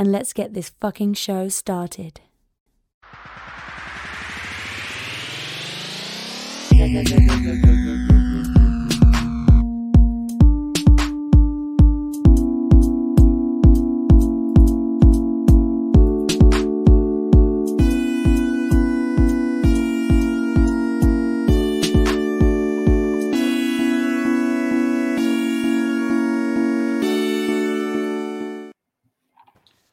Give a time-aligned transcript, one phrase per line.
[0.00, 2.22] and let's get this fucking show started.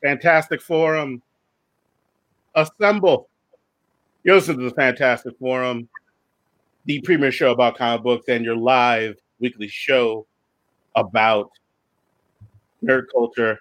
[0.08, 1.22] Fantastic Forum.
[2.56, 3.28] Assemble.
[4.24, 5.90] You're listening to the Fantastic Forum,
[6.86, 10.26] the premier show about comic books, and your live weekly show
[10.96, 11.52] about
[12.82, 13.60] nerd culture,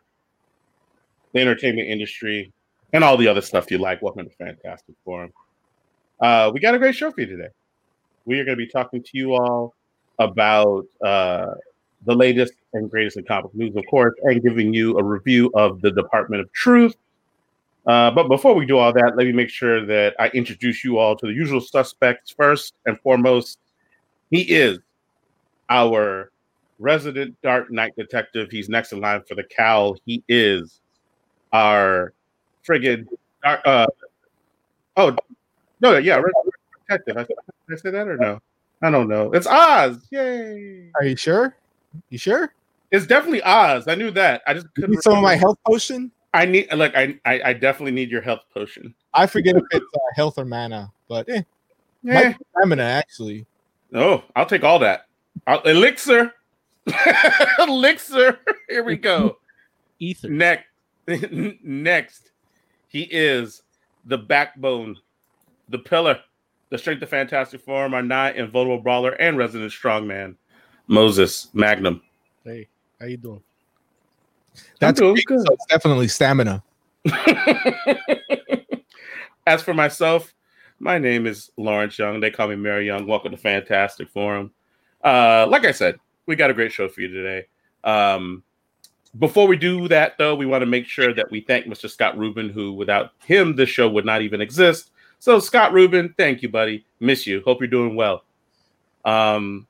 [1.32, 2.52] the entertainment industry,
[2.92, 4.00] and all the other stuff you like.
[4.00, 5.32] Welcome to Fantastic Forum.
[6.20, 7.48] Uh, we got a great show for you today.
[8.24, 9.74] We are going to be talking to you all
[10.20, 11.54] about uh,
[12.04, 15.80] the latest and greatest in comic news, of course, and giving you a review of
[15.80, 16.94] the Department of Truth.
[17.86, 20.98] Uh, but before we do all that, let me make sure that I introduce you
[20.98, 22.34] all to the usual suspects.
[22.36, 23.58] First and foremost,
[24.30, 24.78] he is
[25.70, 26.30] our
[26.78, 28.50] resident Dark Knight detective.
[28.50, 29.96] He's next in line for the cowl.
[30.04, 30.80] He is
[31.52, 32.12] our
[32.66, 33.06] friggin'
[33.44, 33.86] uh,
[34.96, 35.16] oh
[35.80, 36.20] no, yeah,
[36.88, 37.16] detective.
[37.16, 37.26] I,
[37.72, 38.40] I say that or no?
[38.82, 39.32] I don't know.
[39.32, 40.06] It's Oz.
[40.10, 40.90] Yay!
[40.96, 41.54] Are you sure?
[42.10, 42.52] You sure?
[42.90, 43.88] It's definitely Oz.
[43.88, 44.42] I knew that.
[44.46, 44.92] I just couldn't.
[44.92, 46.10] Need some of my health potion.
[46.32, 48.94] I need like I, I, I definitely need your health potion.
[49.14, 51.42] I forget if it's uh, health or mana, but eh,
[52.08, 52.34] eh.
[52.50, 53.46] stamina actually.
[53.94, 55.06] Oh, I'll take all that.
[55.46, 56.34] I'll, elixir,
[57.58, 58.38] elixir.
[58.68, 59.38] Here we go.
[59.98, 60.28] Ether.
[60.28, 60.66] Next,
[61.62, 62.30] next,
[62.88, 63.62] he is
[64.04, 64.96] the backbone,
[65.68, 66.20] the pillar,
[66.70, 70.34] the strength of fantastic forum, our nigh invulnerable brawler and resident strongman,
[70.88, 72.00] Moses Magnum.
[72.44, 72.68] Hey,
[73.00, 73.42] how you doing?
[74.80, 75.46] That's doing good.
[75.46, 76.62] So definitely stamina.
[79.46, 80.34] As for myself,
[80.78, 82.20] my name is Lawrence Young.
[82.20, 83.06] They call me Mary Young.
[83.06, 84.52] Welcome to Fantastic Forum.
[85.02, 87.46] Uh, like I said, we got a great show for you today.
[87.84, 88.42] Um,
[89.18, 91.88] before we do that, though, we want to make sure that we thank Mr.
[91.88, 94.90] Scott Rubin, who without him, this show would not even exist.
[95.18, 96.84] So, Scott Rubin, thank you, buddy.
[97.00, 97.40] Miss you.
[97.44, 98.24] Hope you're doing well.
[99.04, 99.66] Um,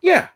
[0.00, 0.28] yeah,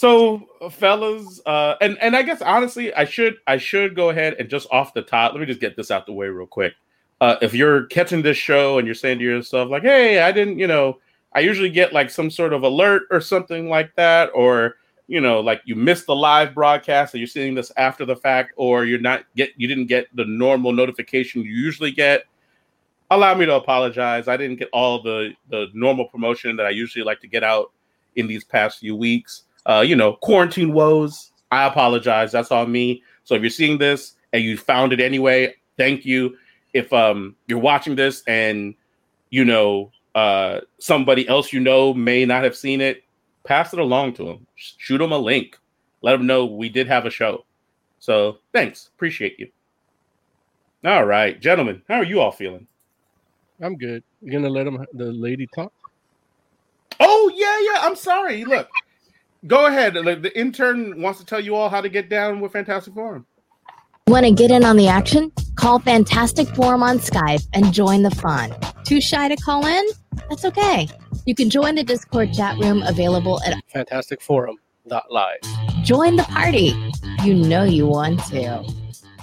[0.00, 4.48] so, fellas, uh, and and I guess honestly, I should I should go ahead and
[4.48, 6.72] just off the top, let me just get this out the way real quick.
[7.20, 10.58] Uh, if you're catching this show and you're saying to yourself like, "Hey, I didn't,"
[10.58, 10.96] you know,
[11.34, 15.40] I usually get like some sort of alert or something like that, or you know,
[15.40, 19.00] like you missed the live broadcast and you're seeing this after the fact, or you're
[19.00, 22.24] not get you didn't get the normal notification you usually get.
[23.10, 24.28] Allow me to apologize.
[24.28, 27.72] I didn't get all the the normal promotion that I usually like to get out
[28.16, 31.32] in these past few weeks uh, you know, quarantine woes.
[31.50, 32.32] I apologize.
[32.32, 33.02] That's on me.
[33.24, 36.36] So if you're seeing this and you found it anyway, thank you.
[36.72, 38.74] If um you're watching this and
[39.30, 43.02] you know uh somebody else you know may not have seen it,
[43.44, 44.46] pass it along to them.
[44.54, 45.58] Shoot them a link.
[46.02, 47.44] Let them know we did have a show.
[47.98, 48.90] So thanks.
[48.94, 49.50] Appreciate you.
[50.84, 52.66] All right, gentlemen, how are you all feeling?
[53.60, 54.02] I'm good.
[54.22, 55.72] You gonna let them the lady talk?
[56.98, 57.86] Oh yeah, yeah.
[57.86, 58.44] I'm sorry.
[58.44, 58.68] Look,
[59.46, 59.94] Go ahead.
[59.94, 63.26] The intern wants to tell you all how to get down with Fantastic Forum.
[64.06, 65.32] Want to get in on the action?
[65.54, 68.54] Call Fantastic Forum on Skype and join the fun.
[68.84, 69.86] Too shy to call in?
[70.28, 70.88] That's okay.
[71.26, 75.84] You can join the Discord chat room available at fantasticforum.live.
[75.84, 76.74] Join the party.
[77.24, 78.64] You know you want to.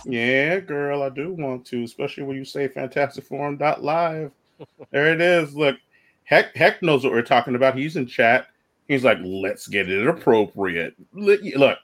[0.06, 4.32] Yeah, girl, I do want to, especially when you say fantasticforum.live.
[4.92, 5.54] there it is.
[5.54, 5.76] Look,
[6.24, 7.78] Heck, Heck knows what we're talking about.
[7.78, 8.48] He's in chat.
[8.88, 10.96] He's like, let's get it appropriate.
[11.14, 11.80] Look,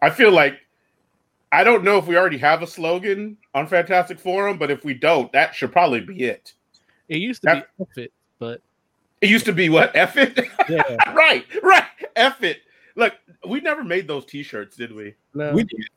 [0.00, 0.58] I feel like
[1.52, 4.94] I don't know if we already have a slogan on Fantastic Forum, but if we
[4.94, 6.52] don't, that should probably be it.
[7.08, 8.62] It used to that, be F it, but
[9.20, 9.94] it used to be what?
[9.94, 10.38] F it?
[10.68, 10.96] Yeah.
[11.14, 11.84] right, right.
[12.16, 12.60] F it.
[12.96, 13.14] Look,
[13.46, 15.14] we never made those t-shirts, did we?
[15.34, 15.52] No.
[15.52, 15.88] We did.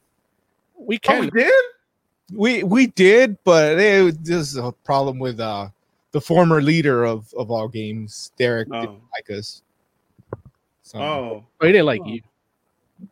[0.75, 1.17] We can.
[1.17, 1.63] Oh, we did?
[2.33, 5.67] We we did, but it was just a problem with uh
[6.11, 8.79] the former leader of of all games, Derek oh.
[8.79, 9.63] didn't like us.
[10.91, 12.19] So, oh, oh, he didn't like you.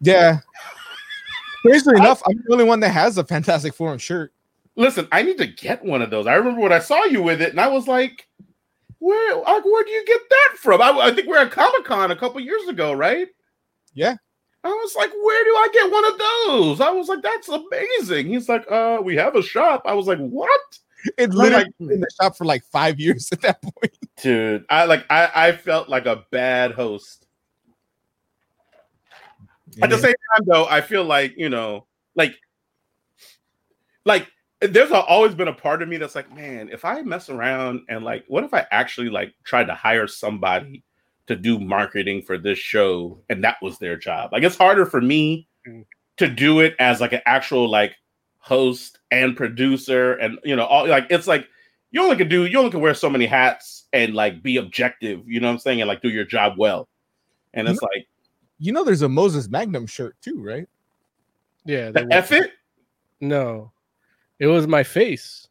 [0.02, 0.40] Yeah.
[1.60, 4.34] Strangely enough, I'm the only one that has a Fantastic Forum shirt.
[4.76, 6.28] listen, I need to get one of those.
[6.28, 8.28] I remember when I saw you with it, and I was like,
[9.00, 10.82] where like where do you get that from?
[10.82, 13.30] I, I think we are at Comic Con a couple years ago, right?
[13.94, 14.16] Yeah.
[14.66, 16.82] I was like, where do I get one of those?
[16.82, 18.28] I was like, that's amazing.
[18.28, 19.84] He's like, uh, we have a shop.
[19.86, 20.60] I was like, what?
[21.18, 23.98] It literally like, been in the shop for like five years at that point.
[24.22, 27.26] Dude, I like I, I felt like a bad host.
[29.74, 29.86] Yeah.
[29.86, 31.86] At the same time, though, I feel like, you know,
[32.16, 32.36] like
[34.06, 34.28] like
[34.62, 38.04] there's always been a part of me that's like, man, if I mess around and
[38.04, 40.84] like, what if I actually like tried to hire somebody
[41.28, 44.32] to do marketing for this show and that was their job?
[44.34, 45.86] Like, it's harder for me mm.
[46.18, 47.96] to do it as like an actual like
[48.40, 51.48] host and producer and you know all like it's like
[51.92, 55.22] you only can do you only can wear so many hats and like be objective
[55.28, 56.88] you know what i'm saying and like do your job well
[57.54, 58.08] and it's know, like
[58.60, 60.68] you know there's a moses magnum shirt too right
[61.66, 62.52] yeah the F it
[63.22, 63.72] no
[64.40, 65.48] it was my face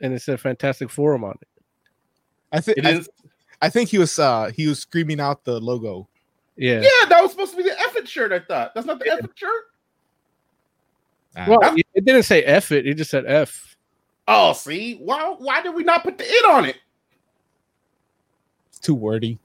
[0.00, 1.48] and it said fantastic forum on it
[2.52, 3.00] i think I,
[3.60, 6.08] I think he was uh he was screaming out the logo
[6.56, 8.98] yeah yeah that was supposed to be the F it shirt i thought that's not
[8.98, 9.14] the yeah.
[9.14, 9.64] F it shirt
[11.46, 13.76] well, it didn't say F it, it just said F.
[14.28, 14.96] Oh, see?
[14.96, 16.76] Why why did we not put the it on it?
[18.68, 19.38] It's too wordy.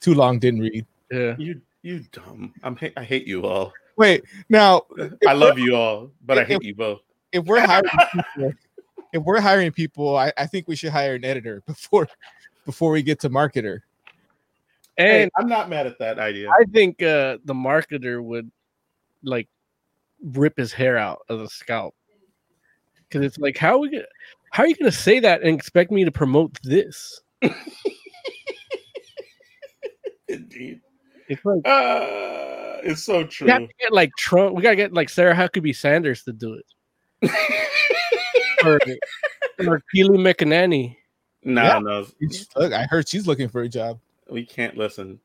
[0.00, 0.86] Too long, didn't read.
[1.10, 1.34] Yeah.
[1.38, 2.52] You you dumb.
[2.62, 3.72] I'm I hate you all.
[3.96, 4.82] Wait, now
[5.26, 7.00] I love you all, but I hate if, you both.
[7.32, 8.52] If we're hiring people,
[9.12, 12.08] if we're hiring people, I, I think we should hire an editor before
[12.66, 13.80] before we get to marketer.
[14.98, 16.50] And hey, I'm not mad at that idea.
[16.50, 18.50] I think uh the marketer would
[19.22, 19.48] like
[20.22, 21.94] rip his hair out of the scalp
[23.08, 24.04] because it's like how are we gonna,
[24.50, 27.20] how are you going to say that and expect me to promote this
[30.28, 30.80] indeed
[31.30, 34.92] it's like uh, it's so true we got to get like trump we gotta get
[34.92, 37.30] like sarah huckabee sanders to do it
[38.64, 38.78] or,
[39.66, 40.96] or kayleigh mcenany
[41.44, 41.78] no yeah.
[41.78, 42.06] no
[42.56, 43.98] look i heard she's looking for a job
[44.28, 45.18] we can't listen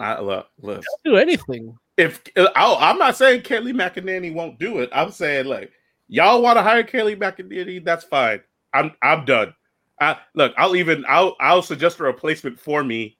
[0.00, 0.82] I look, listen.
[1.04, 4.88] do anything if oh, I'm not saying Kayleigh McEnany won't do it.
[4.92, 5.70] I'm saying like
[6.08, 8.40] y'all want to hire Kayleigh McEnany, that's fine.
[8.72, 9.54] I'm I'm done.
[10.00, 13.18] I, look, I'll even I'll I'll suggest a replacement for me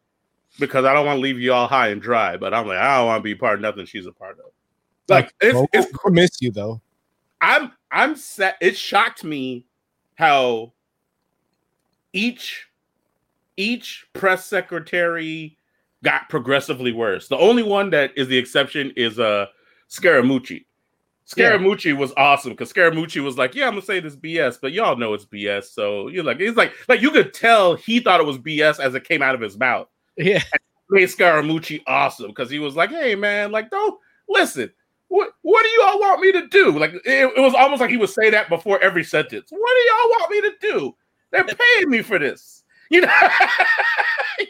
[0.59, 2.37] because I don't want to leave you all high and dry.
[2.37, 4.53] But I'm like I don't want to be part of nothing she's a part of.
[5.09, 6.81] Like it's, we'll, it's we'll miss you though.
[7.41, 8.57] I'm I'm set.
[8.61, 9.67] It shocked me
[10.15, 10.73] how
[12.13, 12.69] each
[13.57, 15.57] each press secretary
[16.03, 17.29] got progressively worse.
[17.29, 19.47] The only one that is the exception is uh
[19.89, 20.65] Scaramucci.
[21.27, 21.93] Scaramucci yeah.
[21.93, 25.15] was awesome because Scaramucci was like, "Yeah, I'm gonna say this BS, but y'all know
[25.15, 28.39] it's BS." So you're like, it's like, like you could tell he thought it was
[28.39, 29.89] BS as it came out of his mouth.
[30.21, 30.43] Yeah,
[30.91, 34.71] made Scaramucci awesome because he was like, "Hey, man, like, don't listen.
[35.09, 37.97] What what do y'all want me to do?" Like it, it was almost like he
[37.97, 39.51] would say that before every sentence.
[39.51, 40.97] What do y'all want me to do?
[41.31, 41.45] They're
[41.75, 43.31] paying me for this, you know.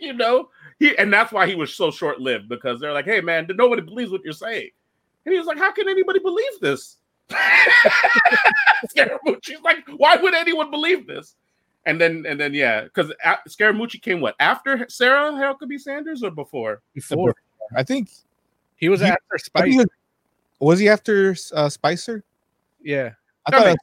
[0.00, 3.20] you know, he and that's why he was so short lived because they're like, hey
[3.20, 4.70] man, nobody believes what you're saying.
[5.24, 6.96] And he was like, How can anybody believe this?
[8.96, 11.36] Scaramucci's like, why would anyone believe this?
[11.86, 13.12] And then and then yeah, because
[13.48, 16.82] Scaramucci came what after Sarah Huckabee Sanders or before?
[16.94, 17.34] Before,
[17.74, 18.10] I think
[18.76, 19.76] he was he, after Spicer.
[19.78, 19.86] Was,
[20.58, 22.22] was, he after uh, Spicer?
[22.82, 23.12] Yeah,
[23.46, 23.76] I thought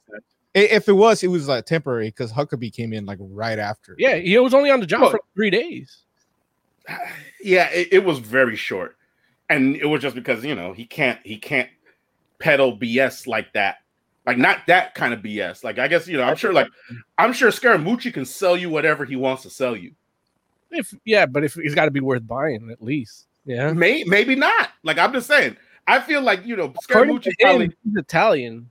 [0.54, 3.96] if it was, it was like temporary because Huckabee came in like right after.
[3.98, 6.02] Yeah, he was only on the job for three days
[7.42, 8.96] yeah, it, it, was very short,
[9.48, 11.68] and it was just because you know he can't he can't
[12.38, 13.78] peddle BS like that,
[14.28, 15.64] like not that kind of BS.
[15.64, 16.68] Like I guess you know I'm sure like
[17.16, 19.92] I'm sure Scaramucci can sell you whatever he wants to sell you.
[20.70, 23.26] If yeah, but if he's got to be worth buying at least.
[23.46, 24.68] Yeah, May, maybe not.
[24.82, 25.56] Like I'm just saying.
[25.86, 28.70] I feel like you know Scaramucci probably he's Italian.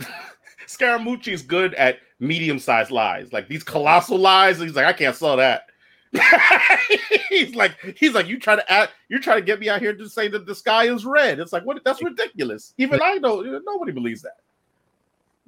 [0.66, 4.58] Scaramucci is good at medium sized lies, like these colossal lies.
[4.58, 5.66] He's like, I can't sell that.
[7.28, 9.94] he's like, he's like, you try to act, you're trying to get me out here
[9.94, 11.38] to say that the sky is red.
[11.38, 11.80] It's like, what?
[11.84, 12.74] That's ridiculous.
[12.76, 14.38] Even I know nobody believes that.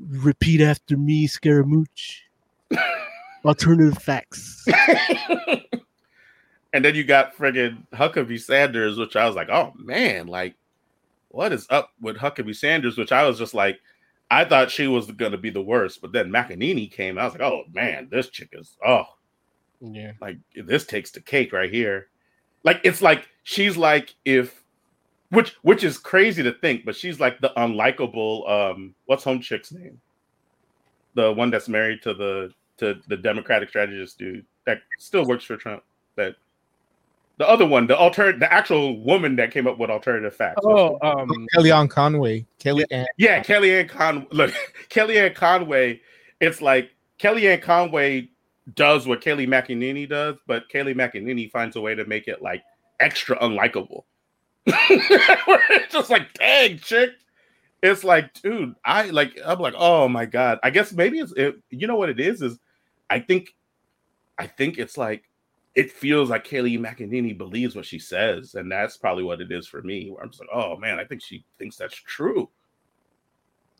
[0.09, 2.21] Repeat after me, Scaramucci.
[3.45, 4.67] Alternative facts.
[6.73, 10.55] and then you got friggin' Huckabee Sanders, which I was like, oh man, like,
[11.29, 12.97] what is up with Huckabee Sanders?
[12.97, 13.81] Which I was just like,
[14.31, 17.19] I thought she was going to be the worst, but then McEnany came.
[17.19, 19.05] I was like, oh man, this chick is oh
[19.81, 20.13] yeah.
[20.21, 22.09] Like this takes the cake right here.
[22.65, 24.62] Like it's like she's like if
[25.33, 29.73] which which is crazy to think, but she's like the unlikable um what's home chick's
[29.73, 30.01] name?
[31.15, 35.57] The one that's married to the to the Democratic strategist dude that still works for
[35.57, 35.83] Trump.
[36.17, 36.37] That
[37.39, 40.61] the other one, the alternative, the actual woman that came up with alternative facts.
[40.65, 42.47] Oh, um, Kellyanne Conway.
[42.59, 44.27] Kelly, yeah, yeah Kellyanne Conway.
[44.31, 44.55] Look,
[44.91, 46.01] Kellyanne Conway
[46.43, 48.29] it's like Kellyanne Conway
[48.75, 52.63] does what Kayleigh McEnany does, but Kayleigh McEnany finds a way to make it like
[53.01, 54.03] extra unlikable.
[54.67, 57.11] It's just like, dang, chick.
[57.83, 60.61] It's like, dude, I like, I'm like, oh my god.
[60.63, 62.43] I guess maybe it's, it, you know what it is?
[62.43, 62.59] Is
[63.11, 63.55] I think,
[64.39, 65.25] I think it's like,
[65.75, 69.67] it feels like Kayleigh McEnany believes what she says, and that's probably what it is
[69.67, 70.11] for me.
[70.11, 72.51] Where I'm just like, oh man, I think she thinks that's true.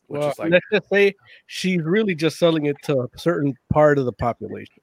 [0.07, 1.15] Which well, like, let's just say
[1.47, 4.83] she's really just selling it to a certain part of the population.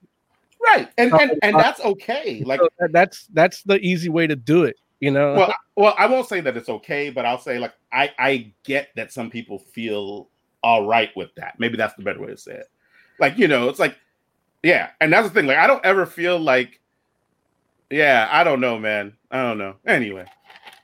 [0.62, 0.88] Right.
[0.98, 2.42] And and, um, and that's okay.
[2.44, 5.34] Like that's that's the easy way to do it, you know.
[5.34, 8.90] Well, well, I won't say that it's okay, but I'll say like I I get
[8.96, 10.28] that some people feel
[10.62, 11.58] all right with that.
[11.58, 12.66] Maybe that's the better way to say it.
[13.18, 13.96] Like, you know, it's like
[14.62, 15.46] yeah, and that's the thing.
[15.46, 16.80] Like I don't ever feel like
[17.90, 19.16] yeah, I don't know, man.
[19.30, 19.76] I don't know.
[19.86, 20.26] Anyway,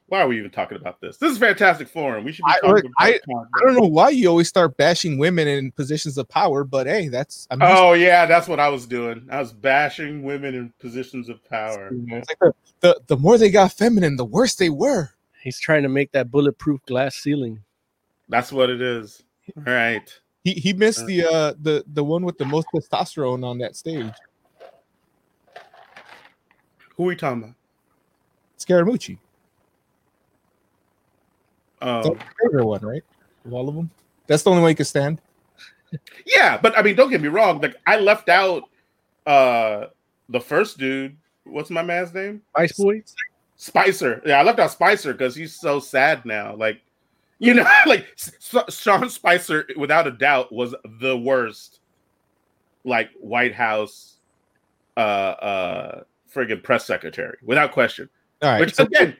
[0.09, 1.17] why are we even talking about this?
[1.17, 2.25] This is fantastic forum.
[2.25, 5.19] We should be talking I, about I, I don't know why you always start bashing
[5.19, 8.69] women in positions of power, but hey, that's I mean, oh yeah, that's what I
[8.69, 9.27] was doing.
[9.31, 11.91] I was bashing women in positions of power.
[11.91, 15.11] Like the, the, the more they got feminine, the worse they were.
[15.43, 17.63] He's trying to make that bulletproof glass ceiling.
[18.29, 19.23] That's what it is.
[19.57, 20.09] All right.
[20.45, 23.75] He he missed uh, the uh the the one with the most testosterone on that
[23.75, 24.13] stage.
[26.97, 27.55] Who are we talking about?
[28.59, 29.19] Scaramucci.
[31.83, 33.04] Um, favorite one, right?
[33.45, 33.90] Of all of them,
[34.26, 35.21] that's the only way you can stand.
[36.26, 37.61] Yeah, but I mean, don't get me wrong.
[37.61, 38.64] Like I left out
[39.25, 39.87] uh
[40.28, 41.16] the first dude.
[41.45, 42.42] What's my man's name?
[42.50, 43.02] Spice Boy.
[43.56, 44.23] Spicer.
[44.26, 46.54] Yeah, I left out Spicer because he's so sad now.
[46.56, 46.83] Like,
[47.38, 48.06] you know, like
[48.68, 51.80] Sean Spicer, without a doubt, was the worst.
[52.85, 54.18] Like White House,
[54.97, 56.02] uh, uh,
[56.33, 58.09] friggin' press secretary, without question.
[58.42, 58.61] All right.
[58.61, 59.16] Which so again,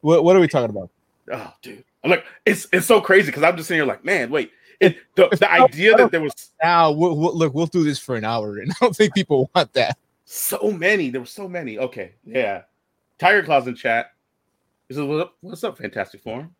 [0.00, 0.90] what what are we talking about?
[1.32, 1.84] Oh, dude.
[2.02, 4.52] I'm like, it's it's so crazy because I'm just sitting here like, man, wait.
[4.80, 8.16] It, the, the idea that there was now we'll, we'll, look, we'll do this for
[8.16, 9.96] an hour, and I don't think people want that.
[10.24, 11.78] So many, there were so many.
[11.78, 12.62] Okay, yeah.
[13.18, 14.12] Tiger Claws in chat.
[14.88, 15.36] He says, "What's up?
[15.40, 16.54] What's up, Fantastic Forum?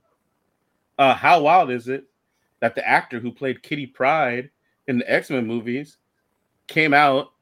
[0.99, 2.04] Uh, how wild is it
[2.61, 4.50] that the actor who played Kitty Pryde
[4.87, 5.99] in the X Men movies
[6.66, 7.33] came out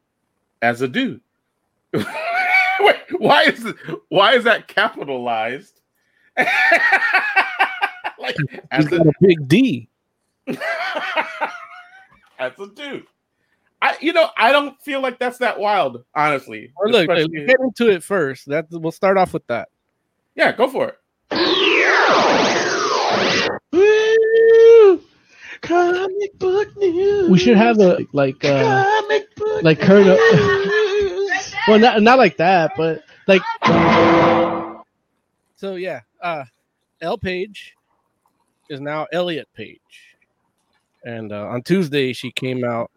[0.63, 1.21] as a dude?
[1.93, 3.75] Wait, why is
[4.09, 5.72] why is that capitalized?
[8.19, 8.37] like
[8.71, 9.89] as a, a big D.
[10.47, 10.59] as
[12.59, 13.07] a dude.
[13.81, 16.73] I you know I don't feel like that's that wild, honestly.
[16.77, 18.47] Or look, let's get into it first.
[18.49, 19.69] That we'll start off with that.
[20.35, 20.99] Yeah, go for it.
[25.63, 27.31] comic book news.
[27.31, 30.07] We should have a like uh comic book like Kurt.
[31.69, 33.43] well, not not like that, but like.
[35.63, 36.43] So yeah, uh,
[37.01, 37.77] Ellen Page
[38.69, 40.17] is now Elliot Page,
[41.05, 42.91] and uh, on Tuesday she came out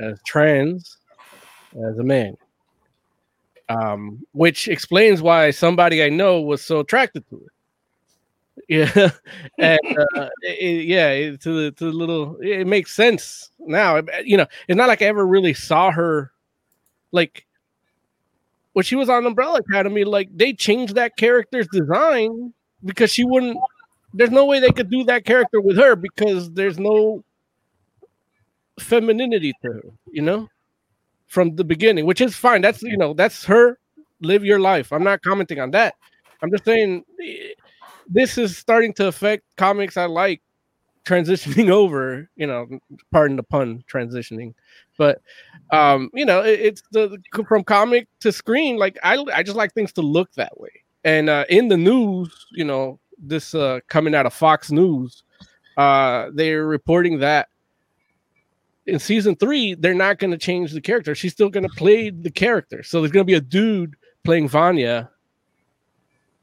[0.00, 0.98] as trans
[1.74, 2.36] as a man,
[3.68, 7.52] um, which explains why somebody I know was so attracted to her.
[8.68, 9.10] Yeah,
[9.58, 14.00] and uh, it, yeah, to the to the little, it makes sense now.
[14.22, 16.30] You know, it's not like I ever really saw her
[17.10, 17.44] like
[18.72, 22.52] when she was on Umbrella Academy, like they changed that character's design
[22.84, 23.56] because she wouldn't.
[24.14, 27.24] There's no way they could do that character with her because there's no
[28.80, 30.48] femininity to her, you know,
[31.28, 32.62] from the beginning, which is fine.
[32.62, 33.78] That's you know, that's her.
[34.20, 34.92] Live your life.
[34.92, 35.94] I'm not commenting on that.
[36.42, 37.54] I'm just saying eh,
[38.08, 40.42] this is starting to affect comics I like
[41.04, 42.28] transitioning over.
[42.36, 42.68] You know,
[43.10, 44.54] pardon the pun, transitioning
[45.02, 45.20] but
[45.70, 47.18] um, you know, it, it's the
[47.48, 48.76] from comic to screen.
[48.76, 50.70] Like I, I just like things to look that way.
[51.04, 55.24] And uh, in the news, you know, this uh, coming out of Fox News,
[55.76, 57.48] uh, they're reporting that
[58.86, 61.16] in season three, they're not going to change the character.
[61.16, 62.82] She's still going to play the character.
[62.84, 65.10] So there's going to be a dude playing Vanya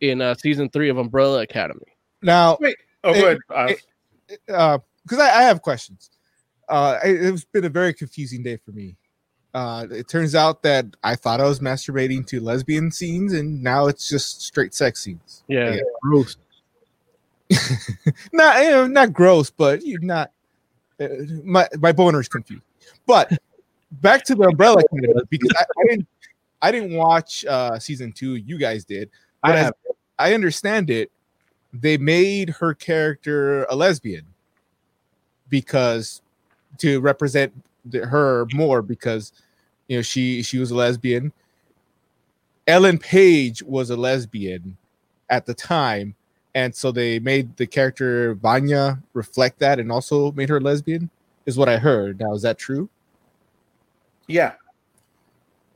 [0.01, 1.97] in uh, season three of Umbrella Academy.
[2.21, 2.75] Now, wait,
[3.05, 3.39] oh, good.
[4.45, 6.09] Because uh, I, I have questions
[6.69, 8.95] uh, it, has been a very confusing day for me.
[9.53, 13.87] Uh, it turns out that I thought I was masturbating to lesbian scenes, and now
[13.87, 15.43] it's just straight sex scenes.
[15.47, 15.81] Yeah, yeah.
[16.03, 16.37] gross.
[18.31, 20.31] not you know, not gross, but you're not.
[20.99, 21.07] Uh,
[21.43, 22.61] my my boner is confused.
[23.07, 23.31] But
[23.91, 26.07] back to the Umbrella Academy because I, I, didn't
[26.61, 28.35] I didn't watch uh, season two.
[28.35, 29.09] You guys did.
[29.43, 29.71] I.
[30.19, 31.11] I understand it.
[31.73, 34.25] They made her character a lesbian
[35.49, 36.21] because
[36.79, 37.53] to represent
[37.85, 39.33] the, her more because
[39.87, 41.31] you know she she was a lesbian.
[42.67, 44.77] Ellen Page was a lesbian
[45.29, 46.15] at the time,
[46.55, 51.09] and so they made the character Vanya reflect that, and also made her lesbian.
[51.45, 52.19] is what I heard.
[52.19, 52.89] Now, is that true?
[54.27, 54.53] Yeah,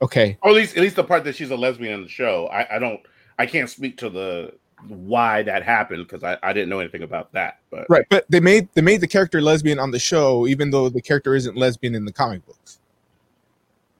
[0.03, 0.38] Okay.
[0.41, 2.47] or at least at least the part that she's a lesbian in the show.
[2.47, 3.00] I, I don't.
[3.39, 4.53] I can't speak to the
[4.87, 7.59] why that happened because I, I didn't know anything about that.
[7.69, 10.89] But Right, but they made they made the character lesbian on the show, even though
[10.89, 12.79] the character isn't lesbian in the comic books.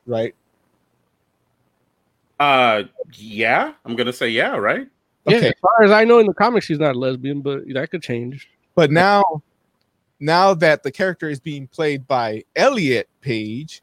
[0.06, 0.36] Right?
[2.44, 4.88] uh, yeah, I'm gonna say yeah, right?
[5.26, 7.90] Yeah, as far as I know in the comics, she's not a lesbian, but that
[7.90, 8.50] could change.
[8.76, 9.24] But now,
[10.20, 13.82] now that the character is being played by Elliot Page,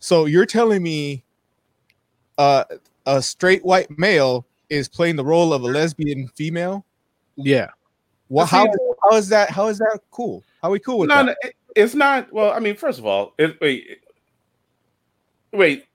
[0.00, 1.22] so you're telling me,
[2.38, 2.64] uh,
[3.06, 6.84] a straight white male is playing the role of a lesbian female?
[7.36, 7.70] Yeah.
[8.28, 8.66] Well, how
[9.04, 9.50] how is that?
[9.50, 10.42] How is that cool?
[10.62, 11.36] How are we cool with No, that?
[11.44, 12.32] no, it's not.
[12.32, 14.00] Well, I mean, first of all, it, wait,
[15.52, 15.86] wait.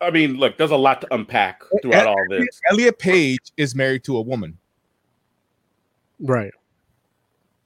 [0.00, 2.44] I mean, look, there's a lot to unpack throughout all this.
[2.70, 4.58] Elliot Page is married to a woman,
[6.18, 6.50] Right.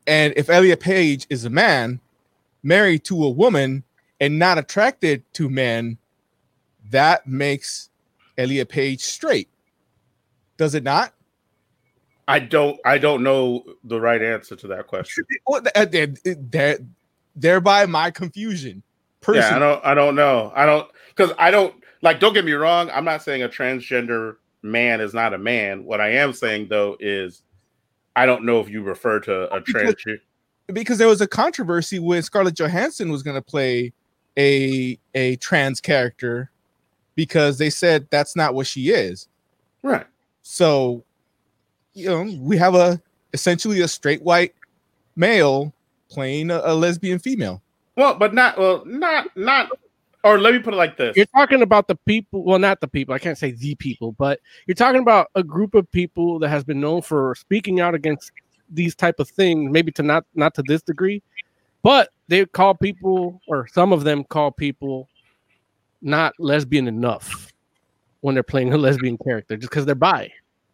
[0.07, 1.99] and if Elliot Page is a man
[2.63, 3.83] married to a woman
[4.21, 5.97] and not attracted to men,
[6.91, 7.89] that makes
[8.37, 9.49] Elliot Page straight.
[10.57, 11.13] Does it not?
[12.29, 12.79] I don't.
[12.85, 15.25] I don't know the right answer to that question.
[15.49, 16.81] Uh, th-
[17.37, 18.83] thereby my confusion.
[19.33, 19.85] Yeah, I don't.
[19.85, 20.53] I don't know.
[20.55, 22.21] I don't because I don't like.
[22.21, 22.91] Don't get me wrong.
[22.91, 25.85] I'm not saying a transgender man is not a man.
[25.85, 27.43] What I am saying though is,
[28.15, 29.95] I don't know if you refer to a trans.
[30.73, 33.93] because there was a controversy when Scarlett Johansson was going to play
[34.37, 36.51] a a trans character
[37.15, 39.29] because they said that's not what she is.
[39.83, 40.07] Right.
[40.49, 41.03] So,
[41.93, 44.55] you know, we have a essentially a straight white
[45.17, 45.75] male
[46.09, 47.61] playing a, a lesbian female.
[47.97, 48.57] Well, but not.
[48.57, 49.71] Well, not not.
[50.23, 51.17] Or let me put it like this.
[51.17, 53.13] You're talking about the people, well, not the people.
[53.13, 56.63] I can't say the people, but you're talking about a group of people that has
[56.63, 58.31] been known for speaking out against
[58.71, 59.73] these type of things.
[59.73, 61.25] Maybe to not not to this degree,
[61.83, 65.09] but they call people, or some of them call people,
[66.03, 67.53] not lesbian enough
[68.27, 70.29] when they're playing a lesbian character, just because they're bi.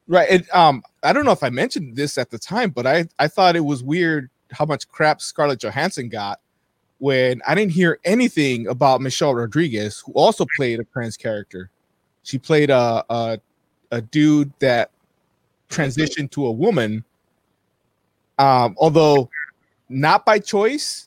[0.09, 0.27] Right.
[0.31, 3.29] And um, I don't know if I mentioned this at the time, but I, I
[3.29, 6.41] thought it was weird how much crap Scarlett Johansson got
[6.97, 11.69] when I didn't hear anything about Michelle Rodriguez, who also played a trans character.
[12.23, 13.39] She played a a,
[13.91, 14.91] a dude that
[15.69, 17.05] transitioned to a woman.
[18.39, 19.29] Um, although
[19.91, 21.07] not by choice,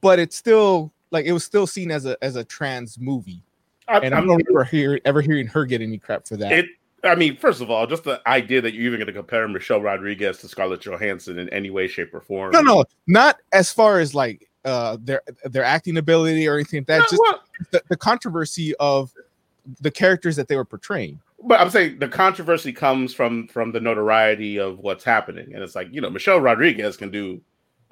[0.00, 3.43] but it's still like it was still seen as a as a trans movie.
[3.88, 6.52] I, And I I'm- don't remember hear, ever hearing her get any crap for that.
[6.52, 6.66] it.
[7.02, 9.82] I mean, first of all, just the idea that you're even going to compare Michelle
[9.82, 12.52] Rodriguez to Scarlett Johansson in any way, shape, or form.
[12.52, 16.86] No, no, not as far as like uh their their acting ability or anything like
[16.86, 16.98] that.
[17.00, 17.40] No, just well,
[17.72, 19.12] the, the controversy of
[19.82, 21.20] the characters that they were portraying.
[21.42, 25.74] but I'm saying the controversy comes from from the notoriety of what's happening, and it's
[25.74, 27.38] like you know Michelle Rodriguez can do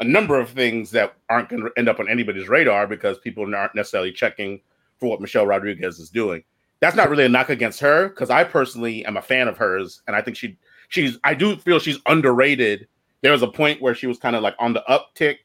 [0.01, 3.55] a number of things that aren't going to end up on anybody's radar because people
[3.55, 4.59] aren't necessarily checking
[5.03, 6.45] for what Michelle Rodriguez is doing.
[6.79, 10.01] That's not really a knock against her because I personally am a fan of hers,
[10.07, 10.57] and I think she
[10.89, 12.87] she's I do feel she's underrated.
[13.21, 15.39] There was a point where she was kind of like on the uptick,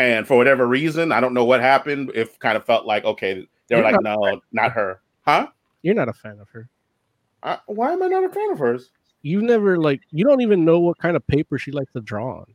[0.00, 2.10] and for whatever reason, I don't know what happened.
[2.14, 5.46] It kind of felt like okay, they were You're like, no, not her, huh?
[5.82, 6.68] You're not a fan of her.
[7.44, 8.90] I, why am I not a fan of hers?
[9.22, 10.00] You never like.
[10.10, 12.54] You don't even know what kind of paper she likes to draw on.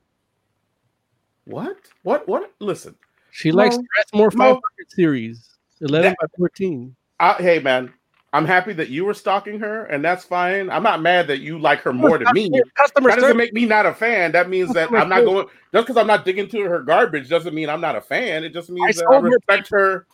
[1.45, 1.77] What?
[2.03, 2.27] What?
[2.27, 2.51] What?
[2.59, 2.95] Listen,
[3.31, 4.55] She likes Strathmore no.
[4.55, 5.49] 500 series,
[5.81, 6.95] 11 That- by 14.
[7.19, 7.93] I, hey man,
[8.33, 10.69] I'm happy that you were stalking her, and that's fine.
[10.69, 12.49] I'm not mad that you like her more than me.
[12.75, 13.37] Customer That doesn't service.
[13.37, 14.31] make me not a fan.
[14.31, 17.53] That means that I'm not going just because I'm not digging to her garbage doesn't
[17.53, 18.43] mean I'm not a fan.
[18.43, 20.07] It just means that I sold her respect her.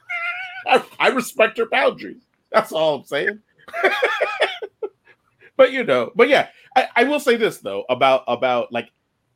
[0.66, 2.22] I, I respect her boundaries.
[2.52, 3.40] That's all I'm saying.
[5.56, 8.90] but you know, but yeah, I, I will say this though about about like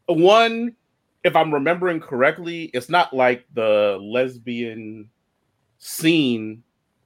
[0.07, 0.77] one,
[1.25, 5.09] if I'm remembering correctly, it's not like the lesbian
[5.81, 6.63] scene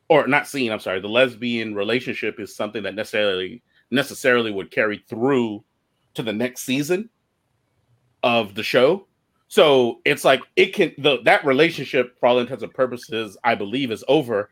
[0.09, 5.03] or not seen, I'm sorry, the lesbian relationship is something that necessarily necessarily would carry
[5.09, 5.65] through
[6.15, 7.09] to the next season
[8.23, 9.07] of the show.
[9.49, 13.91] So it's like it can the that relationship, for all intents and purposes, I believe
[13.91, 14.51] is over.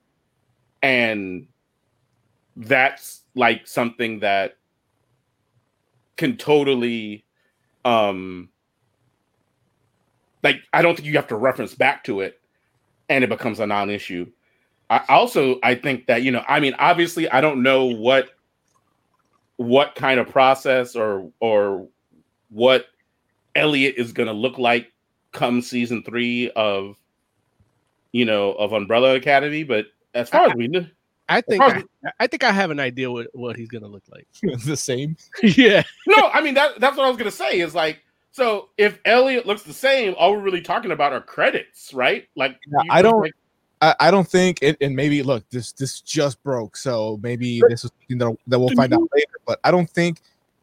[0.82, 1.46] And
[2.56, 4.56] that's like something that
[6.16, 7.24] can totally
[7.84, 8.48] um
[10.42, 12.41] like I don't think you have to reference back to it
[13.08, 14.26] and it becomes a non-issue.
[14.90, 18.30] I also I think that you know I mean obviously I don't know what
[19.56, 21.88] what kind of process or or
[22.50, 22.86] what
[23.54, 24.92] Elliot is going to look like
[25.32, 26.96] come season 3 of
[28.12, 30.86] you know of Umbrella Academy but as far as we know
[31.28, 31.82] I think I,
[32.20, 34.26] I think I have an idea what, what he's gonna look like.
[34.64, 35.16] the same.
[35.42, 35.82] yeah.
[36.06, 38.00] no I mean that that's what I was going to say is like
[38.32, 42.26] So if Elliot looks the same, all we're really talking about are credits, right?
[42.34, 43.34] Like Yeah, I don't- like-
[43.82, 47.84] I, I don't think, and, and maybe look, this this just broke, so maybe this
[47.84, 49.26] is something that, that we'll find out later.
[49.44, 50.20] But I don't think,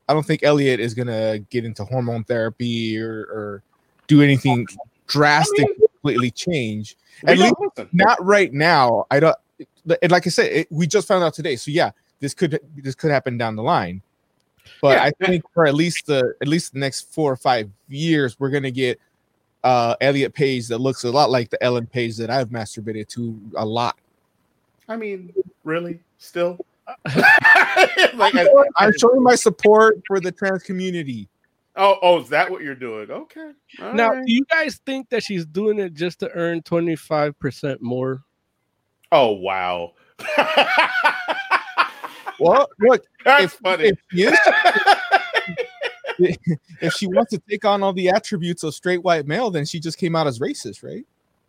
[0.08, 3.64] I don't think Elliot is gonna get into hormone therapy or, or
[4.08, 4.66] do anything
[5.08, 6.96] drastic, completely change.
[7.28, 7.90] at least- listen.
[7.92, 9.06] Not right now.
[9.12, 9.36] I don't.
[10.02, 12.96] And like I said, it, we just found out today, so yeah, this could this
[12.96, 14.02] could happen down the line.
[14.82, 15.04] But Yeah.
[15.06, 18.50] I think for at least the at least the next four or five years, we're
[18.50, 19.00] gonna get
[19.64, 23.40] uh Elliot Page that looks a lot like the Ellen Page that I've masturbated to
[23.58, 23.98] a lot.
[24.88, 26.58] I mean, really, still.
[28.16, 31.28] like, I- I'm showing my support for the trans community.
[31.76, 33.12] oh, oh, is that what you're doing?
[33.12, 33.52] Okay.
[33.82, 34.26] all Now, right.
[34.26, 38.24] do you guys think that she's doing it just to earn 25% more?
[39.12, 39.94] oh wow.
[42.40, 43.90] Well, look, That's if, funny.
[43.90, 44.30] if she
[46.82, 49.80] if she wants to take on all the attributes of straight white male, then she
[49.80, 51.06] just came out as racist, right?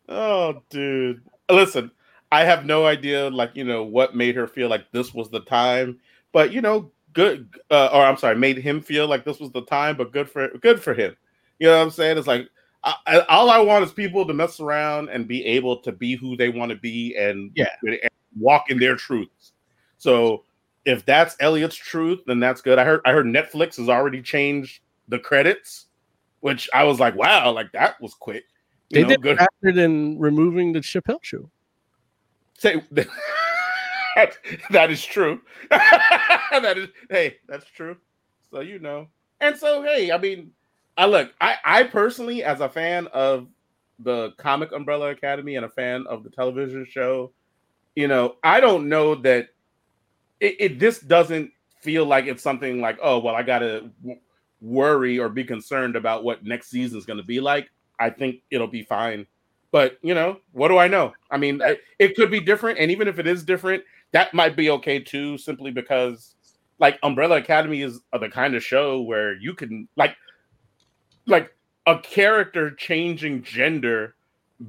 [0.09, 1.22] Oh, dude.
[1.50, 1.90] Listen,
[2.33, 5.40] I have no idea, like, you know, what made her feel like this was the
[5.40, 5.98] time,
[6.33, 9.62] but you know, good uh, or I'm sorry, made him feel like this was the
[9.64, 11.16] time, but good for good for him.
[11.59, 12.18] You know what I'm saying?
[12.18, 12.48] It's like
[12.85, 16.14] I, I, all I want is people to mess around and be able to be
[16.14, 17.66] who they want to be and, Yeah.
[17.83, 17.98] and
[18.38, 19.52] walk in their truths.
[19.98, 20.44] So
[20.84, 22.78] if that's Elliot's truth, then that's good.
[22.78, 25.86] I heard I heard Netflix has already changed the credits,
[26.40, 28.44] which I was like, wow, like that was quick.
[28.88, 31.50] You They know, did good faster than removing the Chappelle show.
[32.58, 34.36] Say that,
[34.70, 35.40] that is true.
[35.70, 37.96] that is hey, that's true.
[38.50, 39.08] So you know.
[39.40, 40.52] And so hey, I mean,
[40.96, 43.48] I look, I I personally as a fan of
[43.98, 47.32] the comic Umbrella Academy and a fan of the television show,
[47.94, 49.48] you know, I don't know that
[50.40, 54.20] it, it this doesn't feel like it's something like, oh, well, I got to w-
[54.61, 57.70] worry or be concerned about what next season is going to be like.
[57.98, 59.26] I think it'll be fine.
[59.72, 61.12] But, you know, what do I know?
[61.31, 62.79] I mean, I- it could be different.
[62.79, 66.35] And even if it is different, that might be okay too, simply because
[66.79, 70.16] like Umbrella Academy is the kind of show where you can like
[71.26, 71.55] like
[71.87, 74.16] a character changing gender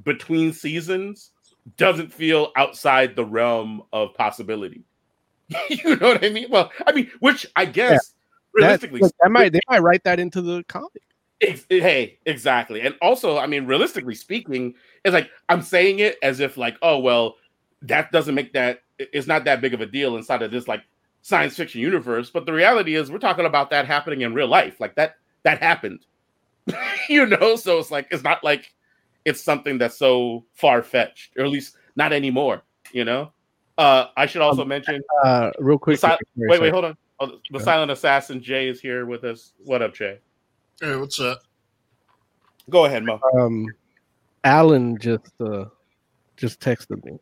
[0.04, 1.30] between seasons
[1.76, 4.84] doesn't feel outside the realm of possibility.
[5.70, 6.46] you know what I mean?
[6.50, 8.14] Well, I mean, which I guess
[8.54, 11.02] That, realistically, that might they might write that into the comic.
[11.68, 12.82] Hey, exactly.
[12.82, 16.98] And also, I mean, realistically speaking, it's like I'm saying it as if like, oh
[16.98, 17.36] well,
[17.82, 20.82] that doesn't make that it's not that big of a deal inside of this like
[21.22, 22.30] science fiction universe.
[22.30, 24.78] But the reality is we're talking about that happening in real life.
[24.80, 26.06] Like that that happened.
[27.08, 28.72] you know, so it's like it's not like
[29.24, 32.62] it's something that's so far fetched, or at least not anymore,
[32.92, 33.32] you know.
[33.78, 35.98] Uh I should also mention Uh, real quick.
[36.00, 36.96] The si- wait, wait, hold on.
[37.20, 39.52] Oh, the silent assassin Jay is here with us.
[39.64, 40.18] What up, Jay?
[40.80, 41.40] Hey, what's up?
[42.68, 43.20] Go ahead, Mo.
[43.38, 43.66] Um,
[44.44, 45.66] Alan just uh
[46.36, 47.18] just texted me.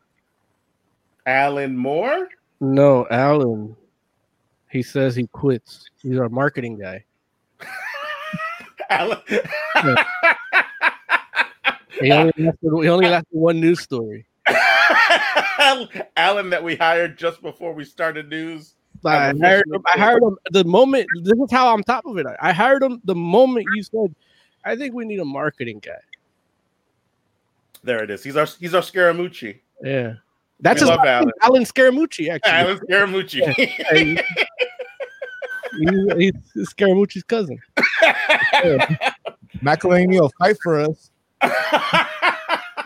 [1.25, 2.27] Alan Moore?
[2.59, 3.75] No, Alan.
[4.71, 5.89] He says he quits.
[6.01, 7.03] He's our marketing guy.
[8.89, 9.19] Alan.
[11.99, 14.25] He only lasted, he only lasted one news story.
[16.17, 18.75] Alan that we hired just before we started news.
[19.03, 21.07] I hired, him, I hired him the moment.
[21.23, 22.27] This is how I'm top of it.
[22.41, 24.13] I hired him the moment you said,
[24.63, 25.91] "I think we need a marketing guy."
[27.83, 28.23] There it is.
[28.23, 29.59] He's our he's our Scaramucci.
[29.81, 30.13] Yeah,
[30.59, 31.31] that's We his love name, Alan.
[31.41, 32.29] Alan Scaramucci.
[32.33, 33.53] Actually, Alan Scaramucci.
[33.55, 34.23] Hey,
[36.17, 37.59] he's, he's Scaramucci's cousin.
[39.63, 41.09] McEnany will fight for us.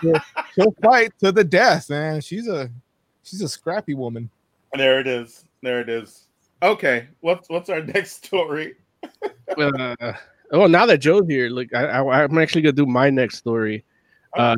[0.01, 2.21] She'll fight to the death, man.
[2.21, 2.69] She's a
[3.23, 4.29] she's a scrappy woman.
[4.73, 5.45] there it is.
[5.62, 6.27] There it is.
[6.62, 8.75] Okay, what's what's our next story?
[9.58, 10.13] Uh,
[10.51, 13.84] oh, now that Joe's here, look, I, I, I'm actually gonna do my next story.
[14.38, 14.55] Uh,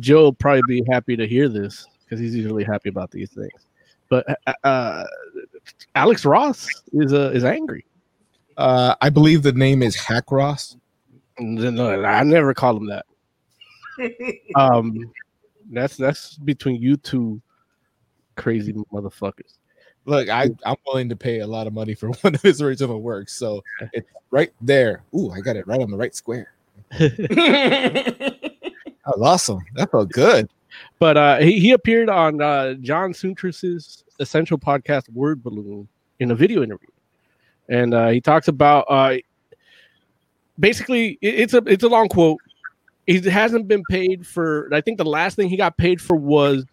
[0.00, 3.66] Joe will probably be happy to hear this because he's usually happy about these things.
[4.08, 5.04] But uh, uh,
[5.94, 7.84] Alex Ross is uh, is angry.
[8.56, 10.76] Uh, I believe the name is Hack Ross.
[11.38, 13.04] No, I never call him that.
[14.54, 15.12] Um,
[15.72, 17.40] that's that's between you two
[18.36, 19.58] crazy motherfuckers.
[20.04, 23.00] Look, I, I'm willing to pay a lot of money for one of his original
[23.02, 23.34] works.
[23.34, 25.02] So it's right there.
[25.14, 26.52] Ooh, I got it right on the right square.
[29.06, 29.60] That was awesome.
[29.74, 30.48] That felt good.
[30.98, 35.86] But uh, he, he appeared on uh, John Siuntres's essential podcast Word Balloon
[36.18, 36.88] in a video interview,
[37.68, 39.14] and uh, he talks about uh,
[40.58, 42.40] basically it- it's a it's a long quote.
[43.06, 44.68] He hasn't been paid for.
[44.72, 46.64] I think the last thing he got paid for was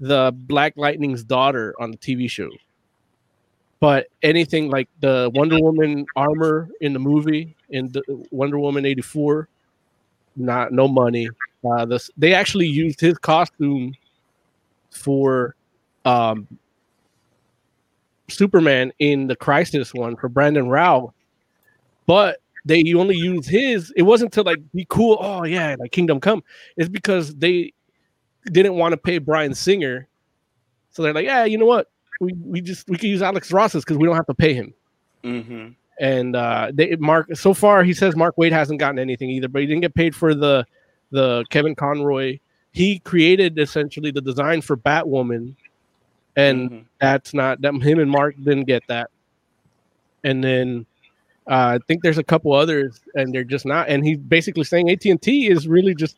[0.00, 2.50] the Black Lightning's daughter on the TV show.
[3.80, 9.02] but anything like the Wonder Woman armor in the movie in the Wonder Woman eighty
[9.02, 9.48] four,
[10.36, 11.28] not no money.
[11.64, 13.94] Uh, this they actually used his costume
[14.90, 15.54] for
[16.04, 16.46] um,
[18.28, 21.12] Superman in the Crisis one for Brandon Routh,
[22.06, 23.92] but they only used his.
[23.96, 25.16] It wasn't to like be cool.
[25.20, 26.42] Oh yeah, like Kingdom Come.
[26.76, 27.72] It's because they
[28.46, 30.08] didn't want to pay Bryan Singer,
[30.90, 31.90] so they're like, yeah, you know what?
[32.20, 34.74] We we just we could use Alex Ross's because we don't have to pay him.
[35.22, 35.68] Mm-hmm.
[36.00, 39.60] And uh, they Mark so far he says Mark Waid hasn't gotten anything either, but
[39.62, 40.66] he didn't get paid for the
[41.12, 42.38] the Kevin Conroy.
[42.72, 45.54] He created essentially the design for Batwoman,
[46.34, 46.84] and Mhm.
[47.00, 49.08] that's not that him and Mark didn't get that.
[50.24, 50.84] And then
[51.48, 53.88] uh, I think there's a couple others, and they're just not.
[53.88, 56.16] And he's basically saying AT and T is really just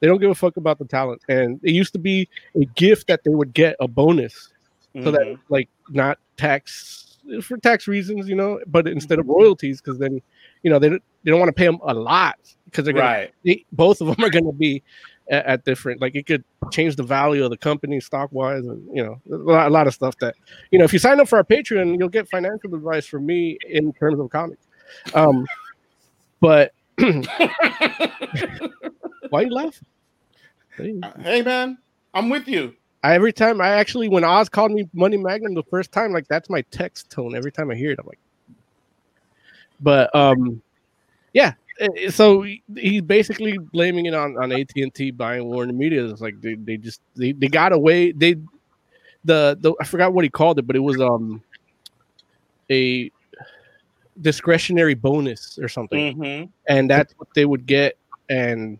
[0.00, 1.22] they don't give a fuck about the talent.
[1.28, 2.28] And it used to be
[2.60, 4.50] a gift that they would get a bonus,
[5.02, 5.38] so that Mhm.
[5.48, 10.20] like not tax for tax reasons, you know, but instead of royalties, because then
[10.62, 13.06] you know they don't, they don't want to pay them a lot because they're gonna
[13.06, 13.34] right.
[13.44, 14.82] they, both of them are going to be
[15.30, 18.86] at, at different like it could change the value of the company stock wise and
[18.94, 20.34] you know a lot, a lot of stuff that
[20.70, 23.56] you know if you sign up for our patreon you'll get financial advice from me
[23.68, 24.66] in terms of comics.
[25.14, 25.46] Um
[26.40, 26.72] but
[29.30, 29.86] why you laughing?
[30.76, 31.78] Hey, hey man,
[32.12, 32.74] I'm with you.
[33.02, 36.26] I, every time i actually when oz called me money magnum the first time like
[36.26, 37.98] that's my text tone every time i hear it.
[37.98, 38.18] I'm like
[39.80, 40.62] but um
[41.34, 41.52] yeah
[42.10, 42.42] so
[42.76, 47.00] he's basically blaming it on on AT&T buying Warner Media it's like they, they just
[47.16, 48.36] they, they got away they
[49.24, 51.42] the the I forgot what he called it but it was um
[52.70, 53.10] a
[54.20, 56.44] discretionary bonus or something Mm-hmm.
[56.68, 57.96] and that's what they would get
[58.28, 58.78] and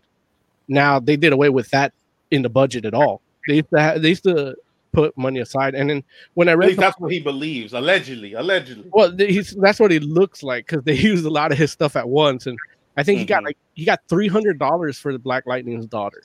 [0.67, 1.93] now they did away with that
[2.31, 4.55] in the budget at all they used to have, they used to
[4.93, 6.03] put money aside and then
[6.35, 7.73] when I read that's what he believes.
[7.73, 8.89] Allegedly, allegedly.
[8.93, 11.97] well, he's that's what he looks like because they used a lot of his stuff
[11.97, 12.57] at once, and
[12.97, 13.45] I think he got Mhm.
[13.45, 16.23] like he got three hundred dollars for the Black Lightning's daughter.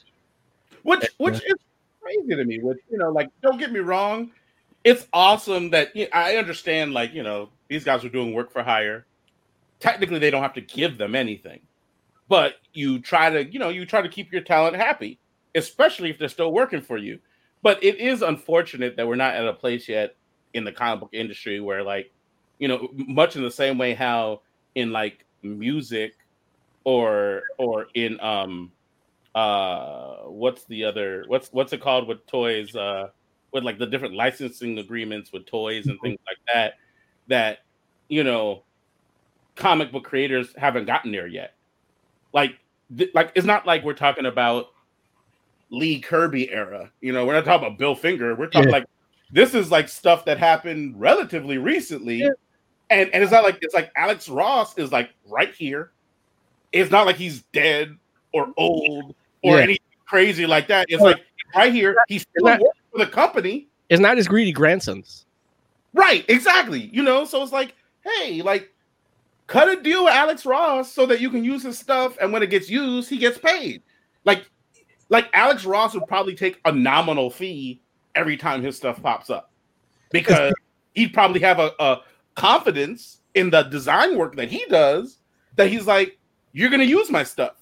[0.83, 1.55] which which is
[2.01, 2.59] crazy to me.
[2.61, 4.31] Which you know, like, don't get me wrong,
[4.85, 6.93] it's awesome that you I understand.
[6.95, 9.05] Like, you know, these guys are doing work for hire.
[9.81, 11.61] Technically, they don't have to give them anything,
[12.29, 15.19] but you try to, you know, you try to keep your talent happy,
[15.55, 17.19] especially if they're still working for you.
[17.63, 20.17] But it is unfortunate that we're not at a place yet
[20.55, 22.11] in the comic book industry where, like,
[22.59, 24.43] you know, much in the same way how
[24.75, 26.15] in like music
[26.85, 28.71] or or in um
[29.35, 33.09] uh what's the other what's what's it called with toys uh
[33.53, 36.75] with like the different licensing agreements with toys and things like that
[37.29, 37.59] that
[38.09, 38.63] you know
[39.57, 41.55] comic book creators haven't gotten there yet
[42.33, 42.59] like
[42.97, 44.69] th- like it's not like we're talking about
[45.71, 48.77] lee kirby era you know we're not talking about bill finger we're talking Yeah.
[48.79, 48.87] like
[49.31, 52.31] this is like stuff that happened relatively recently Yeah.
[52.91, 55.93] and and it's not like it's like alex ross is like right here
[56.73, 57.97] it's not like he's dead
[58.33, 59.63] or old or Yeah.
[59.63, 60.87] anything crazy like that.
[60.89, 61.21] It's like
[61.55, 63.67] right here, he's still that- working for the company.
[63.89, 65.27] It's not his greedy grandsons.
[65.93, 66.91] Right, exactly.
[66.93, 68.73] You know, so it's like, hey, like
[69.49, 72.43] cut a deal with Alex Ross so that you can use his stuff, and when
[72.43, 73.83] it gets used, he gets paid.
[74.25, 74.49] Like,
[75.09, 77.81] like Alex Ross would probably take a nominal fee
[78.15, 79.51] every time his stuff pops up
[80.13, 80.55] because
[80.95, 82.03] he'd probably have a, a
[82.37, 85.19] confidence in the design work that he does
[85.57, 86.17] that he's like,
[86.53, 87.55] you're gonna use my stuff.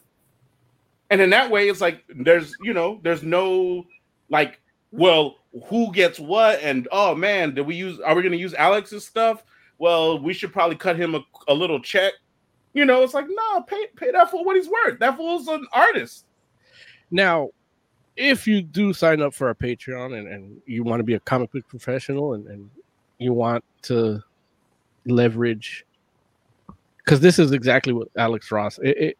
[1.10, 3.84] And in that way, it's like there's you know, there's no
[4.28, 4.60] like,
[4.92, 9.06] well, who gets what, and oh man, did we use are we gonna use Alex's
[9.06, 9.44] stuff?
[9.78, 12.12] Well, we should probably cut him a, a little check.
[12.74, 14.98] You know, it's like, no, pay pay that fool what he's worth.
[14.98, 16.26] That fool's an artist.
[17.10, 17.50] Now,
[18.16, 21.20] if you do sign up for our Patreon and, and you want to be a
[21.20, 22.68] comic book professional and, and
[23.18, 24.22] you want to
[25.06, 25.86] leverage,
[27.08, 28.78] because this is exactly what Alex Ross.
[28.82, 29.18] It, it,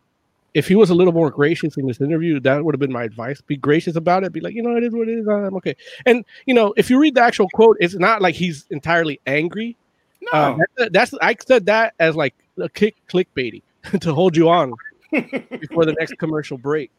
[0.52, 3.02] if he was a little more gracious in this interview, that would have been my
[3.02, 3.40] advice.
[3.40, 4.32] Be gracious about it.
[4.32, 5.26] Be like, you know, it is what it is.
[5.26, 5.74] I'm okay.
[6.04, 9.74] And you know, if you read the actual quote, it's not like he's entirely angry.
[10.20, 13.62] No, Uh, that's, that's I said that as like a kick clickbaity
[14.00, 14.74] to hold you on
[15.10, 16.90] before the next commercial break.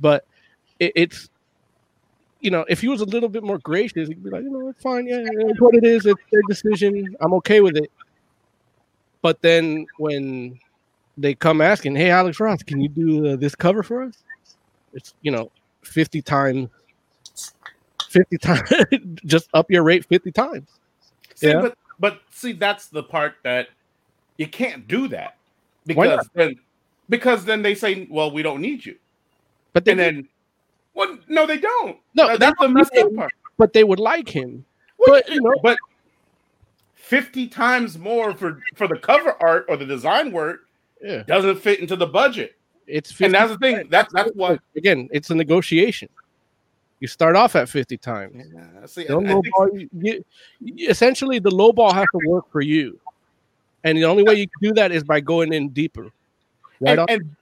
[0.00, 0.24] But
[0.78, 1.28] it, it's
[2.40, 4.70] you know, if he was a little bit more gracious, he'd be like, you know,
[4.70, 7.14] it's fine, yeah, it's what it is, it's their decision.
[7.20, 7.90] I'm okay with it.
[9.22, 10.58] But then when
[11.18, 14.22] they come asking, hey, Alex Ross, can you do uh, this cover for us?
[14.92, 15.50] It's you know,
[15.82, 16.68] 50 times
[18.08, 18.62] 50 times
[19.24, 20.68] just up your rate 50 times.
[21.36, 21.60] See, Yeah.
[21.60, 23.68] but but see, that's the part that
[24.38, 25.36] you can't do that
[25.86, 26.56] because then
[27.08, 28.96] because then they say, well, we don't need you,
[29.72, 30.28] But they and then
[30.94, 31.98] well, no, they don't.
[32.14, 33.32] No, That- that's the messed up part.
[33.58, 34.64] but they would like him.
[34.98, 35.78] Well, But, you know- but
[37.10, 40.60] 50 times more for for the cover art or the design work
[41.02, 42.54] Yeah, doesn't fit into the budget.
[42.86, 43.88] it's 50 And that's the thing.
[43.90, 46.08] That's that's what again, it's a negotiation.
[47.00, 48.46] You start off at 50 times.
[48.54, 50.24] Yeah, see, Don't I- I think- lowball, you,
[50.62, 53.00] you- essentially, the low ball has to work for you,
[53.82, 56.12] and the only way you can do that is by going in deeper.
[56.80, 57.36] Right and, and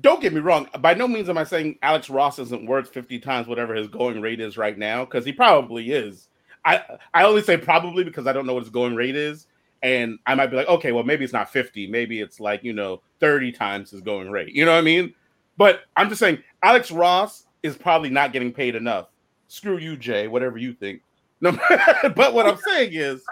[0.00, 0.68] don't get me wrong.
[0.80, 4.22] By no means am I saying Alex Ross isn't worth 50 times whatever his going
[4.22, 6.28] rate is right now, because he probably is.
[6.64, 9.46] I I only say probably because I don't know what his going rate is.
[9.82, 12.72] And I might be like, okay, well, maybe it's not 50, maybe it's like, you
[12.72, 14.54] know, 30 times his going rate.
[14.54, 15.12] You know what I mean?
[15.56, 19.08] But I'm just saying Alex Ross is probably not getting paid enough.
[19.48, 21.02] Screw you, Jay, whatever you think.
[21.40, 21.50] No,
[22.14, 23.24] but what I'm saying is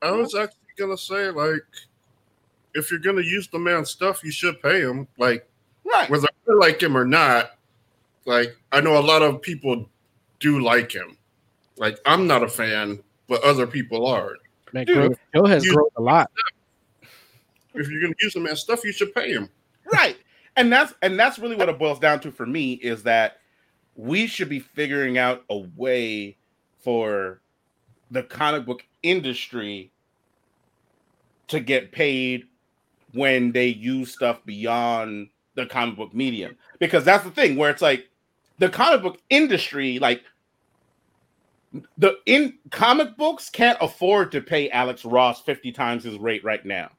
[0.00, 1.64] I was actually gonna say, like,
[2.74, 5.08] if you're gonna use the man's stuff, you should pay him.
[5.18, 5.48] Like,
[5.84, 6.08] right.
[6.08, 7.52] whether I like him or not.
[8.24, 9.88] Like, I know a lot of people
[10.38, 11.16] do like him.
[11.82, 14.36] Like, I'm not a fan, but other people are.
[14.72, 16.30] Man, Dude, Joe, Joe has grown a lot.
[17.74, 19.50] If you're gonna use the as stuff, you should pay him.
[19.92, 20.16] right
[20.56, 23.38] and that's and that's really what it boils down to for me is that
[23.96, 26.36] we should be figuring out a way
[26.80, 27.40] for
[28.10, 29.90] the comic book industry
[31.48, 32.44] to get paid
[33.12, 37.82] when they use stuff beyond the comic book medium because that's the thing where it's
[37.82, 38.08] like
[38.58, 40.22] the comic book industry like
[41.98, 46.64] the in comic books can't afford to pay Alex Ross 50 times his rate right
[46.64, 46.90] now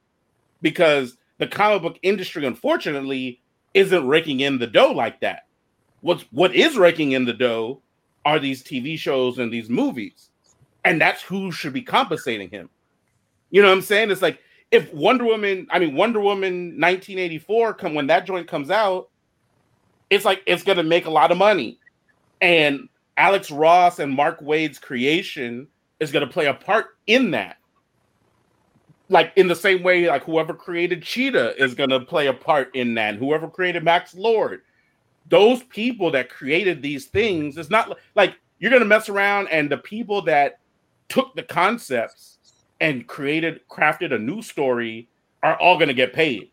[0.61, 3.41] because the comic book industry unfortunately
[3.73, 5.47] isn't raking in the dough like that.
[6.01, 7.81] What's what is raking in the dough
[8.25, 10.29] are these tv shows and these movies
[10.85, 12.69] and that's who should be compensating him.
[13.51, 14.11] You know what i'm saying?
[14.11, 14.39] It's like
[14.71, 19.09] if wonder woman i mean wonder woman 1984 come when that joint comes out
[20.09, 21.79] it's like it's gonna make a lot of money.
[22.41, 25.67] And alex ross and mark waid's creation
[25.99, 27.57] is gonna play a part in that.
[29.09, 32.73] Like in the same way like whoever created cheetah is going to play a part
[32.73, 33.15] in that.
[33.15, 34.61] Whoever created max lord
[35.29, 39.69] those people that created these things it's not like you're going to mess around and
[39.69, 40.59] the people that
[41.09, 42.37] took the concepts
[42.79, 45.07] and created crafted a new story
[45.43, 46.49] are all going to get paid.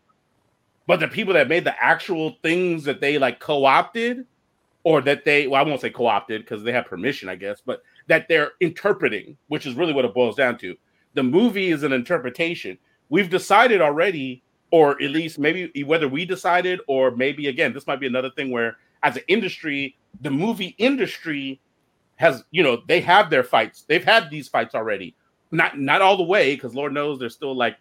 [0.87, 4.25] But the people that made the actual things that they like co-opted
[4.83, 7.81] or that they well i won't say co-opted because they have permission i guess but
[8.07, 10.75] that they're interpreting which is really what it boils down to
[11.13, 12.77] the movie is an interpretation.
[13.09, 17.99] We've decided already, or at least maybe whether we decided, or maybe again, this might
[17.99, 21.59] be another thing where, as an industry, the movie industry
[22.15, 23.83] has, you know, they have their fights.
[23.87, 25.15] They've had these fights already.
[25.51, 27.77] Not not all the way, because Lord knows there's still like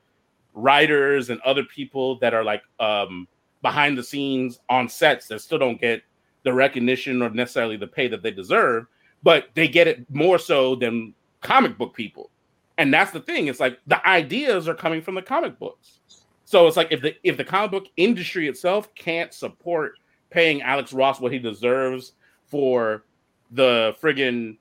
[0.54, 3.28] writers and other people that are like um
[3.62, 6.02] behind the scenes on sets that still don't get
[6.42, 8.86] the recognition or necessarily the pay that they deserve,
[9.22, 12.30] but they get it more so than comic book people.
[12.78, 13.48] And that's the thing.
[13.48, 16.00] It's like the ideas are coming from the comic books.
[16.44, 19.94] So it's like if the if the comic book industry itself can't support
[20.30, 22.12] paying alex ross what he deserves
[22.46, 23.04] for
[23.50, 24.56] the friggin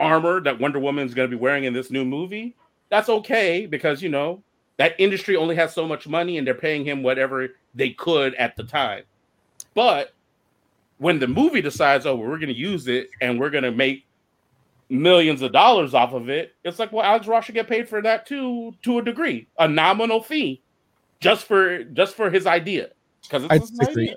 [0.00, 2.56] armor that wonder woman's going to be wearing in this new movie
[2.90, 4.42] that's okay because you know
[4.76, 8.56] that industry only has so much money and they're paying him whatever they could at
[8.56, 9.04] the time.
[9.74, 10.12] But
[11.02, 13.72] when the movie decides oh well, we're going to use it and we're going to
[13.72, 14.06] make
[14.88, 18.00] millions of dollars off of it, it's like, well, Alex Ross should get paid for
[18.02, 20.62] that too, to a degree, a nominal fee,
[21.18, 22.90] just for just for his idea.
[23.22, 24.04] Because I disagree.
[24.04, 24.16] idea.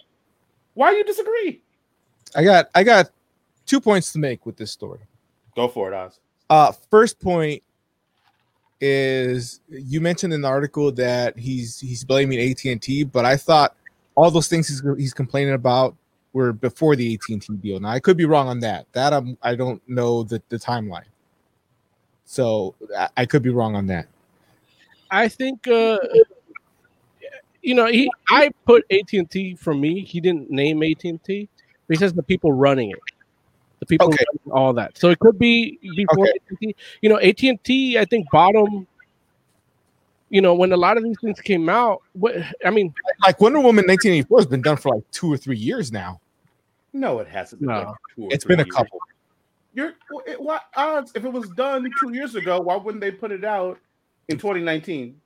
[0.76, 1.63] Why you disagree?
[2.36, 3.10] I got I got
[3.65, 5.00] two points to make with this story.
[5.56, 6.19] Go for it, Oz.
[6.52, 7.63] Uh, first point
[8.80, 13.38] is you mentioned in the article that he's he's blaming AT and T, but I
[13.38, 13.76] thought
[14.13, 15.95] all those things he's, he's complaining about
[16.36, 17.80] were before the AT and T deal.
[17.80, 18.86] Now I could be wrong on that.
[18.91, 21.08] That I'm, I don't know the, the timeline,
[22.26, 24.08] so I, I could be wrong on that.
[25.10, 25.98] I think uh
[27.62, 30.02] you know he I put AT and T for me.
[30.04, 31.48] He didn't name AT and T.
[31.88, 33.00] He says the people running it,
[33.80, 34.26] the people Okay.
[34.28, 34.98] running all that.
[34.98, 36.32] So it could be before Okay.
[36.52, 36.76] AT&T.
[37.02, 37.98] You know, AT and T.
[37.98, 38.88] I think bottom.
[40.32, 42.36] You know, when a lot of these things came out, what
[42.66, 45.91] I mean, Like Wonder Woman 1984 has been done for like two or three years
[45.91, 46.20] now.
[46.96, 47.62] No, it hasn't.
[47.62, 47.76] been No.
[47.80, 48.76] like two or It's three been a years.
[48.76, 49.00] couple.
[49.74, 49.93] You're
[50.26, 51.12] it, what odds?
[51.14, 53.78] If it was done two years ago, why wouldn't they put it out
[54.30, 55.20] in 2019?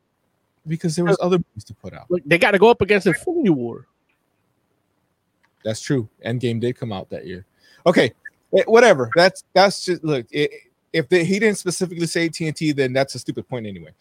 [0.68, 2.06] because there was other movies to put out.
[2.12, 3.88] look, they got to go up against Infinity War.
[5.64, 6.08] That's true.
[6.26, 7.46] Endgame did come out that year.
[7.88, 8.12] Okay,
[8.58, 9.10] eh, whatever.
[9.16, 10.26] That's that's just look.
[10.32, 10.52] It,
[10.94, 13.92] if they, he didn't specifically say TNT, then that's a stupid point anyway.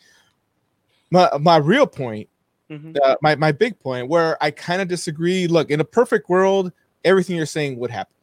[1.11, 2.29] My my real point,
[2.71, 2.97] Mhm.
[3.03, 5.47] uh, my my big point, where I kind of disagree.
[5.47, 6.73] Look, in a perfect world,
[7.05, 8.15] everything you're saying would happen,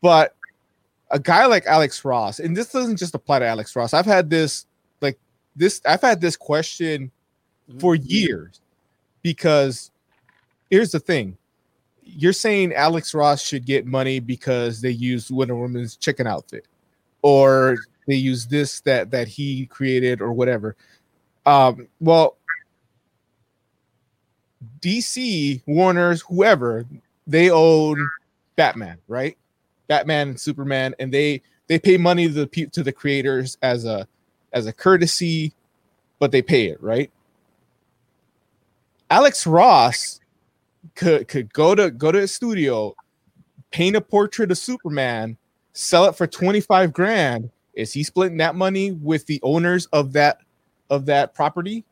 [0.00, 0.34] but
[1.10, 3.94] a guy like Alex Ross, and this doesn't just apply to Alex Ross.
[3.94, 4.66] I've had this
[5.00, 5.18] like
[5.54, 7.10] this I've had this question
[7.78, 8.04] for Mm-hmm.
[8.06, 8.60] years
[9.22, 9.90] because
[10.70, 11.36] here's the thing.
[12.02, 16.66] You're saying Alex Ross should get money because they used Wonder Woman's chicken outfit
[17.22, 20.76] or they use this that that he created or whatever.
[21.46, 22.36] Um, well,
[24.80, 26.84] DC, Warner's, whoever,
[27.26, 28.08] they own
[28.56, 29.36] Batman, right?
[29.86, 34.06] Batman and Superman, and they they pay money to the to the creators as a
[34.52, 35.52] as a courtesy,
[36.18, 37.10] but they pay it, right?
[39.10, 40.20] Alex Ross
[40.94, 42.94] could could go to go to a studio,
[43.70, 45.36] paint a portrait of Superman,
[45.72, 47.50] sell it for 25 grand.
[47.74, 50.38] Is he splitting that money with the owners of that
[50.90, 51.84] of that property?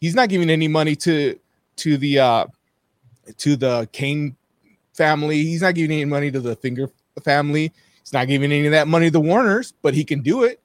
[0.00, 1.38] He's not giving any money to
[1.76, 2.46] to the uh
[3.38, 4.36] to the Kane
[4.92, 5.42] family.
[5.42, 6.90] He's not giving any money to the Finger
[7.22, 7.72] family.
[8.00, 10.60] He's not giving any of that money to the Warners, but he can do it.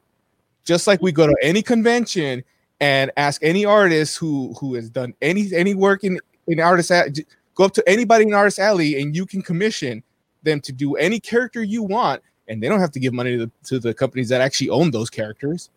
[0.64, 2.43] Just like we go to any convention
[2.80, 7.26] and ask any artist who who has done any any work in in artist Alley-
[7.55, 10.03] go up to anybody in artist alley and you can commission
[10.43, 13.45] them to do any character you want and they don't have to give money to
[13.45, 15.70] the, to the companies that actually own those characters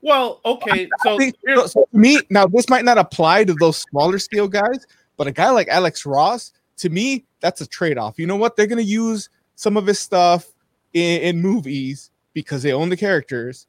[0.00, 4.18] Well, okay, so so, so to me now this might not apply to those smaller
[4.18, 4.86] scale guys
[5.16, 8.66] but a guy like alex ross to me that's a trade-off you know what they're
[8.66, 10.52] going to use some of his stuff
[10.92, 13.66] in, in movies because they own the characters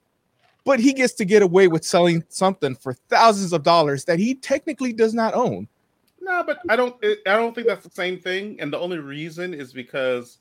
[0.64, 4.34] but he gets to get away with selling something for thousands of dollars that he
[4.36, 5.68] technically does not own
[6.26, 6.96] No, but I don't.
[7.28, 8.60] I don't think that's the same thing.
[8.60, 10.40] And the only reason is because,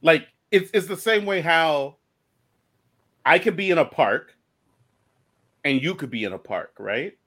[0.00, 1.96] like, it's it's the same way how
[3.26, 4.36] I could be in a park,
[5.64, 7.18] and you could be in a park, right?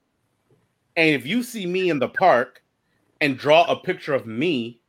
[0.96, 2.62] And if you see me in the park
[3.22, 4.80] and draw a picture of me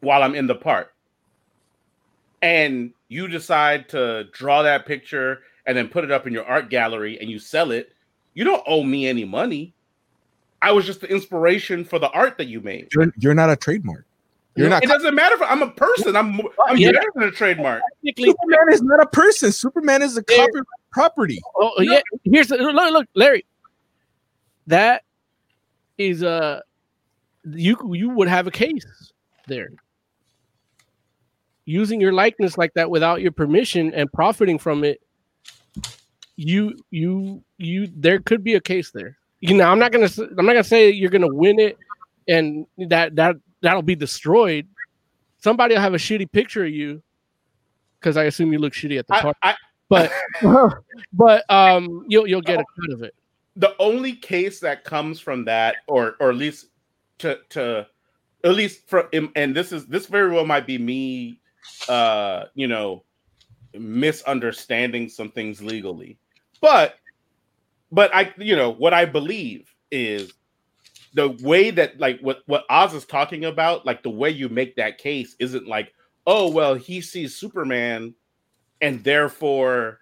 [0.00, 0.92] while I'm in the park,
[2.42, 6.68] and you decide to draw that picture and then put it up in your art
[6.68, 7.92] gallery and you sell it,
[8.34, 9.72] you don't owe me any money.
[10.60, 12.88] I was just the inspiration for the art that you made.
[12.92, 14.04] you're, you're not a trademark
[14.56, 16.14] you're not It doesn't matter if I'm a person.
[16.16, 16.92] I'm I'm Yeah.
[16.92, 17.82] better than a trademark.
[18.16, 22.60] Superman is not a person superman is a There- copyright property Oh yeah, here's look,
[22.92, 23.44] look, Larry.
[24.66, 25.02] That
[25.98, 26.62] is a
[27.44, 29.12] you you would have a case
[29.46, 29.70] there.
[31.66, 35.00] Using your likeness like that without your permission and profiting from it,
[36.36, 39.16] you you you there could be a case there.
[39.40, 41.78] You know, I'm not gonna s- I'm not gonna say you're gonna win it
[42.28, 44.66] and that that that'll be destroyed.
[45.38, 47.02] Somebody will have a shitty picture of you
[48.00, 49.32] because I assume you look shitty at the I.
[49.42, 49.54] I,
[49.88, 50.10] But
[51.12, 53.14] but um you'll you'll get a cut of it.
[53.56, 56.66] The only case that comes from that, or or at least
[57.18, 57.86] to to
[58.44, 61.40] at least from and this is this very well might be me,
[61.88, 63.04] uh, you know,
[63.74, 66.18] misunderstanding some things legally,
[66.60, 66.96] but
[67.92, 70.32] but I you know what I believe is
[71.14, 74.76] the way that like what what Oz is talking about, like the way you make
[74.76, 75.92] that case isn't like
[76.26, 78.14] oh well he sees Superman
[78.80, 80.00] and therefore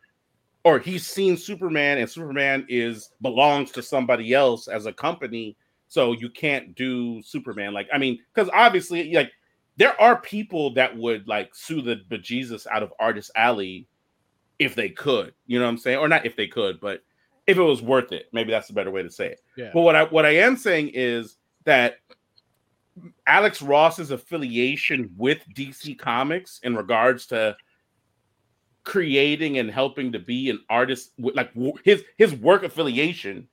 [0.65, 5.57] or he's seen Superman and Superman is belongs to somebody else as a company,
[5.89, 7.73] so you can't do Superman.
[7.73, 9.33] Like, I mean, because obviously, like,
[9.77, 13.87] there are people that would like sue the bejesus out of Artist Alley
[14.59, 15.99] if they could, you know what I'm saying?
[15.99, 17.03] Or not if they could, but
[17.47, 18.27] if it was worth it.
[18.33, 19.41] Maybe that's a better way to say it.
[19.57, 19.71] Yeah.
[19.75, 21.97] But what I what I am saying is that
[23.27, 27.57] Alex Ross's affiliation with DC Comics in regards to
[28.85, 31.53] creating and helping to be an artist like
[31.85, 33.49] his his work affiliation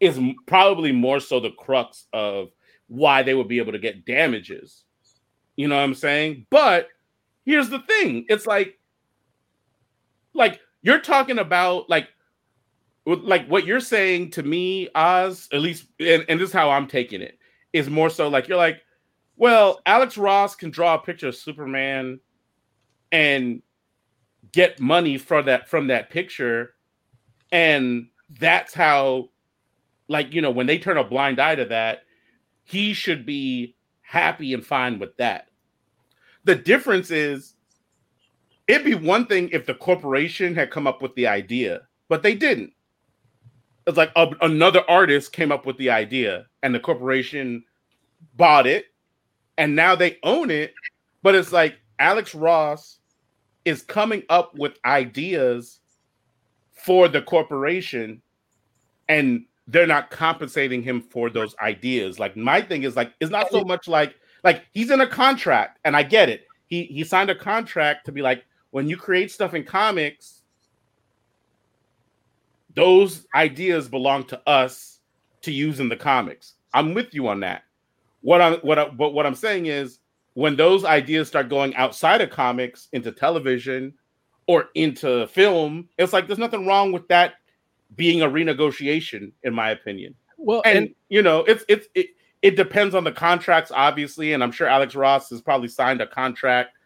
[0.00, 2.50] is probably more so the crux of
[2.88, 4.84] why they would be able to get damages.
[5.56, 6.46] You know what i'm saying?
[6.50, 6.88] But
[7.44, 8.26] here's the thing.
[8.28, 8.78] It's like
[10.34, 12.08] like you're talking about like
[13.06, 16.86] like what you're saying to me oz at least and, and this is how i'm
[16.86, 17.38] taking it
[17.72, 18.80] is more so like you're like
[19.36, 22.18] well alex ross can draw a picture of superman
[23.12, 23.62] and
[24.54, 26.74] get money from that from that picture.
[27.50, 29.28] And that's how
[30.08, 32.04] like you know when they turn a blind eye to that
[32.62, 35.48] he should be happy and fine with that.
[36.44, 37.54] The difference is
[38.68, 42.34] it'd be one thing if the corporation had come up with the idea but they
[42.34, 42.72] didn't.
[43.86, 47.64] It's like a, another artist came up with the idea and the corporation
[48.36, 48.86] bought it
[49.58, 50.74] and now they own it.
[51.22, 52.98] But it's like alex ross
[53.64, 55.80] is coming up with ideas
[56.72, 58.20] for the corporation
[59.08, 63.50] and they're not compensating him for those ideas like my thing is like it's not
[63.50, 67.30] so much like like he's in a contract and i get it he he signed
[67.30, 70.42] a contract to be like when you create stuff in comics
[72.74, 75.00] those ideas belong to us
[75.42, 76.54] to use in the comics.
[76.72, 77.62] I'm with you on that.
[78.22, 79.98] What I'm what I, but what I'm saying is
[80.34, 83.94] when those ideas start going outside of comics into television
[84.46, 87.34] or into film, it's like there's nothing wrong with that
[87.96, 90.14] being a renegotiation, in my opinion.
[90.36, 92.08] Well, And, and, you know, it's it's it,
[92.42, 96.06] it depends on the contracts, obviously, and I'm sure Alex Ross has probably signed a
[96.06, 96.76] contract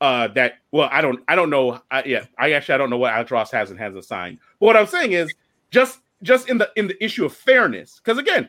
[0.00, 1.80] uh that well, I don't I don't know.
[1.90, 4.38] I, yeah, I actually I don't know what Alex Ross has and hasn't signed.
[4.58, 5.32] But what I'm saying is
[5.70, 8.48] just just in the in the issue of fairness, because again,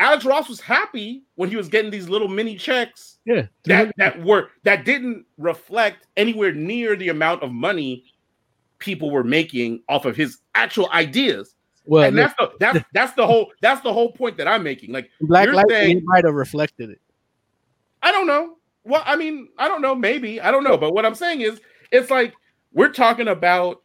[0.00, 4.22] Alex Ross was happy when he was getting these little mini checks yeah, that that
[4.24, 8.04] were that didn't reflect anywhere near the amount of money
[8.78, 11.54] people were making off of his actual ideas.
[11.86, 14.92] well, and that's the that's that's the whole that's the whole point that I'm making.
[14.92, 17.00] Like Black you're saying- might have reflected it.
[18.02, 18.58] I don't know.
[18.84, 19.94] Well, I mean, I don't know.
[19.94, 20.76] Maybe I don't know.
[20.76, 22.34] But what I'm saying is, it's like
[22.72, 23.80] we're talking about.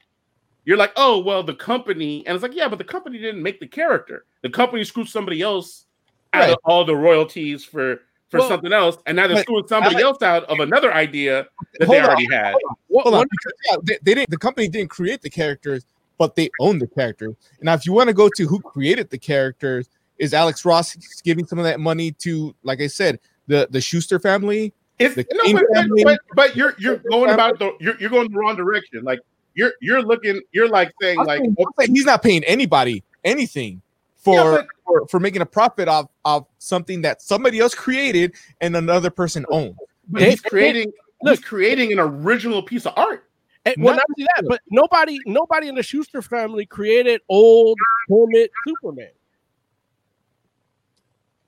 [0.65, 3.59] You're like, oh well, the company, and it's like, yeah, but the company didn't make
[3.59, 4.25] the character.
[4.43, 5.85] The company screwed somebody else
[6.33, 6.51] Right.
[6.51, 10.21] of all the royalties for for Well, something else, and now they're screwing somebody else
[10.21, 11.47] out of another idea
[11.79, 12.05] that Hold they on.
[12.09, 12.53] already had.
[12.91, 14.29] Hold on, one- because, yeah, they, they didn't.
[14.29, 15.83] The company didn't create the characters,
[16.19, 17.33] but they own the characters.
[17.57, 20.95] And now, if you want to go to who created the characters, is Alex Ross
[21.23, 24.73] giving some of that money to, like I said, the the Shuster family?
[24.99, 28.29] It's The no, but, family- but, but you're you're going about the you're, you're going
[28.31, 29.03] the wrong direction.
[29.03, 29.21] Like
[29.55, 33.81] you're you're looking, you're like saying I'm like saying- I'm he's not paying anybody anything
[34.29, 38.33] for, Yeah, but- for for making a profit off of something that somebody else created
[38.61, 39.75] and another person owned.
[40.07, 41.35] but Hey, he's creating look.
[41.37, 43.25] he's creating an original piece of art.
[43.65, 47.77] And, well, Not- not only that, but nobody, nobody in the Shuster family created old
[48.07, 49.11] Hermit Superman.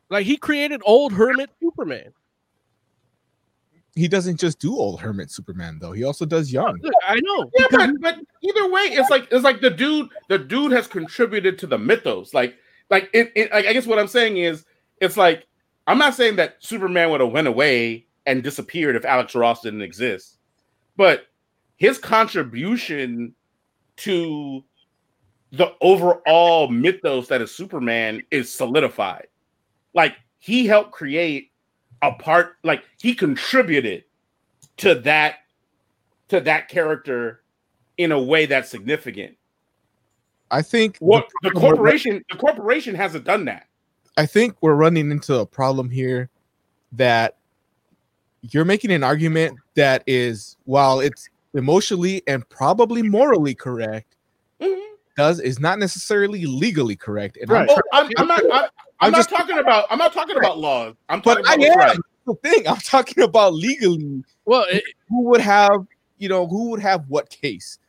[0.09, 2.11] Like he created old Hermit Superman.
[3.95, 5.91] He doesn't just do old Hermit Superman though.
[5.91, 6.79] He also does young.
[7.07, 7.49] I know.
[7.57, 11.57] Yeah, but, but either way, it's like it's like the dude the dude has contributed
[11.59, 12.33] to the mythos.
[12.33, 12.55] Like
[12.91, 14.65] like it, it like I guess what I'm saying is
[14.99, 15.47] it's like
[15.87, 19.81] I'm not saying that Superman would have went away and disappeared if Alex Ross didn't
[19.81, 20.37] exist,
[20.95, 21.25] but
[21.77, 23.33] his contribution
[23.97, 24.63] to
[25.51, 29.27] the overall mythos that is Superman is solidified.
[29.93, 31.51] Like he helped create
[32.01, 34.03] a part, like he contributed
[34.77, 35.37] to that
[36.27, 37.41] to that character
[37.97, 39.35] in a way that's significant.
[40.51, 43.67] I think What the problem we're- corporation the corporation hasn't done that.
[44.17, 46.29] I think we're running into a problem here
[46.91, 47.37] that
[48.41, 54.15] you're making an argument that is while it's emotionally and probably morally correct
[54.59, 54.95] mm-hmm.
[55.15, 57.69] does is not necessarily legally correct and I'm Right.
[57.71, 58.43] Oh, I'm, I'm not.
[58.43, 59.85] I'm, I'm I'm not just- talking about.
[59.89, 60.95] I'm not talking about laws.
[61.09, 61.97] I'm talking but I about what's am right.
[62.27, 65.87] the thing i'm talking about legally Well, it, who would have
[66.17, 67.79] you know who would have what case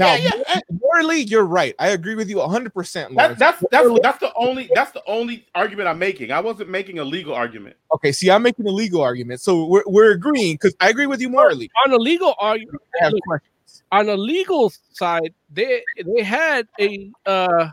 [0.00, 4.18] now Yeah, yeah, morally you're right i agree with you 100% That, that's that's that's
[4.18, 6.32] the only that's the only argument I'm making.
[6.32, 7.76] I wasn't making a legal argument.
[7.94, 11.20] okay see i'm making a legal argument so we're, we're agreeing because i agree with
[11.20, 13.82] you morally on a legal argument, I have questions.
[13.92, 17.68] on a legal side, they they had a uh,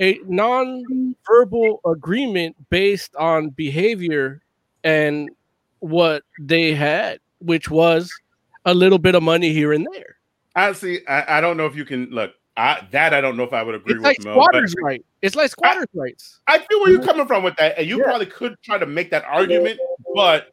[0.00, 4.42] a non-verbal agreement based on behavior
[4.84, 5.30] and
[5.80, 8.12] what they had, which was
[8.66, 10.15] a little bit of money here and there.
[10.56, 11.00] I see.
[11.06, 12.32] I, I don't know if you can look.
[12.56, 14.32] I, that I don't know if I would agree It's like with Mo.
[14.32, 15.04] Squatters' right.
[15.20, 16.40] It's like squatters' rights.
[16.46, 17.08] I feel where you're mm-hmm.
[17.08, 18.04] coming from with that, and you Yeah.
[18.04, 19.78] probably could try to make that argument,
[20.14, 20.48] but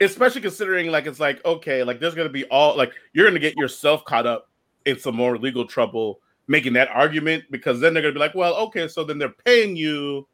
[0.00, 3.56] especially considering like it's like okay, like there's gonna be all like you're gonna get
[3.56, 4.50] yourself caught up
[4.84, 8.54] in some more legal trouble making that argument because then they're gonna be like, well,
[8.56, 10.28] okay, so then they're paying you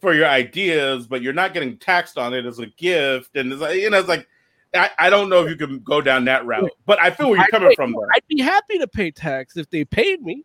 [0.00, 3.62] for your ideas, but you're not getting taxed on it as a gift, and it's
[3.62, 4.26] like you know, it's like
[4.74, 7.38] I, I don't know if you can go down that route, but I feel where
[7.38, 8.08] you're coming from there.
[8.12, 10.42] I'd be happy to pay tax if they paid me.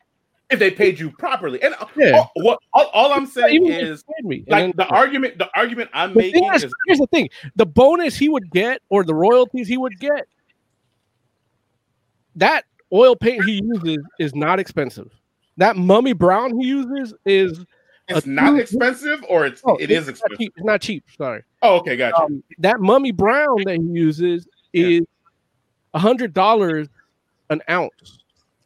[0.49, 2.13] If they paid you properly, and uh, Yeah.
[2.13, 4.45] all, what all, all I'm saying is me.
[4.47, 8.15] Like the argument, the argument I'm The making is, is here's the thing: the bonus
[8.15, 10.27] he would get, or the royalties he would get,
[12.35, 15.11] that oil paint he uses is not expensive.
[15.57, 17.65] That mummy brown he uses is
[18.17, 20.37] it's a not two- expensive or it's oh, it it's is not expensive.
[20.39, 20.53] cheap.
[20.57, 21.03] It's not cheap.
[21.17, 21.43] Sorry.
[21.61, 22.17] Oh, okay, gotcha.
[22.21, 25.01] Um, that mummy brown that he uses is
[25.93, 26.87] a hundred dollars
[27.49, 28.19] an ounce.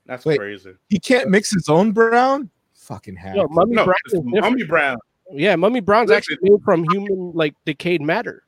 [0.06, 0.40] That's wait.
[0.40, 0.74] crazy.
[0.90, 4.22] he can't mix his own brown fucking hack No, mummy No, brown is.
[4.24, 4.98] Mummy Brown.
[5.30, 6.18] Yeah, mummy brown's Listen.
[6.36, 8.44] actually made from human like decayed matter.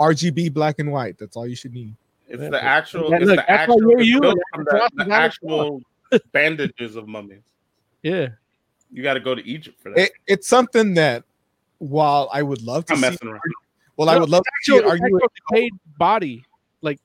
[0.00, 1.94] rgb black and white that's all you should need
[2.26, 2.48] It's Yeah.
[2.50, 3.10] the actual.
[3.10, 3.82] Yeah, it's look, the that's why actual.
[3.90, 4.20] you're it's you,
[4.54, 5.80] from the, the actual
[6.32, 7.42] bandages of mummies.
[8.02, 8.28] Yeah.
[8.92, 9.98] You got to go to Egypt for that.
[9.98, 11.24] it, it's something that
[11.78, 13.40] while i would love to I'm see messing around.
[13.96, 16.44] well i would love to see Are you argue actual decayed body
[16.82, 16.98] like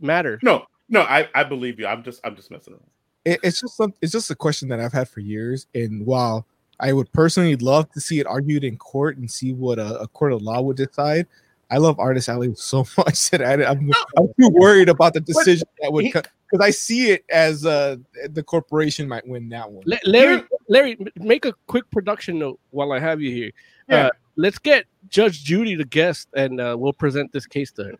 [0.00, 0.38] matter.
[0.42, 1.86] No, no, I, I believe you.
[1.86, 2.82] I'm just I'm just messing around.
[3.24, 5.66] it, it's just some, it's just a question that I've had for years.
[5.74, 6.46] And while
[6.80, 10.08] I would personally love to see it argued in court and see what a, a
[10.08, 11.26] court of law would decide,
[11.72, 15.66] I love Artist Alley so much that I, am I'm too worried about the decision
[15.80, 17.96] that would because I see it as uh,
[18.28, 19.82] the corporation might win that one.
[20.04, 23.50] Larry, Larry, make a quick production note while I have you here.
[23.88, 24.06] Yeah.
[24.06, 27.92] Uh, let's get Judge Judy the guest, and uh, we'll present this case to her.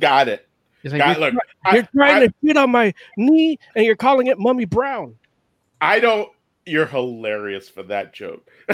[0.00, 0.48] Got it.
[0.82, 1.34] Like, Got, you're, look,
[1.72, 5.14] you're I, trying I, to get on my knee, and you're calling it Mummy Brown.
[5.80, 6.28] I don't.
[6.66, 8.50] You're hilarious for that joke.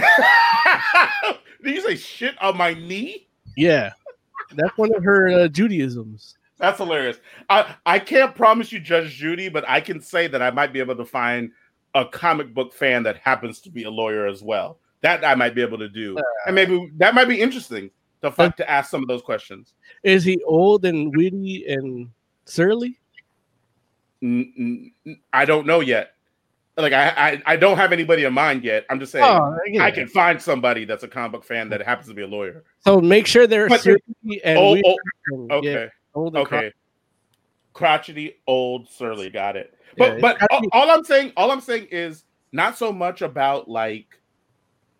[1.63, 3.27] Did you say shit on my knee?
[3.57, 3.93] Yeah,
[4.57, 6.35] that's one of her uh, Judyisms.
[6.59, 7.19] That's hilarious.
[7.49, 10.81] I, I can't promise you Judge Judy, but I can say that I might be
[10.81, 11.51] able to find
[11.95, 14.79] a comic book fan that happens to be a lawyer as well.
[15.01, 17.91] That I might be able to do, uh, and maybe that might be interesting
[18.21, 19.73] to find, to ask some of those questions.
[20.03, 22.11] Is he old and witty and
[22.45, 22.99] surly?
[24.23, 26.13] I don't know yet.
[26.77, 28.87] Like I, I, I don't have anybody in mind yet.
[28.89, 31.83] I'm just saying oh, I, I can find somebody that's a comic book fan that
[31.83, 32.65] happens to be a lawyer.
[32.85, 36.73] So make sure they're oh, oh, okay, old okay,
[37.73, 39.31] crotchety, old, surly.
[39.31, 39.75] Got it.
[39.99, 43.69] But yeah, but all, all I'm saying, all I'm saying is not so much about
[43.69, 44.07] like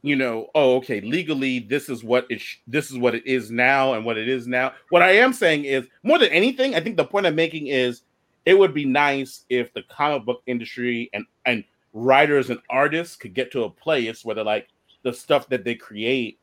[0.03, 3.51] you know, oh, okay, legally, this is what it sh- this is what it is
[3.51, 4.73] now and what it is now.
[4.89, 8.03] What I am saying is, more than anything, I think the point I'm making is,
[8.47, 13.35] it would be nice if the comic book industry and and writers and artists could
[13.35, 14.69] get to a place where they're like
[15.03, 16.39] the stuff that they create,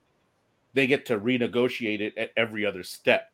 [0.74, 3.32] they get to renegotiate it at every other step,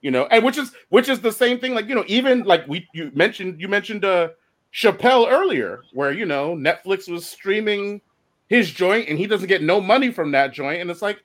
[0.00, 1.74] you know, and which is which is the same thing.
[1.74, 4.28] Like you know, even like we you mentioned you mentioned uh
[4.72, 8.00] Chappelle earlier, where you know Netflix was streaming
[8.48, 10.80] his joint and he doesn't get no money from that joint.
[10.80, 11.22] And it's like,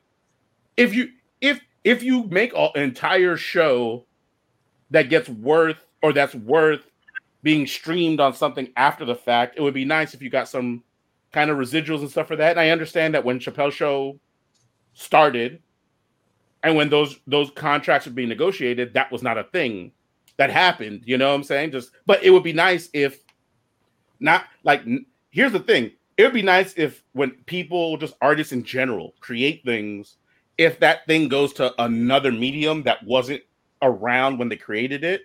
[0.78, 1.10] if you
[1.42, 4.06] if if you make an entire show
[4.92, 6.82] that gets worth or that's worth
[7.42, 10.84] being streamed on something after the fact, it would be nice if you got some
[11.32, 12.52] kind of residuals and stuff for that.
[12.52, 14.20] And I understand that when Chappelle Show
[14.94, 15.62] started
[16.62, 19.92] and when those those contracts were being negotiated, that was not a thing
[20.38, 21.02] that happened.
[21.06, 21.72] You know what I'm saying?
[21.72, 23.24] Just but it would be nice if
[24.20, 24.84] not like
[25.32, 29.64] here's the thing it would be nice if when people just artists in general create
[29.66, 30.18] things
[30.58, 33.42] if that thing goes to another medium that wasn't
[33.82, 35.24] around when they created it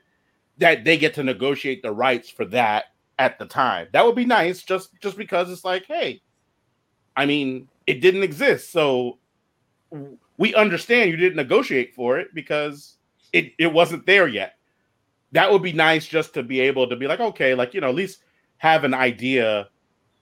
[0.59, 2.87] that they get to negotiate the rights for that
[3.19, 3.89] at the time.
[3.93, 6.21] That would be nice just just because it's like hey
[7.17, 8.71] i mean it didn't exist.
[8.71, 9.19] So
[10.37, 12.97] we understand you didn't negotiate for it because
[13.33, 14.57] it, it wasn't there yet.
[15.33, 17.89] That would be nice just to be able to be like okay like you know
[17.89, 18.21] at least
[18.59, 19.69] have an idea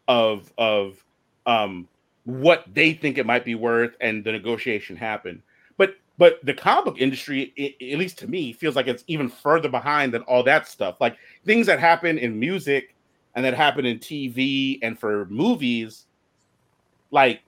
[0.08, 1.04] of of
[1.46, 1.88] um,
[2.24, 5.42] what they think it might be worth and the negotiation happen.
[6.18, 9.68] But the comic book industry, it, at least to me, feels like it's even further
[9.68, 11.00] behind than all that stuff.
[11.00, 12.94] Like things that happen in music
[13.34, 16.06] and that happen in TV and for movies,
[17.10, 17.42] like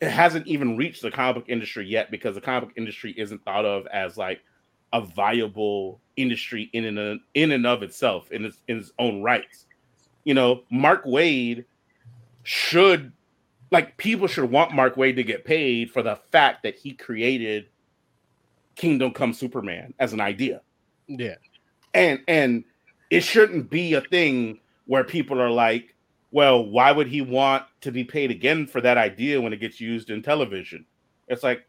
[0.00, 3.42] it hasn't even reached the comic book industry yet because the comic book industry isn't
[3.44, 4.42] thought of as like
[4.92, 9.66] a viable industry in and in and of itself in its in its own rights.
[10.24, 11.64] You know, Mark Waid
[12.42, 13.12] should
[13.70, 17.66] like people should want Mark Waid to get paid for the fact that he created
[18.82, 20.60] Kingdom Come Superman as an idea.
[21.06, 21.36] Yeah.
[21.94, 22.64] And and
[23.10, 25.94] it shouldn't be a thing where people are like,
[26.32, 29.80] well, why would he want to be paid again for that idea when it gets
[29.80, 30.84] used in television?
[31.28, 31.64] It's like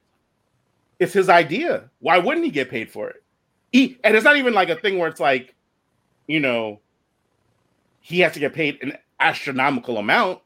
[0.99, 1.89] it's his idea.
[1.99, 3.23] Why wouldn't he get paid for it?
[3.71, 5.53] He, and it's not even like a thing where it's like,
[6.27, 6.79] you know,
[7.99, 10.41] he has to get paid an astronomical amount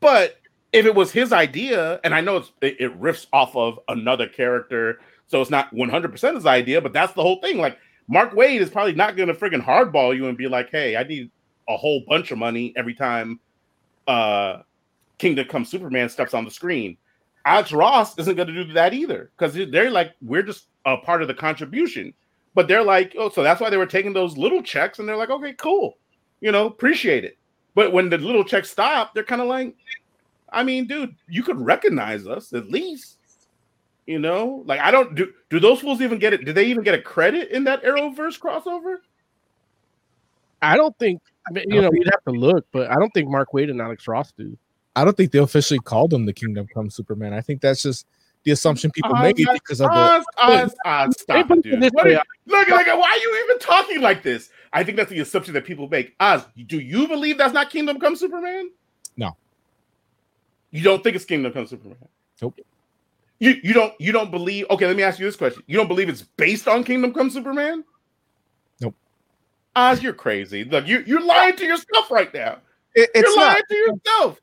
[0.00, 0.38] but
[0.72, 4.26] if it was his idea, and I know it's, it, it riffs off of another
[4.26, 5.00] character,
[5.30, 7.58] so it's not 100% his idea, but that's the whole thing.
[7.58, 7.78] Like,
[8.08, 11.04] Mark Waid is probably not going to friggin' hardball you and be like, hey, I
[11.04, 11.30] need
[11.68, 13.38] a whole bunch of money every time
[14.08, 14.62] uh
[15.18, 16.96] Kingdom Come Superman steps on the screen.
[17.44, 21.22] Alex Ross isn't going to do that either because they're like, we're just a part
[21.22, 22.12] of the contribution.
[22.54, 25.16] But they're like, oh, so that's why they were taking those little checks, and they're
[25.16, 25.98] like, okay, cool,
[26.40, 27.38] you know, appreciate it.
[27.76, 29.76] But when the little checks stop, they're kind of like,
[30.52, 33.18] I mean, dude, you could recognize us at least.
[34.10, 35.32] You know, like I don't do.
[35.50, 36.44] Do those fools even get it?
[36.44, 38.96] Do they even get a credit in that Arrowverse crossover?
[40.60, 41.22] I don't think.
[41.48, 43.80] I mean, you know, we'd have to look, but I don't think Mark Waid and
[43.80, 44.58] Alex Ross do.
[44.96, 47.32] I don't think they officially called him the Kingdom Come Superman.
[47.32, 48.04] I think that's just
[48.42, 49.94] the assumption people uh, made because of the.
[49.94, 51.78] Uh, uh, uh, stop it, dude.
[51.78, 52.04] Look, look,
[52.46, 54.50] look, why are you even talking like this?
[54.72, 56.16] I think that's the assumption that people make.
[56.18, 58.72] Oz, do you believe that's not Kingdom Come Superman?
[59.16, 59.36] No.
[60.72, 62.08] You don't think it's Kingdom Come Superman?
[62.42, 62.58] Nope.
[63.40, 64.66] You you don't you don't believe?
[64.70, 65.62] Okay, let me ask you this question.
[65.66, 67.84] You don't believe it's based on Kingdom Come Superman?
[68.80, 68.94] Nope.
[69.74, 70.64] Oz, you're crazy.
[70.64, 72.58] Look, you you're lying to yourself right now.
[72.94, 73.68] It, it's You're lying not.
[73.68, 74.40] to yourself.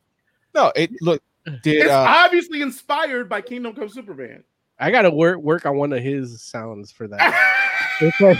[0.56, 1.22] No, it look
[1.62, 4.43] did It's uh, obviously inspired by Kingdom Come Superman.
[4.80, 7.54] I gotta work work on one of his sounds for that.
[8.00, 8.38] It's like,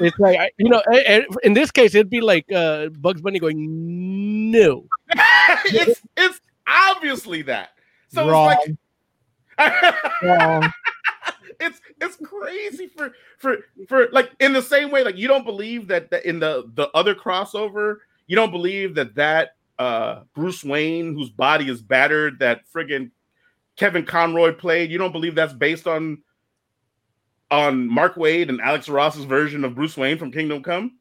[0.00, 0.82] it's like you know,
[1.42, 4.86] in this case, it'd be like uh, Bugs Bunny going, "No."
[5.64, 7.70] it's it's obviously that.
[8.08, 8.50] So wrong.
[8.52, 8.76] it's like
[10.22, 10.72] wrong.
[11.60, 15.88] it's it's crazy for for for like in the same way like you don't believe
[15.88, 21.14] that, that in the the other crossover you don't believe that that uh Bruce Wayne
[21.14, 23.10] whose body is battered that friggin
[23.76, 26.22] Kevin Conroy played you don't believe that's based on
[27.50, 30.98] on Mark Waid and Alex Ross's version of Bruce Wayne from Kingdom Come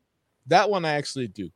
[0.47, 1.49] That one I actually do.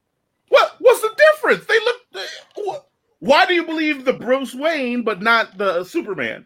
[0.49, 2.87] what what's the difference they look what,
[3.19, 6.45] why do you believe the Bruce Wayne but not the Superman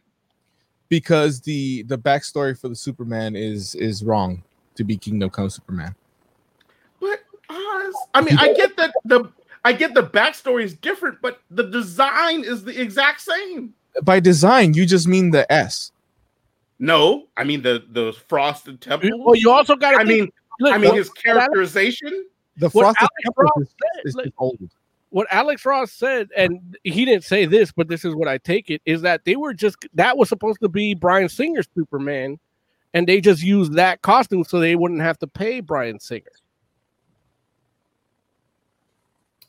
[0.89, 4.43] because the the backstory for the Superman is is wrong
[4.75, 5.95] to be Kingdom Come Superman.
[6.99, 9.31] But Oz, I mean, I get that the
[9.63, 13.73] I get the backstory is different, but the design is the exact same.
[14.03, 15.91] By design, you just mean the S.
[16.79, 19.09] No, I mean the the frosted temple.
[19.23, 19.99] Well, you also got.
[19.99, 22.25] I mean, look, I mean what- his characterization.
[22.57, 23.67] The What frosted temple Ross
[24.03, 24.59] is, is old.
[25.11, 28.69] What Alex Ross said, and he didn't say this, but this is what I take
[28.69, 32.39] it is that they were just that was supposed to be Bryan Singer's Superman,
[32.93, 36.31] and they just used that costume so they wouldn't have to pay Bryan Singer.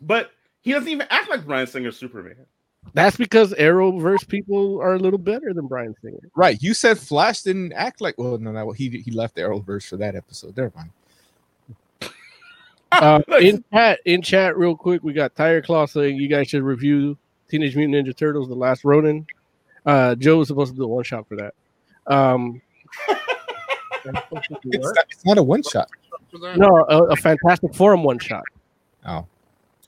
[0.01, 0.31] But
[0.63, 2.47] he doesn't even act like Bryan Singer's Superman.
[2.95, 6.31] That's because Arrowverse people are a little better than Bryan Singer.
[6.35, 6.61] Right.
[6.63, 10.17] You said Flash didn't act like well, no, no, he he left Arrowverse for that
[10.17, 10.57] episode.
[10.57, 10.91] Never mind.
[13.01, 16.63] Uh, in chat, in chat, real quick, we got Tire Claw saying you guys should
[16.65, 17.17] review
[17.49, 19.27] Teenage Mutant Ninja Turtles: The Last Ronin.
[19.87, 21.55] Uh, Joe was supposed to do a one shot for that.
[22.13, 22.61] Um,
[24.05, 25.89] It's not, it's not a one shot.
[26.57, 28.45] No, a, a Fantastic Forum one shot.
[29.07, 29.27] Oh,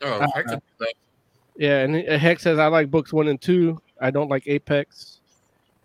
[0.03, 0.95] Oh, I could do that.
[1.57, 3.81] Yeah, and uh, Heck says I like books one and two.
[4.01, 5.21] I don't like Apex.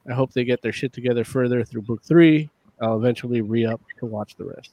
[0.10, 2.50] I hope they get their shit together further through book three.
[2.82, 4.72] I'll eventually re up to watch the rest.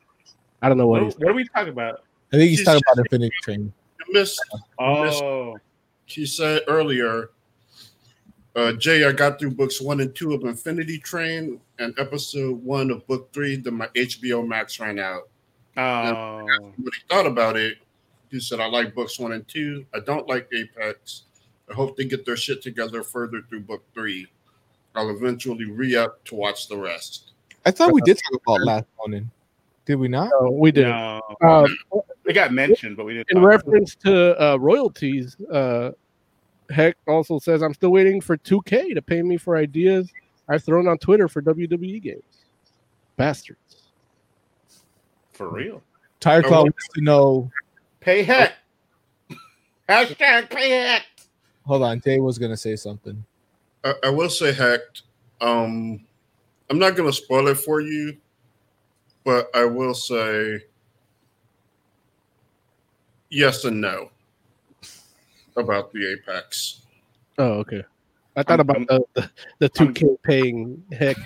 [0.62, 1.18] I don't know what What, he's.
[1.20, 2.02] what are we talking about?
[2.34, 3.72] I think he's She's talking just- about Infinity Train.
[4.06, 4.40] You missed.
[4.78, 5.56] Oh,
[6.06, 7.30] She said earlier,
[8.56, 12.90] uh, Jay, I got through books one and two of Infinity Train and episode one
[12.90, 13.56] of book three.
[13.56, 15.28] Then my HBO Max ran out.
[15.76, 16.42] oh,
[16.76, 17.78] What he thought about it,
[18.30, 19.86] he said, I like books one and two.
[19.94, 21.22] I don't like Apex.
[21.70, 24.26] I hope they get their shit together further through book three.
[24.94, 27.30] I'll eventually re up to watch the rest.
[27.64, 29.30] I thought we did talk about Last Ronin.
[29.86, 30.30] Did we not?
[30.34, 30.86] Oh, we did.
[30.86, 31.20] no.
[31.42, 31.66] Uh,
[32.24, 33.26] It got mentioned, but we didn't.
[33.30, 33.56] in talk about it.
[33.56, 35.90] reference to uh, royalties, uh,
[36.70, 40.10] Heck also says I'm still waiting for 2K to pay me for ideas
[40.48, 42.22] I've thrown on Twitter for WWE games.
[43.16, 43.58] Bastards.
[45.32, 45.82] for real.
[46.20, 47.50] Tire Claw wants to know.
[48.00, 48.54] Pay heck.
[49.88, 51.02] Hashtag pay heck.
[51.66, 53.22] Hold on, Jay was gonna say something.
[53.84, 54.80] I, I will say, Heck.
[55.42, 56.00] um,
[56.70, 58.16] I'm not going to spoil it for you,
[59.24, 60.64] but I will say
[63.30, 64.10] yes and no
[65.56, 66.82] about the Apex.
[67.38, 67.84] Oh, okay.
[68.36, 71.16] I thought about the, the, the 2K paying Heck.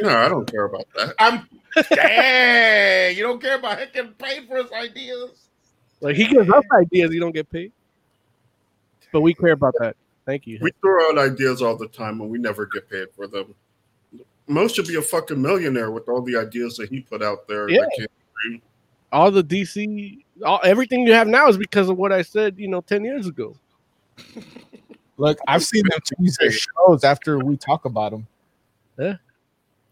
[0.00, 1.14] No, I don't care about that.
[1.18, 1.48] I'm
[1.94, 3.16] dang.
[3.16, 5.48] You don't care about heck getting paid for his ideas.
[6.00, 7.72] Like he gives us ideas, he don't get paid.
[9.12, 9.96] But we care about that.
[10.24, 10.58] Thank you.
[10.60, 13.54] We throw out ideas all the time and we never get paid for them.
[14.48, 17.68] Most should be a fucking millionaire with all the ideas that he put out there.
[17.68, 17.80] Yeah.
[17.82, 18.62] that can't-
[19.12, 22.68] All the DC, all everything you have now is because of what I said, you
[22.68, 23.56] know, ten years ago.
[25.16, 28.26] Look, I've seen them change their shows after we talk about them.
[28.98, 29.16] Yeah.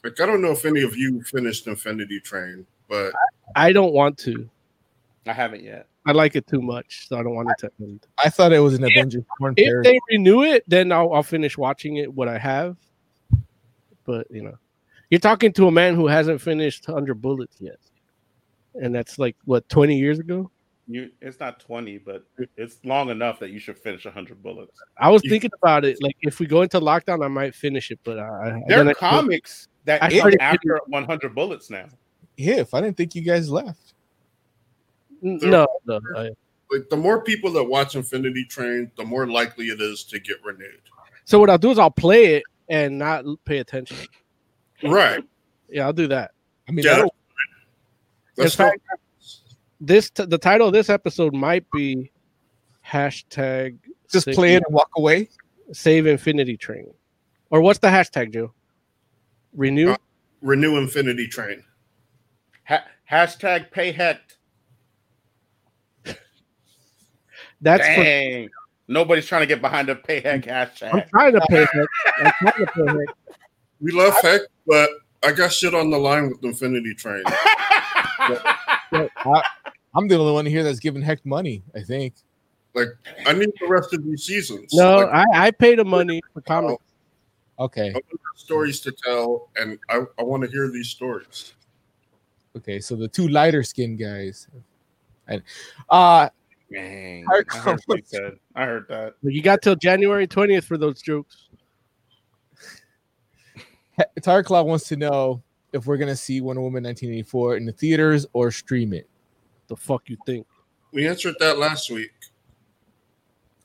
[0.04, 3.12] Like, I don't know if any of you finished Infinity Train, but
[3.56, 4.48] I don't want to.
[5.26, 5.86] I haven't yet.
[6.06, 8.06] I like it too much, so I don't want it to end.
[8.24, 9.90] I thought it was an Avengers porn If parody.
[9.90, 12.12] they renew it, then I'll, I'll finish watching it.
[12.14, 12.76] What I have,
[14.06, 14.56] but you know,
[15.10, 17.78] you're talking to a man who hasn't finished Hundred Bullets yet,
[18.74, 20.50] and that's like what twenty years ago.
[20.88, 22.24] You, it's not 20, but
[22.56, 24.80] it's long enough that you should finish 100 bullets.
[24.96, 26.00] I was thinking about it.
[26.00, 28.90] Like if we go into lockdown, I might finish it, but I, There then are
[28.90, 31.86] I- comics that I end after 100 bullets now.
[32.36, 33.94] Yeah, if I didn't think you guys left.
[35.22, 36.00] No, no.
[36.16, 36.30] I-
[36.70, 40.36] like the more people that watch Infinity Train, the more likely it is to get
[40.44, 40.80] renewed.
[41.24, 43.96] so what I'll do is I'll play it and not pay attention.
[44.82, 45.22] Right.
[45.68, 46.32] Yeah, I'll do that.
[46.68, 47.04] I mean, Yeah.
[48.38, 48.80] In fact,
[49.80, 52.10] this t- the title of this episode might be
[52.86, 53.78] hashtag
[54.10, 55.28] just save- play it and walk away.
[55.72, 56.86] save infinity train
[57.50, 58.52] or what's the hashtag joe
[59.52, 59.96] renew Uh,
[60.42, 61.64] Renew Infinity Train.
[62.68, 64.20] Ha- hashtag pay heck.
[67.60, 68.48] That's for, Dang.
[68.88, 71.08] Nobody's trying to get behind the pay heck I'm hashtag.
[71.10, 71.86] trying to pay heck.
[72.18, 73.16] I'm trying to pay heck.
[73.80, 74.88] We love heck, but
[75.24, 77.22] I got shit on the line with Infinity Train.
[77.26, 79.42] I,
[79.94, 81.62] I'm the only one here that's giving heck money.
[81.74, 82.14] I think.
[82.74, 82.88] Like,
[83.26, 84.72] I need the rest of these seasons.
[84.74, 86.82] No, Like, I, I pay the money for comics.
[87.58, 87.88] Okay.
[87.88, 88.04] I want
[88.36, 91.54] stories to tell, and I, I want to hear these stories.
[92.54, 92.80] Okay.
[92.80, 94.46] So the two lighter skinned guys.
[95.28, 95.42] And
[95.88, 96.28] uh
[96.72, 97.24] Dang.
[97.30, 98.38] I I heard what you said.
[98.54, 99.14] I heard that.
[99.22, 101.48] You got till January 20th for those jokes.
[104.22, 105.42] Tire Claw wants to know
[105.72, 109.08] if we're gonna see Wonder Woman 1984 in the theaters or stream it.
[109.68, 110.46] The fuck you think?
[110.92, 112.12] We answered that last week.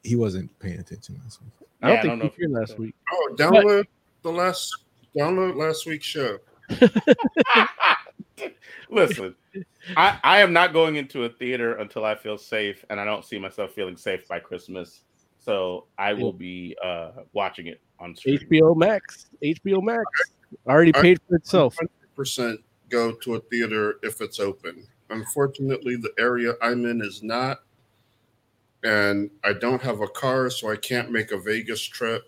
[0.04, 1.52] He wasn't paying attention last week.
[1.82, 2.96] I don't Yeah, I think don't know you here last week.
[3.12, 3.86] Oh, download
[4.24, 4.76] the last
[5.16, 6.38] download last week's show.
[8.90, 9.36] Listen,
[9.96, 13.26] I, I am not going into a theater until I feel safe, and I don't
[13.26, 15.02] see myself feeling safe by Christmas.
[15.40, 18.38] So I will be uh, watching it on stream.
[18.38, 19.32] HBO Max.
[19.42, 20.04] HBO Max
[20.68, 21.76] already paid for itself.
[22.16, 24.86] Percent go to a theater if it's open.
[25.10, 27.62] Unfortunately, the area I'm in is not,
[28.84, 32.24] and I don't have a car, so I can't make a Vegas trip.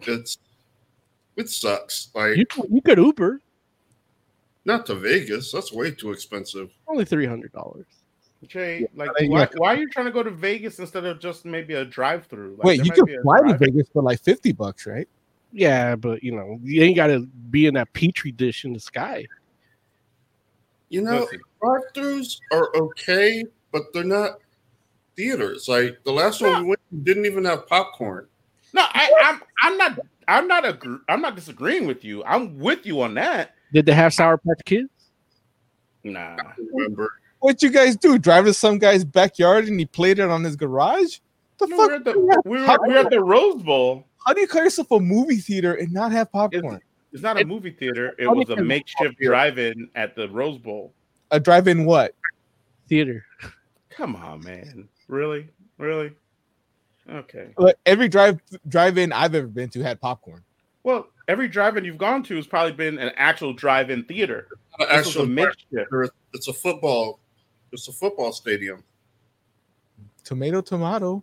[0.00, 0.38] It's
[1.36, 2.10] it sucks.
[2.14, 3.40] Like You, you could Uber.
[4.64, 5.52] Not to Vegas.
[5.52, 6.70] That's way too expensive.
[6.88, 7.86] Only three hundred dollars.
[8.46, 9.28] Jay, like, Yeah.
[9.28, 12.56] why, why are you trying to go to Vegas instead of just maybe a drive-through?
[12.58, 15.08] Like, Wait, you can be a fly to Vegas for like 50 bucks, right?
[15.52, 18.80] Yeah, but you know, you ain't got to be in that petri dish in the
[18.80, 19.26] sky.
[20.88, 24.38] You know, Listen, drive-throughs are okay, but they're not
[25.16, 25.68] theaters.
[25.68, 28.26] Like the last one we went to didn't even have popcorn.
[28.72, 29.98] no, I, I'm I'm not
[30.28, 32.24] I'm not agree, I'm not disagreeing with you.
[32.24, 33.54] I'm with you on that.
[33.72, 34.88] Did they have Sour Patch Kids?
[36.04, 36.36] Nah,
[36.72, 37.12] Remember?
[37.40, 38.18] What you guys do?
[38.18, 41.18] Drive to some guy's backyard and he played it on his garage?
[41.58, 41.88] The no, fuck?
[41.88, 44.06] we're at the we were, we were at the Rose Bowl.
[44.26, 46.80] How do you call yourself a movie theater and not have popcorn?
[47.12, 48.14] It's not a It- movie theater.
[48.18, 50.92] It was a makeshift drive-in at the Rose Bowl.
[51.30, 52.14] A drive-in what?
[52.88, 53.24] Theater.
[53.90, 54.88] Come on, man.
[55.08, 55.48] Really,
[55.78, 56.12] really.
[57.10, 57.48] Okay.
[57.58, 60.42] Like, Every drive drive-in I've ever been to had popcorn.
[60.84, 64.48] Well, every drive-in you've gone to has probably been an actual drive-in theater.
[64.78, 66.12] This a Actual makeshift.
[66.34, 67.20] it's a football.
[67.72, 68.82] It's a football stadium.
[70.24, 71.22] Tomato, tomato.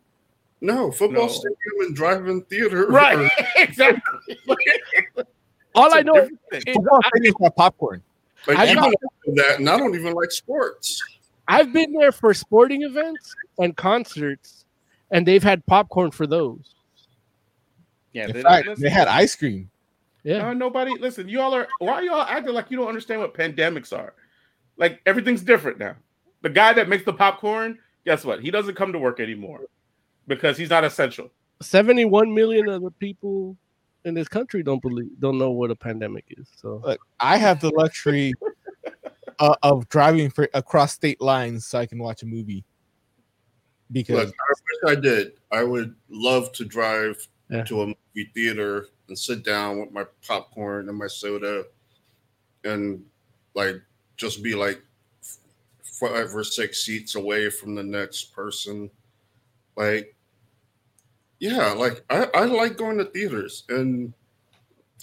[0.61, 1.31] No, football No.
[1.31, 2.87] stadium and drive-in theater.
[2.87, 3.31] are- Right.
[3.55, 4.37] exactly.
[5.75, 6.15] All It's I a know,
[6.51, 8.03] is Football I- stadiums have popcorn.
[8.47, 11.01] Like I even got- after that, and I don't even like sports.
[11.47, 14.65] I've been there for sporting events and concerts,
[15.11, 16.75] and they've had popcorn for those.
[18.13, 19.69] Yeah, In they, fact, they had ice cream.
[20.23, 20.39] Yeah.
[20.39, 20.91] No, nobody.
[20.99, 21.67] Listen, y'all are.
[21.79, 24.13] Why are y'all acting like you don't understand what pandemics are?
[24.77, 25.95] Like everything's different now.
[26.41, 28.41] The guy that makes the popcorn, guess what?
[28.41, 29.61] He doesn't come to work anymore
[30.27, 31.31] because he's not essential.
[31.61, 33.57] 71 million of the people
[34.05, 36.47] in this country don't believe don't know what a pandemic is.
[36.55, 38.33] So Look, I have the luxury
[39.39, 42.63] uh, of driving for across state lines so I can watch a movie.
[43.91, 44.53] Because Look, I
[44.87, 45.31] wish I did.
[45.51, 47.17] I would love to drive
[47.49, 47.63] Yeah.
[47.63, 51.65] to a movie theater and sit down with my popcorn and my soda,
[52.63, 53.03] and
[53.53, 53.75] like
[54.15, 54.81] just be like
[55.83, 58.89] five or six seats away from the next person.
[59.75, 60.15] Like,
[61.39, 64.13] yeah, like I, I like going to theaters, and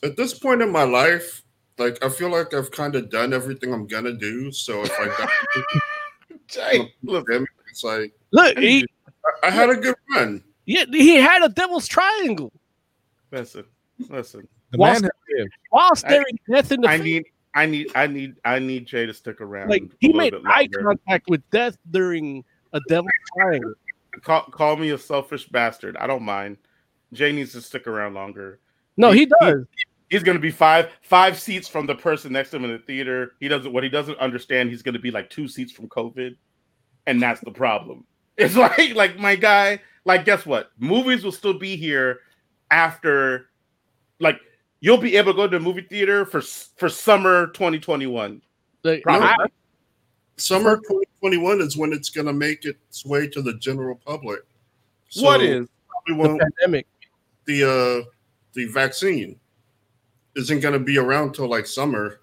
[0.03, 1.43] at this point in my life,
[1.79, 4.51] like I feel like I've kind of done everything I'm gonna do.
[4.51, 5.81] So if I die,
[6.49, 8.87] Jay, listen, it's like look, he,
[9.43, 10.43] I, I had a good run.
[10.65, 12.53] yeah, he had a devil's triangle
[13.33, 13.65] listen,
[14.09, 14.47] listen.
[14.71, 15.53] the While man has lived.
[15.71, 17.05] while staring death in the I face.
[17.05, 17.25] need,
[17.55, 19.69] I need, I need, I need Jay to stick around.
[19.71, 23.75] like he little made bit eye contact with death during a devil's triangle.
[24.23, 25.97] Call, call me a selfish bastard.
[25.99, 26.57] I don't mind.
[27.13, 28.61] Jay needs to stick around longer.
[28.97, 29.65] No, he He- does.
[30.09, 32.79] He's going to be five five seats from the person next to him in the
[32.79, 33.33] theater.
[33.41, 34.71] He doesn't what he doesn't understand.
[34.71, 36.37] He's going to be like two seats from COVID,
[37.09, 38.05] and that's the problem.
[38.39, 39.81] It's like like my guy.
[40.05, 40.71] Like guess what?
[40.79, 42.21] Movies will still be here
[42.71, 43.47] after.
[44.21, 44.39] Like
[44.81, 48.41] you'll be able to go to the movie theater for for summer 2021.
[48.83, 49.35] Like, I-
[50.39, 54.41] Summer 2021 is when it's going to make its way to the general public.
[55.21, 55.69] what So is?
[56.09, 56.87] we the pandemic.
[57.47, 57.65] the
[58.05, 58.11] uh,
[58.53, 59.41] the vaccine
[60.35, 62.21] isn't going to be around till like summer.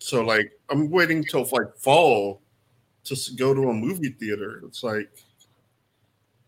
[0.00, 2.42] So like I'm waiting till like fall
[3.04, 4.60] to go to a movie theater.
[4.66, 5.10] It's like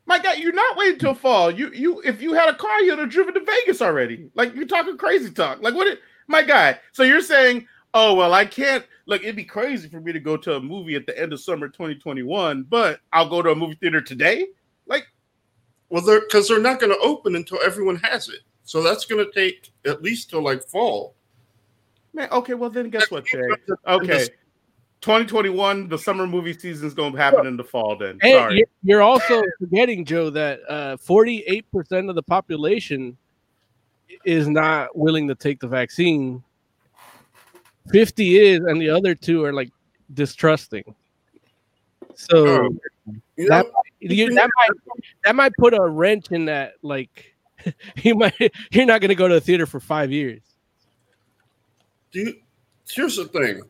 [0.07, 1.51] My God, you're not waiting till fall.
[1.51, 4.31] You you if you had a car, you'd have driven to Vegas already.
[4.35, 5.63] Like you're talking crazy talk.
[5.63, 5.87] Like what?
[5.87, 6.79] It, my guy.
[6.93, 8.85] So you're saying oh well, I can't.
[9.07, 11.41] Look, it'd be crazy for me to go to a movie at the end of
[11.41, 14.47] summer 2021, but I'll go to a movie theater today.
[14.87, 15.07] Like,
[15.89, 18.41] Well, they're because they're not going to open until everyone has it.
[18.65, 21.15] So that's going to take at least till like fall.
[22.13, 23.41] man, okay, well then guess what, Jay?
[23.87, 24.29] Okay.
[25.03, 27.97] 2021, the summer movie season is going to happen in the fall.
[27.97, 28.59] Then, And sorry.
[28.59, 33.17] you- you're also forgetting, Joe, that uh, 48% of the population
[34.25, 36.43] is not willing to take the vaccine.
[37.91, 39.71] 50 is, and the other two are like
[40.15, 40.95] distrusting.
[42.15, 42.77] So Oh,
[43.37, 44.71] You that, know, you, that might
[45.25, 46.75] that might put a wrench in that.
[46.83, 47.35] Like
[47.97, 48.35] you might
[48.71, 50.43] you're not going to go to the theater for five years.
[52.13, 52.35] do you,
[52.89, 53.63] here's the thing.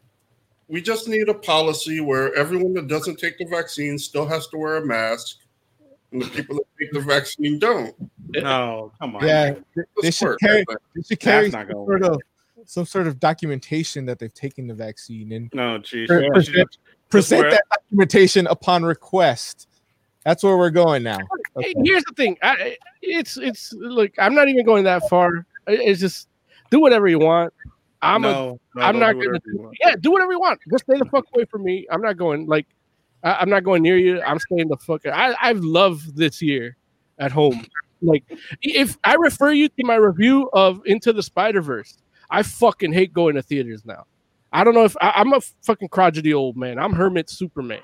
[0.72, 4.56] We just need a policy where everyone that doesn't take the vaccine still has to
[4.56, 5.36] wear a mask,
[6.12, 7.94] and the people that take the vaccine don't.
[8.36, 9.22] no, come on.
[9.26, 12.20] Yeah, they This should works, carry but- they should carry not some gonna sort of
[12.64, 16.06] some sort of documentation that they've taken the vaccine and No, geez.
[16.06, 16.68] Sure, You should-
[17.10, 19.68] present that documentation upon request.
[20.24, 21.18] That's where we're going now.
[21.58, 21.74] Hey, Okay.
[21.84, 22.38] Here's the thing.
[22.42, 24.12] I, it's it's look.
[24.18, 25.44] I'm not even going that far.
[25.66, 26.28] It's just
[26.70, 27.52] do whatever you want.
[28.02, 30.60] I'm a no, no, I'm don't gonna do, yeah, do whatever you want.
[30.70, 31.86] Just stay the fuck away from me.
[31.90, 32.66] I'm not going like
[33.22, 34.20] I, I'm not going near you.
[34.22, 35.06] I'm staying the fuck.
[35.06, 36.76] I I love this year
[37.18, 37.64] at home.
[38.02, 38.24] Like
[38.60, 41.96] if I refer you to my review of Into the Spider Verse,
[42.30, 44.04] I fucking hate going to theaters now.
[44.52, 46.78] I don't know if I, I'm a fucking crotchety old man.
[46.78, 47.82] I'm Hermit Superman.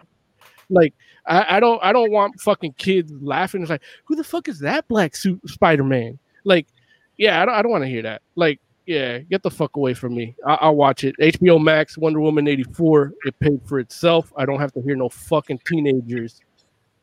[0.69, 0.95] Like
[1.27, 3.63] I, I don't I don't want fucking kids laughing.
[3.63, 6.19] It's like who the fuck is that black suit Spider Man?
[6.45, 6.67] Like
[7.17, 8.23] yeah, I don't I don't want to hear that.
[8.35, 10.35] Like yeah, get the fuck away from me.
[10.47, 11.15] I- I'll watch it.
[11.21, 13.13] HBO Max, Wonder Woman 84.
[13.27, 14.33] It paid for itself.
[14.35, 16.41] I don't have to hear no fucking teenagers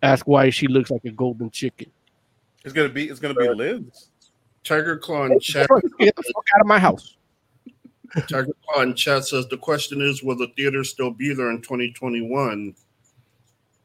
[0.01, 1.91] ask why she looks like a golden chicken.
[2.63, 3.07] It's gonna be.
[3.07, 4.09] It's gonna be Liz.
[4.63, 5.67] Tiger Claw in chat.
[5.99, 7.17] Get the fuck out of my house.
[8.27, 11.61] Tiger Claw in chat says the question is, will the theater still be there in
[11.61, 12.73] 2021?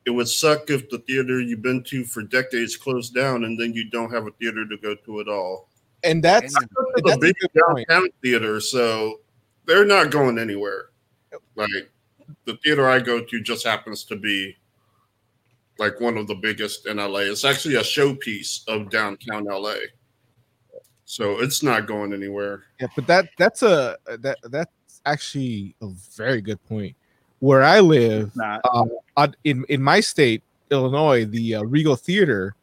[0.07, 3.75] It would suck if the theater you've been to for decades closed down and then
[3.75, 5.69] you don't have a theater to go to at all.
[6.05, 7.89] And that's It's a that's a big good point.
[7.89, 9.21] downtown theater, so
[9.67, 10.87] they're not going anywhere.
[11.57, 11.91] Like
[12.45, 14.57] the theater I go to just happens to be
[15.79, 17.21] like one of the biggest in LA.
[17.21, 19.75] It's actually a showpiece of downtown LA.
[21.05, 22.65] So it's not going anywhere.
[22.81, 24.71] Yeah, but that that's a that that's
[25.07, 26.95] actually a very good point.
[27.41, 28.61] Where I live, Not.
[29.17, 32.55] uh, in in my state, Illinois, the uh, Regal Theater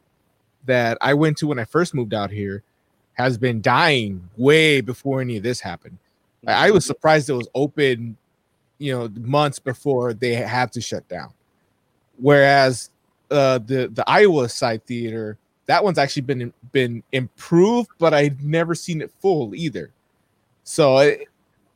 [0.66, 2.62] that I went to when I first moved out here
[3.18, 5.98] has been dying way before any of this happened.
[6.46, 8.16] I, I was surprised it was open,
[8.78, 11.32] you know, months before they have to shut down.
[12.16, 12.90] Whereas
[13.30, 18.74] uh, the the Iowa side theater, that one's actually been been improved, but I've never
[18.74, 19.90] seen it full either.
[20.62, 21.28] So it,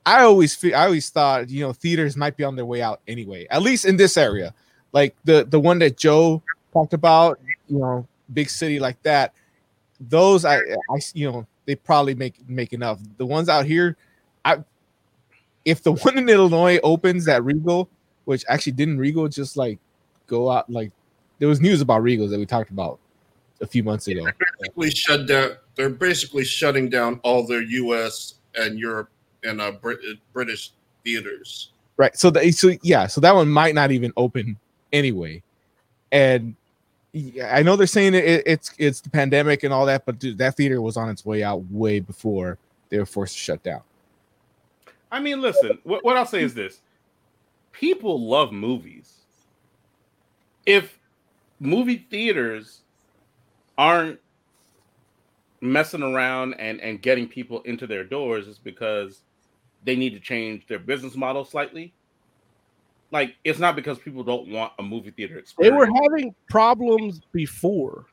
[0.07, 3.01] I always feel I always thought you know theaters might be on their way out
[3.09, 4.55] anyway, at least in this area,
[4.93, 7.39] like the the one that Joe talked about,
[7.69, 9.35] you know, big city like that.
[10.09, 12.99] Those I I you know they probably make make enough.
[13.17, 13.97] The ones out here,
[14.45, 14.59] I
[15.65, 17.89] if the one in Illinois opens that Regal,
[18.25, 19.79] which actually didn't Regal just like
[20.27, 20.93] go out like
[21.39, 22.99] there was news about Regals that we talked about
[23.61, 24.27] a few months ago.
[24.61, 25.51] Basically shut down.
[25.75, 28.35] They're basically shutting down all their U.S.
[28.55, 29.09] and Europe
[29.43, 30.01] and uh, Brit-
[30.33, 30.73] British
[31.05, 31.71] theaters.
[31.97, 32.17] Right.
[32.17, 34.59] So the so yeah, so that one might not even open
[34.93, 35.43] anyway.
[36.11, 36.57] And
[37.15, 40.57] I know they're saying it, it's it's the pandemic and all that, but dude, that
[40.57, 42.59] theater was on its way out way before
[42.89, 43.83] they were forced to shut down.
[45.11, 45.79] I mean, listen.
[45.85, 46.81] What, what I'll say is this:
[47.73, 49.19] people love movies.
[50.65, 50.99] If
[51.61, 52.81] movie theaters
[53.77, 54.19] aren't
[55.61, 59.21] messing around and and getting people into their doors, it's because
[59.85, 61.93] they need to change their business model slightly.
[63.13, 65.71] Like it's not because people don't want a movie theater experience.
[65.73, 68.07] They were having problems before.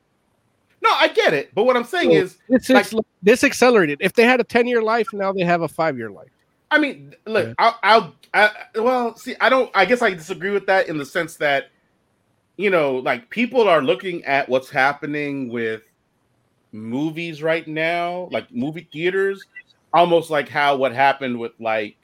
[0.82, 2.86] no, I get it, but what I'm saying is, This Like-
[3.22, 3.98] this accelerated.
[4.00, 6.28] If they had a 10 year life, now they have a five year life.
[6.70, 7.54] I mean, look, Yeah.
[7.58, 11.04] I'll, I'll, I, well, see, I don't, I guess I disagree with that in the
[11.04, 11.70] sense that,
[12.56, 15.82] you know, like people are looking at what's happening with
[16.72, 19.44] movies right now, like movie theaters,
[19.92, 21.96] almost like how what happened with like,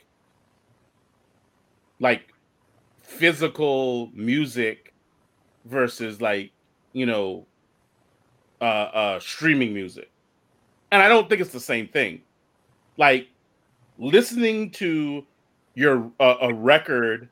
[2.00, 2.32] like
[3.06, 4.92] physical music
[5.64, 6.50] versus like,
[6.92, 7.46] you know,
[8.60, 10.10] uh, uh, streaming music.
[10.90, 12.20] And I don't think it's the same thing.
[12.96, 13.28] Like,
[13.98, 15.24] listening to
[15.74, 17.28] your uh, a record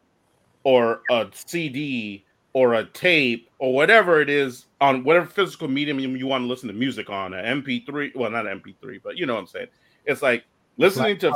[0.63, 6.09] or a CD or a tape or whatever it is on whatever physical medium you,
[6.11, 9.27] you want to listen to music on an MP3 well not an MP3 but you
[9.27, 9.67] know what I'm saying
[10.07, 10.45] it's like
[10.77, 11.35] listening to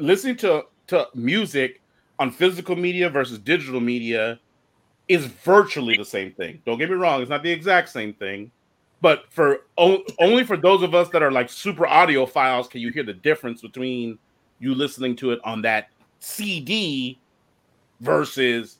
[0.00, 1.81] listening to to music
[2.22, 4.38] on physical media versus digital media
[5.08, 6.62] is virtually the same thing.
[6.64, 8.52] Don't get me wrong, it's not the exact same thing,
[9.00, 13.02] but for only for those of us that are like super audiophiles can you hear
[13.02, 14.16] the difference between
[14.60, 15.88] you listening to it on that
[16.20, 17.18] CD
[18.00, 18.78] versus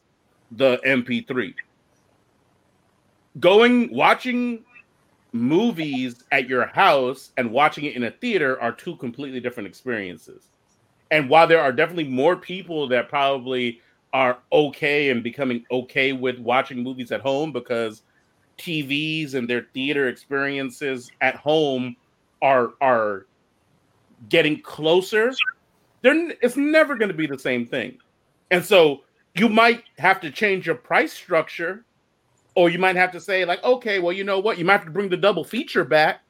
[0.53, 1.53] the MP3.
[3.41, 4.65] Going watching
[5.33, 10.52] movies at your house and watching it in a theater are two completely different experiences.
[11.13, 13.81] And while there are definitely more people that probably
[14.15, 18.03] are okay and becoming okay with watching movies at home because
[18.59, 21.97] TVs and their theater experiences at home
[22.41, 23.27] are are
[24.31, 25.33] getting closer,
[26.01, 27.99] they're it's never going to be the same thing.
[28.51, 29.03] And so
[29.35, 31.85] you might have to change your price structure
[32.55, 34.85] or you might have to say like okay well you know what you might have
[34.85, 36.21] to bring the double feature back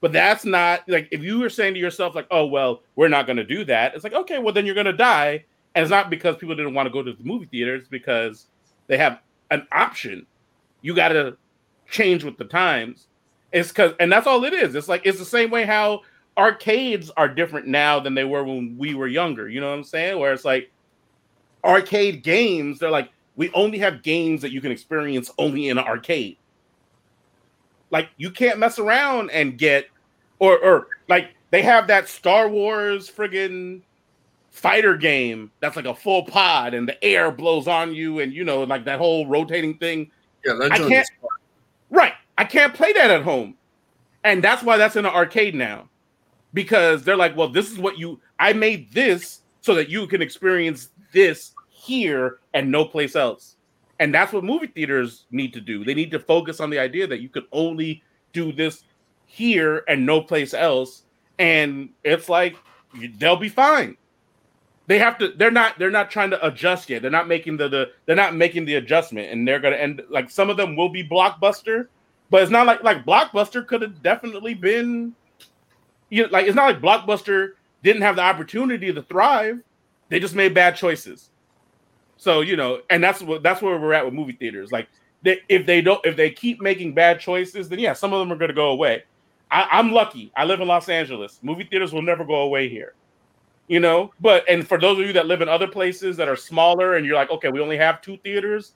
[0.00, 3.26] but that's not like if you were saying to yourself like oh well we're not
[3.26, 5.44] going to do that it's like okay well then you're going to die.
[5.74, 8.46] And it's not because people didn't want to go to the movie theaters because
[8.88, 9.20] they have
[9.50, 10.26] an option.
[10.82, 11.36] You got to
[11.88, 13.06] change with the times.
[13.52, 14.74] It's because and that's all it is.
[14.74, 16.02] It's like it's the same way how
[16.36, 19.84] arcades are different now than they were when we were younger you know what i'm
[19.84, 20.18] saying?
[20.18, 20.70] Where it's like
[21.64, 25.84] arcade games they're like we only have games that you can experience only in an
[25.84, 26.36] arcade.
[27.90, 29.88] Like you can't mess around and get
[30.38, 33.82] or or like they have that Star Wars friggin'
[34.50, 38.44] fighter game that's like a full pod and the air blows on you and you
[38.44, 40.10] know like that whole rotating thing.
[40.44, 41.08] Yeah, I can't
[41.90, 42.14] right.
[42.36, 43.56] I can't play that at home.
[44.24, 45.88] And that's why that's in an arcade now.
[46.54, 50.22] Because they're like, well, this is what you I made this so that you can
[50.22, 53.56] experience this here and no place else.
[54.00, 55.84] And that's what movie theaters need to do.
[55.84, 58.84] They need to focus on the idea that you can only do this
[59.26, 61.02] here and no place else.
[61.38, 62.56] And it's like
[63.18, 63.96] they'll be fine.
[64.88, 65.28] They have to.
[65.28, 65.78] They're not.
[65.78, 67.02] They're not trying to adjust yet.
[67.02, 67.68] They're not making the.
[67.68, 70.02] the they're not making the adjustment, and they're gonna end.
[70.08, 71.88] Like some of them will be blockbuster,
[72.30, 75.14] but it's not like like blockbuster could have definitely been.
[76.08, 77.50] You know, like it's not like blockbuster
[77.82, 79.62] didn't have the opportunity to thrive.
[80.08, 81.28] They just made bad choices.
[82.18, 84.70] So you know, and that's what that's where we're at with movie theaters.
[84.72, 84.88] Like,
[85.22, 88.32] they, if they don't, if they keep making bad choices, then yeah, some of them
[88.32, 89.04] are going to go away.
[89.50, 90.32] I, I'm lucky.
[90.36, 91.38] I live in Los Angeles.
[91.42, 92.94] Movie theaters will never go away here.
[93.68, 96.36] You know, but and for those of you that live in other places that are
[96.36, 98.72] smaller, and you're like, okay, we only have two theaters.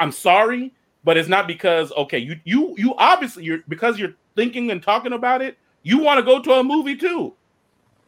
[0.00, 0.72] I'm sorry,
[1.04, 5.12] but it's not because okay, you you you obviously you're because you're thinking and talking
[5.12, 5.58] about it.
[5.82, 7.34] You want to go to a movie too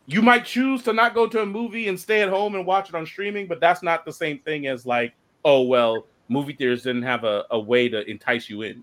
[0.06, 2.88] you might choose to not go to a movie and stay at home and watch
[2.88, 6.82] it on streaming, but that's not the same thing as like, oh well, movie theaters
[6.82, 8.82] didn't have a, a way to entice you in.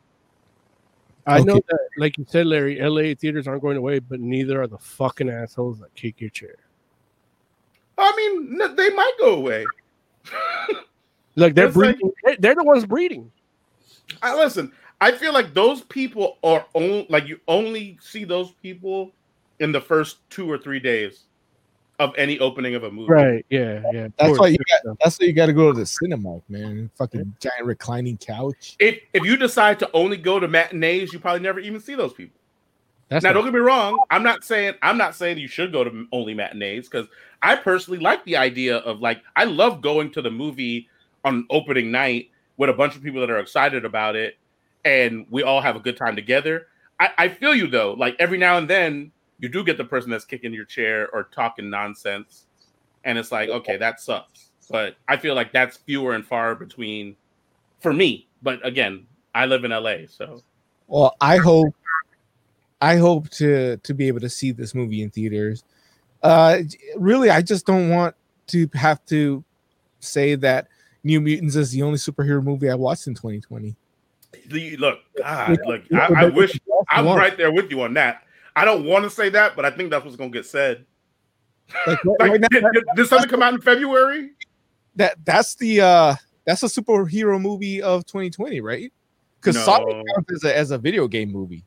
[1.26, 4.68] I know that, like you said, Larry, LA theaters aren't going away, but neither are
[4.68, 6.55] the fucking assholes that kick your chair.
[7.97, 9.65] I mean, n- they might go away.
[11.36, 12.11] Like they're It's like- breeding.
[12.24, 13.32] they're- they're the ones breeding.
[14.24, 14.72] I listen.
[14.99, 19.11] I feel like those people are only like you only see those people
[19.59, 21.23] in the first two or three days
[21.99, 23.11] of any opening of a movie.
[23.11, 23.45] Right.
[23.49, 23.81] Yeah.
[23.91, 24.07] Yeah.
[24.17, 24.97] That's why you got.
[25.03, 26.91] That's why you got to go to the cinema, man.
[26.95, 28.75] Fucking giant reclining couch.
[28.79, 32.13] If if you decide to only go to matinees, you probably never even see those
[32.13, 32.39] people.
[33.09, 34.03] That's now, not- don't get me wrong.
[34.11, 37.07] I'm not saying I'm not saying you should go to only matinees because
[37.41, 40.89] I personally like the idea of like I love going to the movie
[41.25, 44.38] on opening night with a bunch of people that are excited about it,
[44.85, 46.67] and we all have a good time together.
[46.99, 47.93] I, I feel you though.
[47.93, 51.23] Like every now and then, you do get the person that's kicking your chair or
[51.23, 52.45] talking nonsense,
[53.03, 54.51] and it's like, okay, that sucks.
[54.69, 57.15] But I feel like that's fewer and far between
[57.80, 58.27] for me.
[58.41, 60.43] But again, I live in LA, so
[60.88, 61.73] Well, I hope,
[62.81, 65.64] I hope to to be able to see this movie in theaters.
[66.23, 66.59] Uh,
[66.95, 68.15] really, I just don't want
[68.47, 69.43] to have to
[69.99, 70.68] say that
[71.03, 73.76] New Mutants is the only superhero movie I watched in 2020.
[74.47, 76.59] the look, God, look, I, I wish
[76.89, 78.23] I'm right there with you on that.
[78.57, 80.85] I don't want to say that, but I think that's what's going to get said.
[81.85, 84.31] Like, right- Like, right now, did, did, did something come out in February?
[84.95, 86.15] that that's the uh
[86.45, 88.91] that's a superhero movie of 2020, right?
[89.39, 89.63] Because No.
[89.63, 91.63] Sonic counts as a, as a video game movie.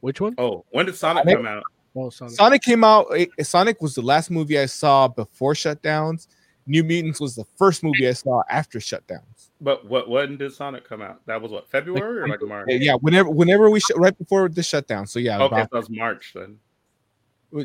[0.00, 0.34] Which one?
[0.36, 1.36] Oh, when did Sonic Sonic?
[1.38, 1.62] come out?
[1.96, 2.34] Oh, Sonic.
[2.34, 3.06] Sonic came out.
[3.16, 6.26] eh, Sonic was the last movie I saw before shutdowns.
[6.66, 9.50] New Mutants was the first movie I saw after shutdowns.
[9.60, 11.20] But what when did Sonic come out?
[11.26, 12.66] That was what February or like March?
[12.68, 15.06] Yeah, yeah, whenever whenever we sh- right before the shutdown.
[15.06, 16.58] So yeah, Okay, so that was March then.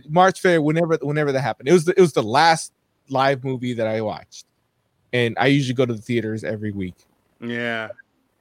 [0.10, 1.70] March Fair, whenever whenever that happened.
[1.70, 2.74] It was the, it was the last
[3.10, 4.46] live movie that I watched,
[5.14, 6.96] and I usually go to the theaters every week.
[7.40, 7.90] Yeah,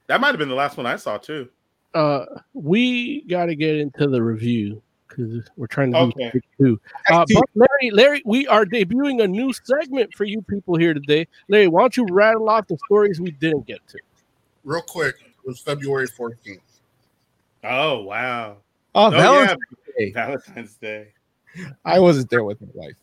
[0.09, 1.49] that might have been the last one I saw too.
[1.95, 6.31] uh we got to get into the review because we're trying to Okay.
[6.33, 6.81] do two.
[7.11, 11.27] Uh, but Larry, Larry, we are debuting a new segment for you people here today.
[11.49, 13.99] Larry, why don't you rattle off the stories we didn't get to?
[14.65, 16.59] Real quick, it was February 14th.
[17.65, 18.59] Oh wow.
[18.95, 19.59] Oh, Oh, Valentine's
[19.89, 20.05] yeah.
[20.07, 20.13] Day.
[20.13, 21.09] Valentine's Day.
[21.85, 22.97] I wasn't there with my wife.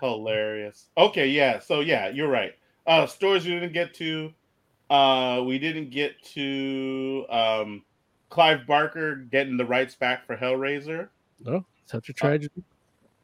[0.00, 0.88] Hilarious.
[0.98, 1.58] Okay, yeah.
[1.58, 2.52] So yeah, you're right.
[2.86, 4.32] Uh stories we didn't get to.
[4.90, 7.84] Uh we didn't get to um
[8.32, 11.08] Clive Barker getting the rights back for Hellraiser.
[11.44, 12.62] No, such a tragedy.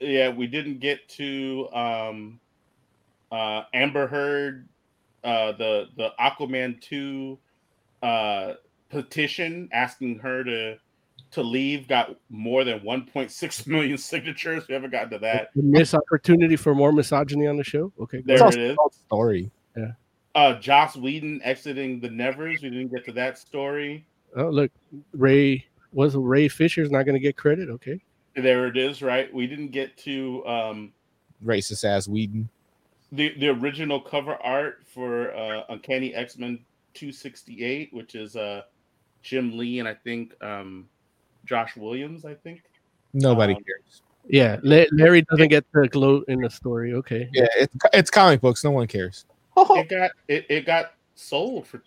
[0.00, 2.38] Yeah, we didn't get to um
[3.32, 4.68] uh Amber Heard
[5.24, 7.38] uh the the Aquaman 2
[8.02, 8.52] uh
[8.90, 10.76] petition asking her to
[11.30, 14.68] to leave got more than 1.6 million signatures.
[14.68, 15.48] We haven't gotten to that.
[15.56, 17.94] The missed opportunity for more misogyny on the show.
[17.98, 18.54] Okay, There great.
[18.56, 18.76] it is.
[19.06, 19.50] Story.
[20.34, 22.60] Uh Joss Whedon exiting the Nevers.
[22.60, 24.04] We didn't get to that story.
[24.36, 24.70] Oh, look,
[25.12, 27.68] Ray was Ray Fisher's not going to get credit.
[27.70, 28.00] Okay,
[28.36, 29.32] There it is, right?
[29.32, 30.92] We didn't get to um
[31.44, 32.48] Racist ass Whedon.
[33.12, 36.58] the the original cover art for uh Uncanny X-Men
[36.94, 38.62] 268, which is uh
[39.22, 40.88] Jim Lee and I think um
[41.44, 42.62] Josh Williams, I think.
[43.14, 44.02] Nobody Um, cares.
[44.28, 46.92] yeah, La- Larry doesn't get to gloat in the story.
[46.92, 48.62] Okay, Yeah, it's, it's comic books.
[48.62, 49.24] No one cares.
[49.56, 51.82] It got it, it got sold for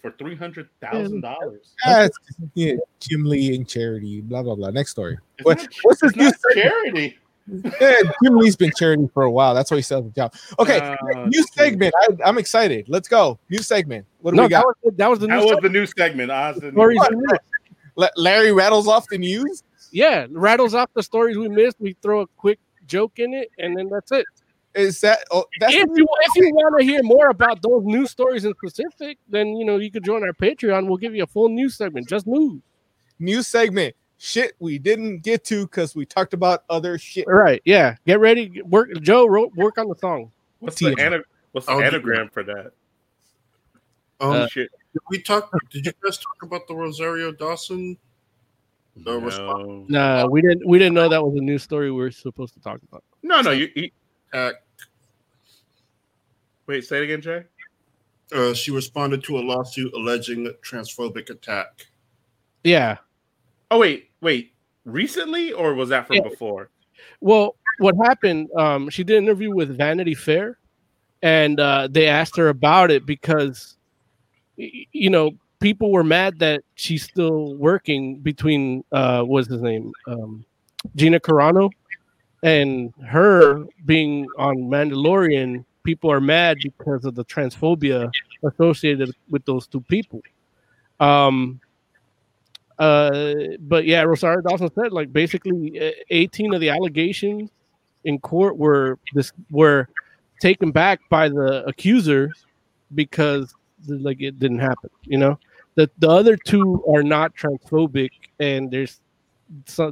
[0.00, 1.74] for three hundred thousand dollars.
[1.86, 2.18] It's,
[2.54, 4.20] yeah, Jim Lee and charity.
[4.20, 4.70] Blah blah blah.
[4.70, 5.18] Next story.
[5.42, 7.18] What- not, what's this new charity.
[7.80, 9.54] Yeah, Jim Lee's been charity for a while.
[9.54, 10.34] That's why he sells the job.
[10.58, 11.94] Okay, Uh, new segment.
[12.02, 12.90] I, I'm excited.
[12.90, 13.38] Let's go.
[13.48, 14.04] New segment.
[14.20, 14.66] What do no, we got?
[14.66, 15.62] that was, that was the That new was segment.
[15.62, 16.30] the new segment.
[16.30, 17.14] Oz didn't- stories What?
[17.14, 17.40] we missed.
[17.96, 19.62] La- Larry rattles off the news.
[19.92, 21.76] Yeah, rattles off the stories we missed.
[21.80, 24.26] We throw a quick joke in it, and then that's it.
[24.78, 25.18] Is that?
[25.32, 28.54] Oh, that's if you if you want to hear more about those news stories in
[28.54, 30.86] specific, then you know you could join our Patreon.
[30.86, 32.60] We'll give you a full news segment, just news.
[33.18, 33.96] new segment.
[34.18, 37.24] Shit, we didn't get to because we talked about other shit.
[37.28, 37.60] Right?
[37.64, 37.96] yeah.
[38.06, 38.62] Get ready.
[38.62, 39.26] Work, Joe.
[39.26, 40.30] Wrote, work on the song.
[40.60, 41.00] What's the, TM.
[41.00, 41.22] ana-
[41.52, 42.72] what's the I'll anagram for that?
[44.20, 44.70] Um, Uh, Shit.
[44.92, 45.50] did we talk?
[45.70, 47.96] Did you guys talk about the Rosario Dawson?
[48.96, 50.22] The response No.
[50.22, 50.66] Nah, we didn't.
[50.66, 53.04] We didn't know that was a news story we were supposed to talk about.
[53.22, 53.50] no, no.
[53.52, 53.90] You, you
[54.32, 54.54] attack.
[56.68, 56.84] Wait.
[56.84, 57.44] Say it again, Jay.
[58.32, 61.86] Uh, she responded to a lawsuit alleging transphobic attack.
[62.62, 62.98] Yeah.
[63.70, 64.52] Oh wait, wait.
[64.84, 66.28] Recently, or was that from Yeah.
[66.28, 66.70] before?
[67.20, 68.48] Well, what happened?
[68.56, 70.58] Um, she did an interview with Vanity Fair,
[71.22, 73.76] and uh, they asked her about it because,
[74.56, 80.44] you know, people were mad that she's still working between uh, what's his name, um,
[80.96, 81.70] Gina Carano,
[82.42, 85.64] and her being on Mandalorian.
[85.88, 88.10] People are mad because of the transphobia
[88.44, 90.20] associated with those two people.
[91.00, 91.60] Um,
[92.78, 97.48] uh, but yeah, Rosario Dawson said like basically uh, 18 of the allegations
[98.04, 99.88] in court were this were
[100.42, 102.32] taken back by the accuser
[102.94, 103.54] because
[103.86, 104.90] like it didn't happen.
[105.04, 105.38] You know,
[105.76, 108.10] the the other two are not transphobic,
[108.40, 109.00] and there's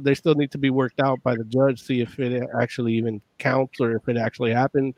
[0.03, 3.19] they still need to be worked out by the judge, see if it actually even
[3.39, 4.93] counts or if it actually happened.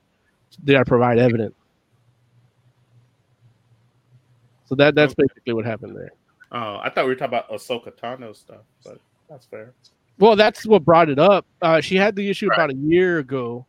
[0.63, 1.55] They gotta provide evidence.
[4.65, 5.23] So that that's Okay.
[5.27, 6.11] basically what happened there.
[6.51, 8.99] Oh, I thought we were talking about Ahsoka Tano stuff, but
[9.29, 9.73] that's fair.
[10.17, 11.45] Well, that's what brought it up.
[11.61, 13.65] Uh, she had the issue about a year ago,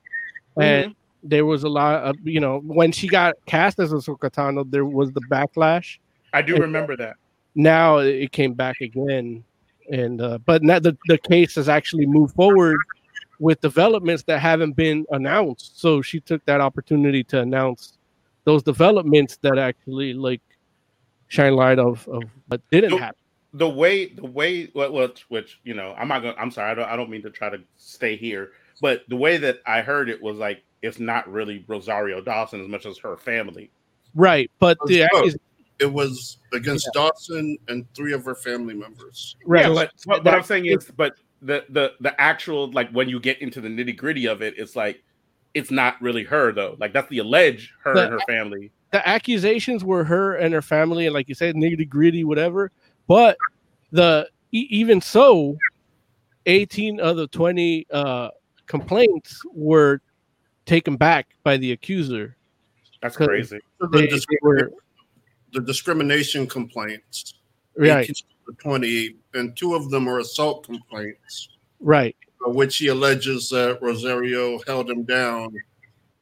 [0.59, 4.69] and there was a lot of you know when she got cast as Ahsoka Tano,
[4.71, 5.99] there was the backlash.
[6.33, 6.61] I do Yeah.
[6.61, 7.17] remember that.
[7.55, 9.45] Now it came back again,
[9.91, 12.77] and uh, but now the the case has actually moved forward
[13.41, 15.81] with developments that haven't been announced.
[15.81, 17.99] So she took that opportunity to announce
[18.45, 20.41] those developments that actually like
[21.27, 23.01] shine light of of what didn't Nope.
[23.01, 23.17] happen.
[23.55, 26.75] the way the way what which, which you know i'm not gonna i'm sorry I
[26.75, 28.51] don't, I don't mean to try to stay here
[28.81, 32.69] but the way that i heard it was like it's not really rosario dawson as
[32.69, 33.71] much as her family
[34.17, 35.09] Right, but the
[35.79, 39.37] It was against Dawson and three of her family members.
[39.47, 43.09] right, yeah but what, what i'm saying is but the the the actual like when
[43.09, 45.03] you get into the nitty gritty of it it's like
[45.55, 49.09] it's not really her though like that's the alleged her The- and her family the
[49.09, 52.73] accusations were her and her family, and like you said, nitty gritty, whatever.
[53.07, 53.37] But
[53.93, 55.57] the e- even so,
[56.47, 58.31] eighteen of the twenty uh,
[58.67, 60.01] complaints were
[60.67, 62.37] taken back by the accuser.
[63.01, 64.73] that's crazy The, They, they discri- were
[65.53, 67.35] the discrimination complaints,
[67.77, 68.15] right, 18
[68.49, 71.49] to 20, and two of them are assault complaints,
[71.81, 72.17] right,
[72.47, 75.55] uh, which he alleges that Rosario held him down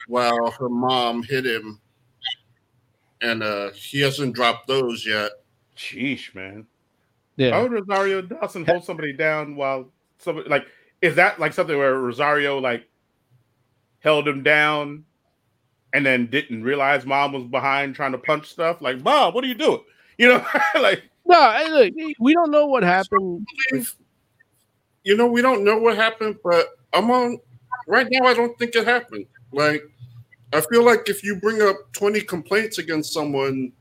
[0.06, 1.80] while her mom hit him.
[3.20, 5.32] And uh, he hasn't dropped those yet.
[5.76, 6.66] Sheesh, man
[7.39, 7.52] yeah.
[7.52, 10.66] Why would Rosario Dawson hold somebody down while somebody like
[11.01, 12.85] is that like something where Rosario like
[14.01, 15.05] held him down
[15.94, 18.82] and then didn't realize mom was behind trying to punch stuff?
[18.82, 19.80] Like, mom, what are you doing?
[20.18, 20.47] You know,
[20.80, 23.46] like No, look, we don't know what happened.
[25.05, 27.38] you know, we don't know what happened, but I'm on
[27.86, 28.26] right now.
[28.26, 29.26] I don't think it happened.
[29.52, 29.82] Like,
[30.55, 33.72] I feel like if you bring up 20 complaints against someone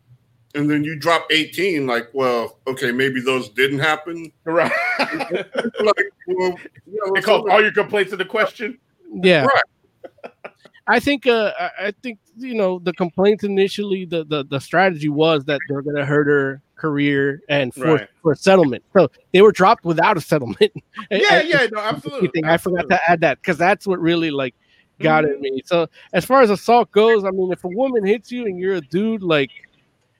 [0.56, 4.32] and then you drop 18, like, well, okay, maybe those didn't happen.
[4.44, 4.72] right.
[5.80, 8.78] Like, well, yeah, they called all your complaints into question.
[9.10, 9.46] Yeah.
[9.46, 10.34] Right.
[10.88, 15.10] I think uh I I think you know the complaints initially the the, the strategy
[15.10, 18.08] was that they're gonna hurt her career and for Right.
[18.22, 18.84] for settlement.
[18.96, 20.72] So they were dropped without a settlement.
[21.12, 22.30] Yeah, yeah, no, absolutely.
[22.30, 22.46] thing.
[22.46, 24.56] I forgot to add that because that's what really like
[25.00, 25.32] got Mhm.
[25.34, 25.62] at me.
[25.66, 28.76] So as far as assault goes, I mean, if a woman hits you and you're
[28.76, 29.52] a dude, like,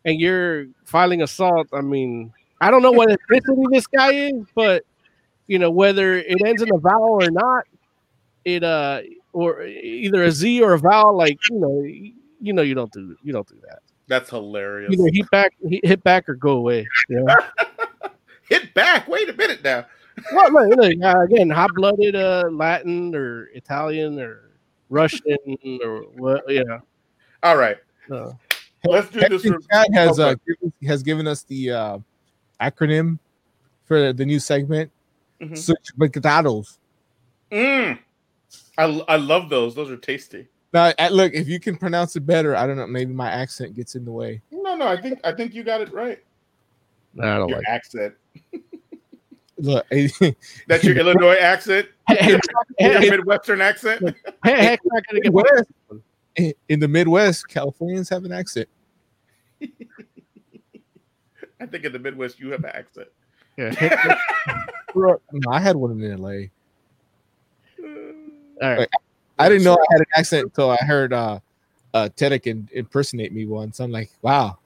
[0.06, 2.32] and you're filing assault, I mean,
[2.62, 4.84] I don't know what ethnicity this guy is, but
[5.48, 7.64] you know whether it ends in a vowel or not,
[8.46, 9.02] it uh
[9.34, 11.82] or either a Z or a vowel, like you know,
[12.40, 13.80] you know, you don't do you don't do that.
[14.08, 14.94] That's hilarious.
[14.94, 16.88] Either hit back, hit hit back, or go away.
[17.10, 17.24] Yeah.
[18.50, 19.10] Hit back.
[19.10, 19.86] Wait a minute now.
[20.34, 24.52] well, look, look, uh, again, hot blooded uh, Latin or Italian or
[24.90, 25.36] Russian
[25.84, 26.46] or what?
[26.48, 26.80] Yeah.
[27.44, 27.76] All right.
[28.10, 28.32] Uh,
[28.86, 29.42] Let's do this.
[29.44, 30.32] Captain For, Chad has Okay.
[30.32, 31.98] uh, given, has given us the uh,
[32.62, 33.20] acronym
[33.84, 34.92] for the new segment.
[35.42, 35.52] Mhm.
[35.52, 36.78] Supermercados.
[37.52, 38.00] Mm.
[38.78, 39.76] I, I love those.
[39.76, 40.48] Those are tasty.
[40.78, 42.86] Now, look, if you can pronounce it better, I don't know.
[42.86, 44.42] Maybe my accent gets in the way.
[44.52, 46.20] No, no, I think I think you got it right.
[47.20, 47.68] I don't Your like.
[47.68, 48.14] accent.
[49.58, 49.88] Look,
[50.68, 51.88] That's your Illinois accent.
[52.10, 52.40] Hey, Your
[53.02, 54.02] hey, Midwestern accent.
[54.44, 55.72] hey, heck, not gonna get Midwest,
[56.70, 58.70] in the Midwest, Californians have an accent.
[61.60, 63.08] I think in the Midwest you have an accent.
[63.58, 64.16] Yeah,
[64.94, 65.18] No,
[65.50, 66.30] I had one in LA.
[68.62, 68.88] all right.
[69.40, 71.40] I didn't know I had an accent until I heard uh,
[71.94, 73.80] uh, Tedek in, impersonate me once.
[73.80, 74.58] I'm like, wow,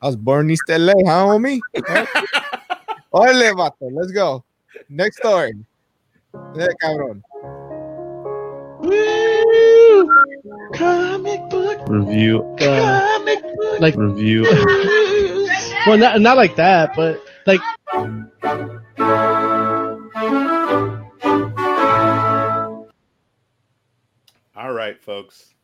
[0.00, 1.60] I was born in East LA, huh, homie?
[3.12, 4.42] Ole, vato, let's go.
[4.88, 5.52] Next story.
[6.56, 7.22] Yeah, cabrón.
[10.74, 13.80] Comic book, Review, Uh, comic book.
[13.80, 14.42] like, review.
[15.86, 17.60] well, not not like that, but like,
[24.62, 25.54] All right, folks.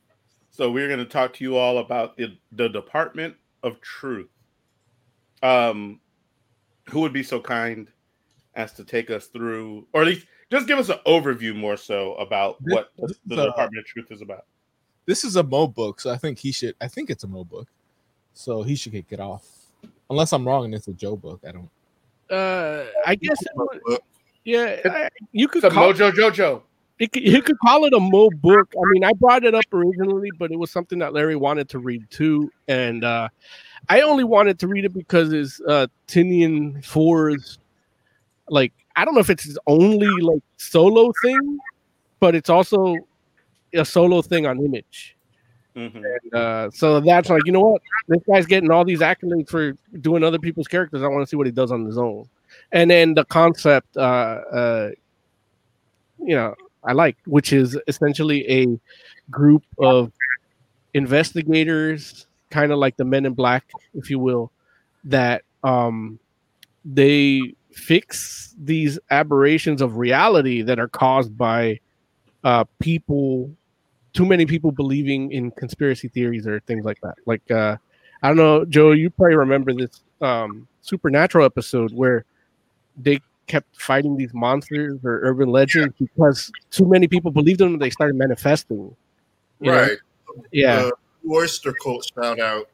[0.50, 4.26] So we're going to talk to you all about the, the Department of Truth.
[5.40, 6.00] Um,
[6.88, 7.86] who would be so kind
[8.56, 12.14] as to take us through, or at least just give us an overview more so
[12.14, 14.46] about This- what the, this the is, uh, Department of Truth is about?
[15.06, 16.74] This is a Mo book, so I think he should.
[16.80, 17.68] I think it's a Mo book,
[18.34, 19.46] so he should kick it off.
[20.10, 21.40] Unless I'm wrong and it's a Joe book.
[21.46, 21.70] I don't.
[22.30, 24.00] uh, I guess, it would-
[24.44, 26.62] yeah, I, you could It's a call Mojo Jojo.
[26.98, 28.72] It, could- you could call it a Mo book.
[28.76, 31.78] I mean, I brought it up originally, but it was something that Larry wanted to
[31.78, 33.28] read too, and uh,
[33.88, 37.58] I only wanted to read it because it's uh, Tynion Four's
[38.48, 41.58] like I don't know if it's his only like solo thing,
[42.18, 42.96] but it's also
[43.74, 45.14] a solo thing on Image.
[45.76, 46.02] Mhm.
[46.32, 47.82] Uh, so that's like, you know what?
[48.08, 51.02] This guy's getting all these accolades for doing other people's characters.
[51.02, 52.28] I want to see what he does on his own.
[52.72, 54.90] And then the concept, uh, uh,
[56.18, 58.80] you know, I like, which is essentially a
[59.30, 60.12] group of
[60.94, 63.64] investigators, kind of like the Men in Black,
[63.94, 64.50] if you will,
[65.04, 66.18] that um,
[66.84, 71.78] they fix these aberrations of reality that are caused by
[72.44, 73.50] uh, people
[74.12, 77.14] too many people believing in conspiracy theories or things like that.
[77.26, 77.76] Like uh
[78.22, 82.24] I don't know, Joe, you probably remember this um supernatural episode where
[82.96, 87.82] they kept fighting these monsters or urban legends because too many people believed them and
[87.82, 88.94] they started manifesting.
[89.60, 89.72] you know?
[89.72, 89.98] Right.
[90.52, 90.76] Yeah.
[90.76, 90.90] Uh,
[91.30, 92.68] Oyster Cult shout out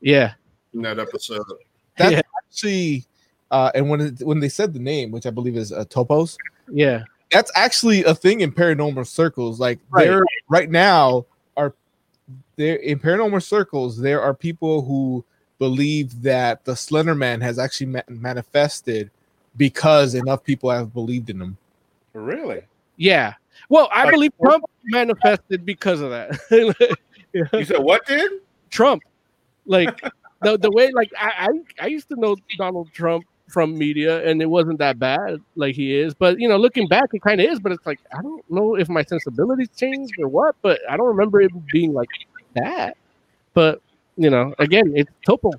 [0.00, 0.34] yeah.
[0.74, 1.42] in that episode.
[1.96, 2.20] That's Yeah.
[2.46, 3.04] actually,
[3.50, 6.36] uh, and when it, when they said the name, which I believe is uh, Tulpas,
[6.70, 7.02] Yeah.
[7.32, 9.58] that's actually a thing in paranormal circles.
[9.58, 10.04] Like Right.
[10.04, 11.74] there right now are
[12.56, 15.24] there in paranormal circles there are people who
[15.58, 19.10] believe that the Slender Man has actually ma- manifested
[19.56, 21.56] because enough people have believed in him.
[22.12, 22.62] Really?
[22.96, 23.34] Yeah.
[23.68, 26.38] Well, I Like- believe Trump manifested because of that.
[27.52, 28.30] You said what did?
[28.70, 29.02] Trump.
[29.66, 30.00] Like
[30.42, 34.40] the the way like I, I I used to know Donald Trump from media and
[34.40, 36.14] it wasn't that bad like he is.
[36.14, 38.76] But you know, looking back it kind of is, but it's like I don't know
[38.76, 42.08] if my sensibilities changed or what, but I don't remember it being like
[42.54, 42.96] that.
[43.52, 43.82] But
[44.16, 45.52] you know, again, it's Tulpa.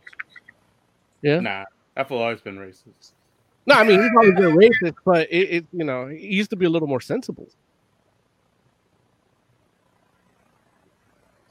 [1.21, 1.41] Yeah.
[1.41, 1.65] Nah,
[1.95, 3.11] I've always been racist.
[3.67, 6.55] No, I mean he's always been racist, but it, it you know he used to
[6.55, 7.47] be a little more sensible.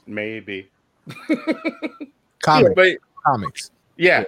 [0.07, 0.69] Maybe.
[2.43, 3.71] Comic, But comics.
[3.97, 4.23] yeah,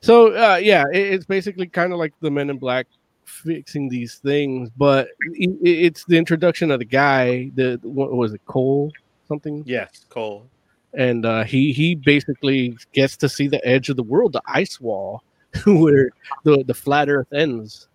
[0.00, 2.86] So uh, yeah, it, it's basically kind of like the Men in Black
[3.24, 7.50] fixing these things, but it, it's the introduction of the guy.
[7.54, 8.92] The what was it, Cole
[9.28, 9.62] something?
[9.66, 10.46] yes, Cole.
[10.94, 14.80] and uh, he he basically gets to see the edge of the world, the ice
[14.80, 15.22] wall,
[15.66, 16.10] where
[16.44, 17.88] the the flat Earth ends,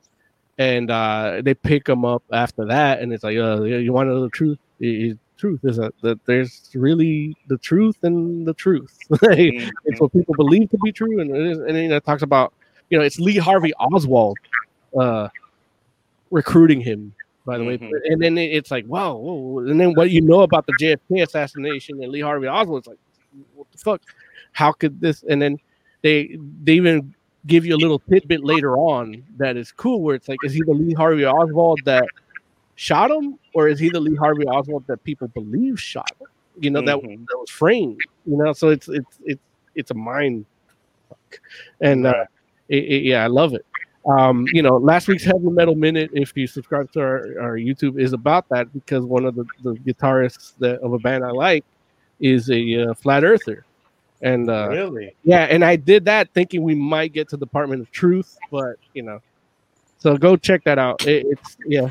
[0.57, 4.13] and uh, they pick him up after that, and it's like, uh, you want to
[4.13, 4.59] know the truth?
[4.83, 8.97] I- truth is that, that there's really the truth and the truth.
[9.09, 9.67] Mm-hmm.
[9.83, 12.53] it's what people believe to be true, and it is, and then it talks about
[12.89, 14.37] you know it's Lee Harvey Oswald
[14.97, 15.27] uh,
[16.31, 17.13] recruiting him.
[17.45, 17.91] By the way, Mhm.
[18.05, 22.01] and then it's like, wow, whoa, and then what you know about the JFK assassination
[22.01, 22.97] and Lee Harvey Oswald, it's like,
[23.53, 24.01] what the fuck?
[24.51, 25.23] How could this?
[25.29, 25.59] And then
[26.01, 27.13] they they even
[27.47, 30.61] give you a little tidbit later on that is cool, where it's like, is he
[30.65, 32.05] the Lee Harvey Oswald that
[32.75, 36.27] shot him, or is he the Lee Harvey Oswald that people believe shot him?
[36.59, 37.25] You know that Mhm.
[37.27, 37.99] that was framed.
[38.25, 39.41] You know, so it's it's it's
[39.75, 40.45] it's a mind
[41.09, 41.39] fuck,
[41.81, 42.25] and uh,
[42.69, 43.65] it, it- yeah, I love it.
[44.07, 47.99] Um, you know, last week's heavy metal minute, if you subscribe to our, our YouTube,
[47.99, 51.65] is about that because one of the, the guitarists that of a band I like
[52.19, 53.64] is a uh, flat earther,
[54.25, 55.15] and uh, really?
[55.23, 59.03] yeah, and I did that thinking we might get to Department of Truth, but you
[59.03, 59.21] know,
[59.99, 61.05] so go check that out.
[61.07, 61.89] It, it's yeah.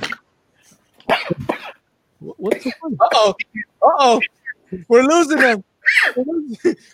[2.21, 2.97] What- What's so funny?
[3.01, 3.35] Uh oh.
[3.83, 4.21] Uh oh.
[4.89, 5.65] We're losing him.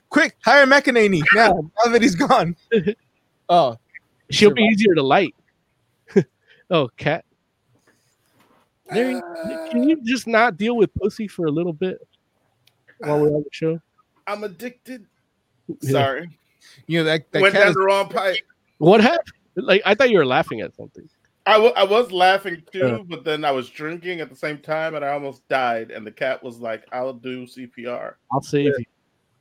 [0.09, 1.71] Quick, hire McEnany now.
[1.85, 2.57] Now that he's gone.
[3.53, 3.77] Oh,
[4.31, 5.35] She'll be easier to light.
[6.71, 7.25] oh, cat.
[8.93, 11.99] There, you- can you just not deal with pussy for a little bit
[12.99, 13.81] while we're on the show?
[14.29, 15.05] I'm addicted.
[15.81, 15.91] Yeah.
[15.91, 16.31] Sorry,
[16.87, 18.39] you know that that went down is, the wrong pipe.
[18.79, 19.33] What happened?
[19.57, 21.09] Like I thought you were laughing at something.
[21.47, 23.03] I I was laughing too, Uh.
[23.03, 25.91] but then I was drinking at the same time, and I almost died.
[25.91, 28.85] And the cat was like, "I'll do CPR." I'll save you.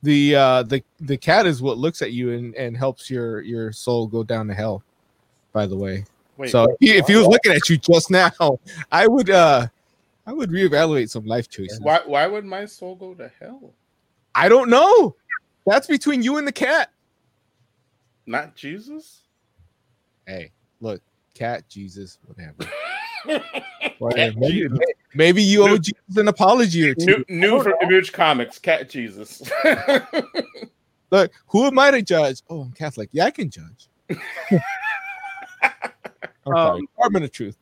[0.02, 3.70] the uh the the cat is what looks at you and and helps your your
[3.72, 4.82] soul go down to hell.
[5.52, 6.04] By the way,
[6.36, 8.30] Wait, so if he, if he was looking at you just now,
[8.92, 9.66] I would uh
[10.26, 11.80] I would reevaluate some life choices.
[11.80, 13.74] why why would my soul go to hell?
[14.34, 15.14] I don't know.
[15.66, 16.90] That's between you and the cat.
[18.26, 19.22] Not Jesus.
[20.26, 21.00] Hey, look,
[21.34, 22.54] cat, Jesus, whatever.
[23.26, 24.38] Cat Whatever.
[24.38, 24.78] Maybe, Jesus.
[25.14, 27.06] maybe you owe New- Jesus an apology or two.
[27.06, 29.42] New, new from Image Comics, Cat Jesus.
[31.10, 32.42] Look, who am I to judge?
[32.48, 33.10] Oh, I'm Catholic.
[33.12, 33.88] Yeah, I can judge.
[36.46, 36.54] I'm.
[36.54, 37.56] Um, Department of Truth.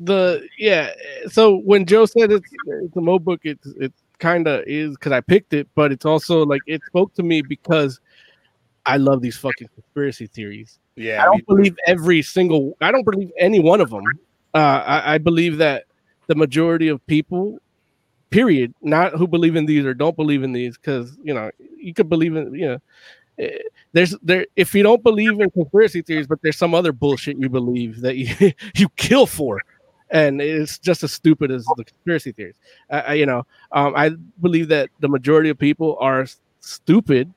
[0.00, 0.92] the yeah
[1.28, 2.48] so when joe said it's
[2.82, 6.04] it's a mo book it's it kind of is because i picked it but it's
[6.04, 8.00] also like it spoke to me because
[8.86, 10.78] i love these fucking conspiracy theories.
[10.96, 14.04] Yeah, i don't believe every single i don't believe any one of them
[14.54, 15.84] uh i, I believe that
[16.26, 17.58] the majority of people
[18.30, 21.94] period not who believe in these or don't believe in these because you know you
[21.94, 22.78] could believe in you know
[23.38, 23.58] eh,
[23.92, 27.48] there's there if you don't believe in conspiracy theories but there's some other bullshit you
[27.48, 29.60] believe that you you kill for
[30.10, 32.56] and it's just as stupid as the conspiracy theories.
[32.90, 34.10] I, I- you know um, i
[34.40, 37.32] believe that the majority of people are s- stupid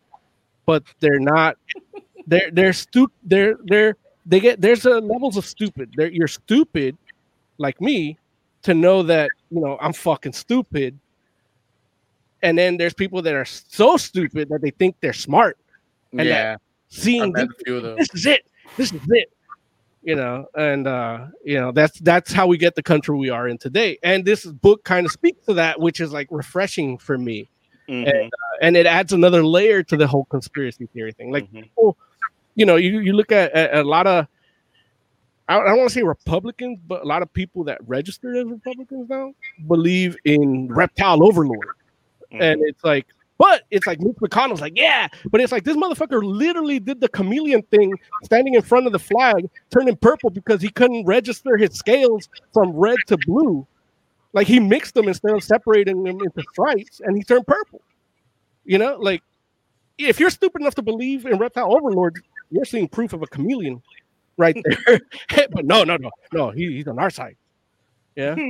[0.66, 1.58] but they're not
[2.28, 3.96] they're they're stu- they're they're
[4.26, 5.92] they get there's a levels of stupid.
[5.98, 6.96] They're, you're stupid
[7.58, 8.18] like me
[8.62, 10.98] to know that you know i'm fucking stupid.
[12.44, 15.58] And then there's people that are so stupid that they think they're smart.
[16.12, 16.58] And yeah,
[16.90, 17.98] seeing I've this, met a few of those.
[17.98, 18.46] this is it.
[18.78, 19.32] This is it
[20.04, 23.48] you know and uh you know that's that's how we get the country we are
[23.48, 27.18] in today and this book kind of speaks to that which is like refreshing for
[27.18, 27.48] me
[27.90, 28.30] Mhm,
[28.62, 31.68] and it adds another layer to the whole conspiracy theory thing like mhm.
[32.56, 34.28] you know, you, you look at, at a lot of,
[35.48, 38.38] I don't, I don't want to say Republicans, but a lot of people that registered
[38.38, 39.34] as Republicans now
[39.68, 41.76] believe in reptile overlord.
[42.32, 42.42] Mm-hmm.
[42.42, 43.08] And it's like,
[43.42, 47.10] but it's like Mitch McConnell's like, yeah, but it's like this motherfucker literally did the
[47.10, 47.92] chameleon thing,
[48.24, 52.72] standing in front of the flag, turning purple because he couldn't register his scales from
[52.74, 53.66] red to blue.
[54.34, 57.82] Like he mixed them instead of separating them into stripes, and he turned purple.
[58.64, 59.24] You know, like
[59.98, 63.82] if you're stupid enough to believe in reptile overlords, you're seeing proof of a chameleon
[64.38, 64.56] right
[64.86, 65.00] there.
[65.52, 67.38] but no, no, no, no, he, he's on our side.
[68.16, 68.36] Yeah.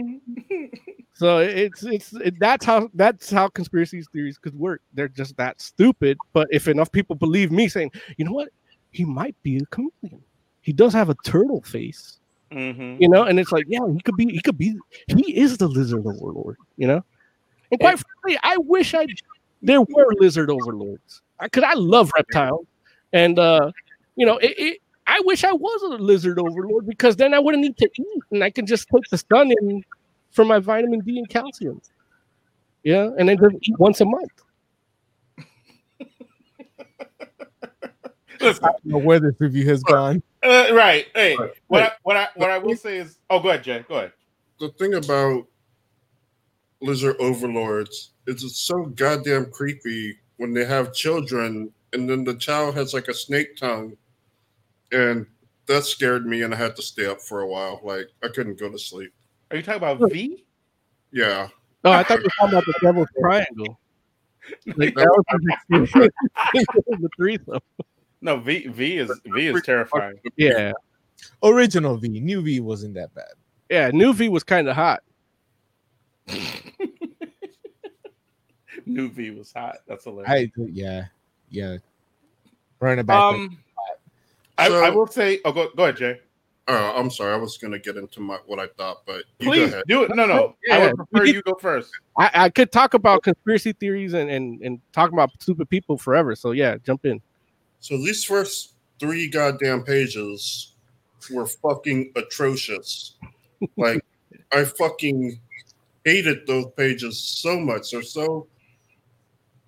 [1.13, 4.81] So it's it's it, that's how that's how conspiracy theories could work.
[4.93, 6.17] They're just that stupid.
[6.33, 8.49] But if enough people believe me, saying, you know what,
[8.89, 10.23] he might be a chameleon.
[10.61, 12.17] He does have a turtle face,
[12.51, 12.99] Mhm.
[12.99, 14.31] you know, and it's like, yeah, he could be.
[14.31, 14.75] He could be.
[15.07, 17.03] He is the lizard overlord, you know.
[17.69, 19.05] And quite frankly, I wish I
[19.61, 22.65] there were lizard overlords because I love reptiles,
[23.13, 23.71] and uh,
[24.15, 27.61] you know, it, it I wish I was a lizard overlord because then I wouldn't
[27.61, 29.83] need to eat and I can just take the sun in
[30.31, 31.81] for my vitamin D and calcium.
[32.83, 34.31] Yeah, and then just eat once a month.
[38.39, 40.23] Listen, I don't know where this review has gone.
[40.43, 41.07] uh, right.
[41.13, 41.51] Hey, Right.
[41.67, 43.85] what I, what I what I will say is, oh, go ahead, Jay.
[43.87, 44.13] Go ahead.
[44.59, 45.45] the thing about
[46.81, 52.73] lizard overlords is it's so goddamn creepy when they have children and then the child
[52.73, 53.95] has like a snake tongue
[54.91, 55.25] and
[55.67, 58.59] that scared me and i had to stay up for a while like i couldn't
[58.59, 59.13] go to sleep
[59.49, 60.45] Are you talking about V?
[61.11, 61.47] yeah
[61.83, 63.79] Oh, I thought you were talking about the devil's triangle.
[64.75, 65.07] Like that
[65.69, 65.89] was
[66.99, 67.59] the threesome.
[68.21, 70.19] No, V V is V is terrifying.
[70.35, 70.73] Yeah.
[71.43, 73.33] Original V, new V wasn't that bad.
[73.69, 75.01] Yeah, new V was kind of hot.
[78.85, 79.77] New V was hot.
[79.87, 80.31] That's hilarious.
[80.31, 81.05] I yeah,
[81.49, 81.77] yeah.
[82.79, 83.23] Running it back.
[83.33, 83.57] like- um,
[84.61, 85.39] I, So- I will say.
[85.45, 86.19] Oh, go go ahead, Jay.
[86.67, 89.45] oh uh, i'm sorry i was gonna get into my what i thought but you
[89.47, 90.15] go Please ahead do it.
[90.15, 90.55] No, no.
[90.71, 91.89] I would prefer you go first.
[92.19, 96.35] I, I could talk about conspiracy theories and, and, and talk about stupid people forever.
[96.35, 97.19] So yeah, jump in.
[97.79, 100.75] so these first three goddamn pages
[101.31, 103.15] were fucking atrocious
[103.77, 104.05] like
[104.53, 105.39] i fucking
[106.05, 108.45] hated those pages so much they're so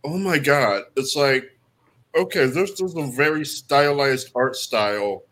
[0.04, 1.53] oh my god it's like
[2.16, 5.24] okay this is a very stylized art style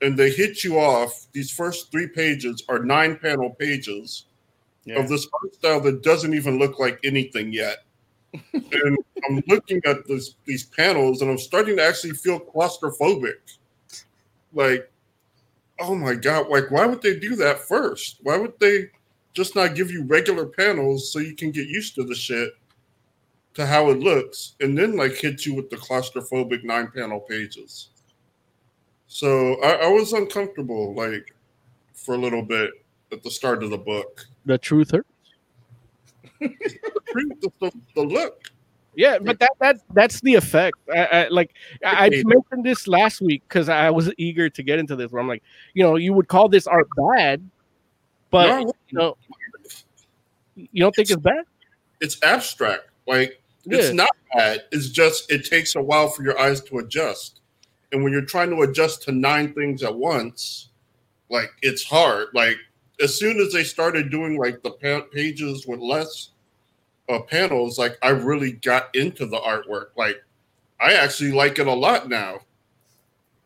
[0.00, 4.26] and they hit you off these first three pages are nine panel pages
[4.84, 4.98] Yeah.
[5.00, 7.78] of this art style that doesn't even look like anything yet.
[8.54, 13.38] And i'm looking at this, these panels and i'm starting to actually feel claustrophobic.
[14.52, 14.90] Like
[15.80, 18.18] oh my god like why would they do that first?
[18.22, 18.88] Why would they
[19.34, 22.50] just not give you regular panels so you can get used to the shit
[23.54, 27.90] to how it looks and then like hit you with the claustrophobic nine panel pages
[29.06, 31.34] so I, I was uncomfortable like
[31.94, 32.70] for a little bit
[33.12, 35.06] at the start of the book The truth hurt.
[36.40, 38.50] the, the, the look
[38.94, 40.76] Yeah, but that that that's the effect.
[40.92, 41.54] I, I like
[41.84, 45.10] I, I mentioned this last week because I was eager to get into this.
[45.10, 45.42] Where I'm like,
[45.72, 47.48] you know, you would call this art bad,
[48.30, 48.58] but No,
[48.88, 49.16] you know,
[50.56, 51.44] you don't think it's bad?
[52.02, 53.78] it's abstract like Yeah.
[53.78, 54.64] it's not bad.
[54.72, 57.40] It's just it takes a while for your eyes to adjust.
[57.92, 60.70] And when you're trying to adjust to nine things at once
[61.32, 62.28] like it's hard.
[62.34, 62.58] Like
[63.00, 66.28] as soon as they started doing like the pa- pages with less
[67.08, 69.86] uh, panels like i really got into the artwork.
[69.96, 70.22] Like
[70.80, 72.40] i actually like it a lot now.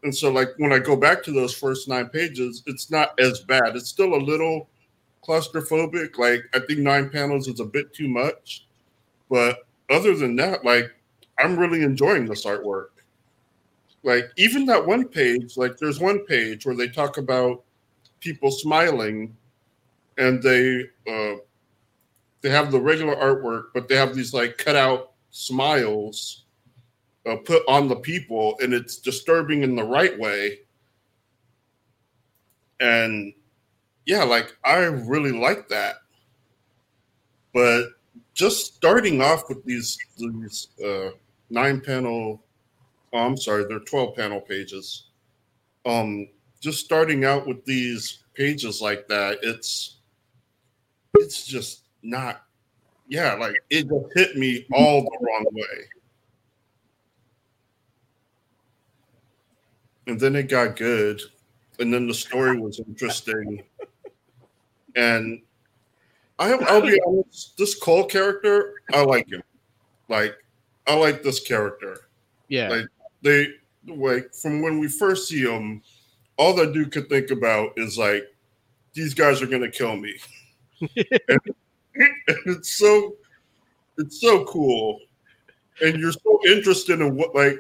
[0.03, 3.41] And so like when i go back to those first nine pages it's not as
[3.41, 3.77] bad.
[3.77, 4.69] It's still a little
[5.27, 6.19] claustrophobic.
[6.19, 8.67] Like i think nine panels is a bit too much.
[9.31, 10.91] But other than that like
[11.39, 12.89] i'm really enjoying this artwork.
[14.03, 17.65] Like even that one page like there's one page where they talk about
[18.21, 19.37] people smiling
[20.17, 21.37] and they uh
[22.41, 26.45] they have the regular artwork but they have these like cut out smiles
[27.27, 30.61] uh, put on the people and it's disturbing in the right way.
[32.79, 33.33] And
[34.05, 35.97] yeah like i really like that.
[37.53, 37.96] But
[38.37, 41.09] just starting off with these these uh
[41.51, 42.45] nine panel
[43.13, 45.09] oh, i'm sorry they're 12 panel pages.
[45.85, 46.29] Um
[46.61, 49.99] just starting out with these pages like that it's
[51.15, 52.43] it's just not
[53.09, 55.85] yeah like it just hit me all the wrong way.
[60.09, 61.21] And then it got good
[61.79, 63.63] and then the story was interesting.
[64.95, 65.43] And
[66.39, 69.43] I, I'll be honest, this Cole character, I like him.
[70.09, 70.37] Like,
[70.87, 72.09] I like this character.
[72.49, 72.87] Yeah, Like,
[73.23, 73.49] They
[73.87, 75.83] like from when we first see him,
[76.37, 78.25] all that dude could think about is like,
[78.93, 80.15] these guys are gonna kill me.
[80.81, 81.41] and,
[81.97, 83.17] and it's so,
[83.99, 85.01] it's so cool,
[85.81, 87.59] and you're so interested in what like,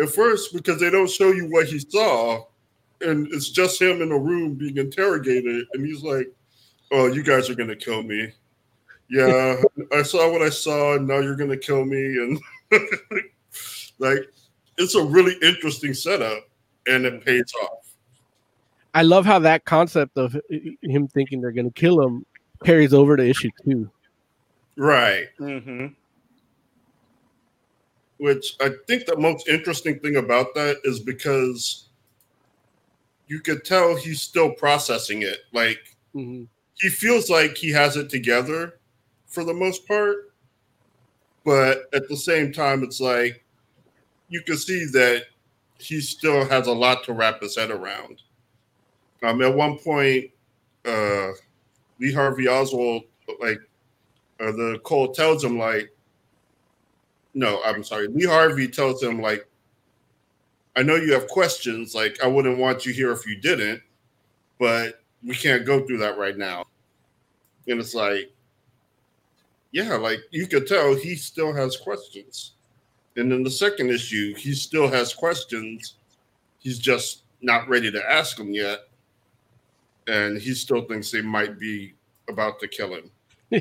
[0.00, 2.44] at first because they don't show you what he saw,
[3.00, 6.30] and it's just him in a room being interrogated, and he's like
[6.90, 8.32] oh, you guys are gonna kill me.
[9.10, 9.62] Yeah,
[9.92, 11.98] I saw what I saw, and now you're gonna kill me.
[11.98, 12.40] And
[13.98, 14.28] like,
[14.78, 16.48] it's a really interesting setup,
[16.86, 17.94] and it pays off.
[18.94, 22.24] I love how that concept of him thinking they're gonna kill him
[22.64, 23.90] carries over to issue two.
[24.76, 25.26] Right.
[25.38, 25.88] Mm-hmm.
[28.18, 31.88] Which I think the most interesting thing about that is because
[33.26, 35.38] you could tell he's still processing it.
[35.52, 36.48] Like, Mhm.
[36.74, 38.78] He feels like he has it together
[39.26, 40.32] for the most part
[41.44, 43.44] but at the same time it's like
[44.28, 45.24] you can see that
[45.78, 48.22] he still has a lot to wrap his head around.
[49.22, 50.30] Um, at one point,
[50.84, 51.30] uh,
[52.00, 53.04] Lee Harvey Oswald,
[53.40, 53.60] like,
[54.40, 55.90] uh, the Cole tells him, like,
[57.34, 58.08] no, I'm sorry.
[58.08, 59.46] Lee Harvey tells him, like,
[60.76, 61.94] I know you have questions.
[61.94, 63.82] Like, I wouldn't want you here if you didn't,
[64.58, 66.66] but we can't go through that right now.
[67.68, 68.32] And it's like,
[69.72, 72.52] yeah, like you could tell he still has questions.
[73.16, 75.94] And in the second issue, he still has questions.
[76.58, 78.80] He's just not ready to ask them yet.
[80.06, 81.94] And he still thinks they might be
[82.28, 83.10] about to kill him.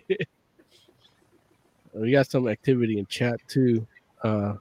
[1.93, 3.87] we got some activity in chat too.
[4.23, 4.55] Uh,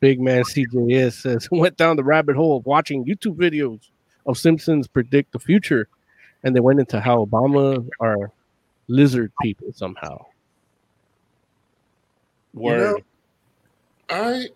[0.00, 3.80] Big man CJS says went down the rabbit hole of watching YouTube videos
[4.26, 5.88] of Simpsons predict the future,
[6.46, 8.30] and they went into how Obama are
[8.86, 10.24] lizard people somehow.
[12.54, 12.78] Word.
[12.78, 12.98] You know,
[14.08, 14.46] I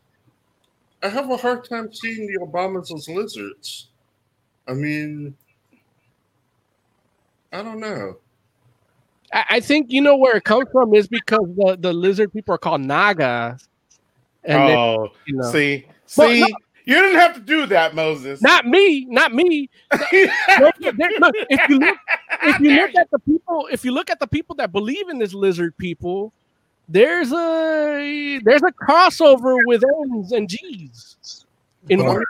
[1.02, 3.88] I have a hard time seeing the Obamas as lizards.
[4.68, 5.34] I mean,
[7.52, 8.18] I don't know.
[9.32, 12.54] I, I think you know where it comes from is because the, the lizard people
[12.54, 13.68] are called Nagas.
[14.44, 15.50] And oh, then, you know.
[15.50, 16.46] see, see, no,
[16.90, 18.42] you didn't have to do that, Moses.
[18.42, 19.70] Not me, not me.
[19.92, 21.34] look, if you look,
[22.40, 25.20] if you look at the people, if you look at the people that believe in
[25.20, 26.32] this lizard people,
[26.88, 31.46] there's a there's a crossover with N's and G's.
[31.88, 32.24] In hold,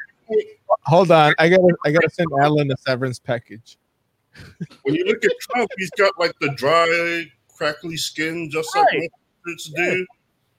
[0.82, 3.78] hold on, I gotta I gotta send Alan a severance package.
[4.82, 7.24] When you look at Trump, he's got like the dry,
[7.56, 8.84] crackly skin, just right.
[8.92, 9.10] like
[9.46, 10.06] lizards do.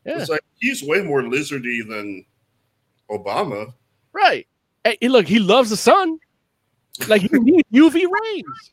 [0.05, 0.17] Yeah.
[0.17, 2.25] It's like he's way more lizardy than
[3.11, 3.75] Obama.
[4.13, 4.47] Right.
[4.83, 6.19] Hey, look, he loves the sun.
[7.07, 8.71] Like he needs UV rays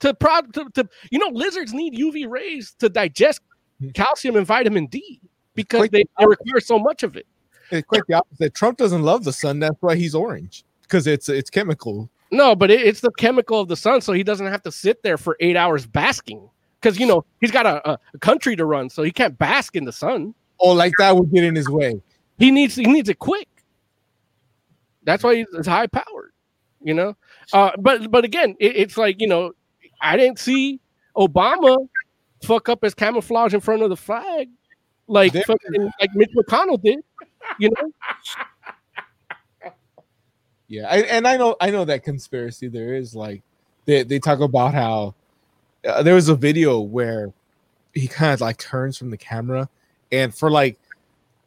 [0.00, 3.40] to, prod to, to you know lizards need UV rays to digest
[3.80, 3.90] mm-hmm.
[3.90, 5.20] calcium and vitamin D
[5.54, 7.26] because quite they, they require so much of it.
[7.70, 8.54] It's quite the opposite.
[8.54, 9.58] Trump doesn't love the sun.
[9.58, 12.08] That's why he's orange because it's it's chemical.
[12.30, 15.02] No, but it, it's the chemical of the sun, so he doesn't have to sit
[15.02, 16.48] there for eight hours basking.
[16.80, 19.76] Because you know he's got a, a, a country to run, so he can't bask
[19.76, 20.34] in the sun.
[20.60, 22.00] Oh, like that would get in his way.
[22.38, 23.48] He needs he needs it quick.
[25.08, 26.32] That's why he's high powered,
[26.82, 27.16] you know.
[27.54, 29.52] Uh, but but again, it, it's like you know,
[30.02, 30.80] I didn't see
[31.16, 31.88] Obama
[32.42, 34.50] fuck up his camouflage in front of the flag,
[35.06, 36.98] like fucking, like Mitch McConnell did,
[37.58, 39.72] you know.
[40.66, 42.68] Yeah, I, and I know I know that conspiracy.
[42.68, 43.42] There is like
[43.86, 45.14] they they talk about how
[45.86, 47.32] uh, there was a video where
[47.94, 49.70] he kind of like turns from the camera,
[50.12, 50.78] and for like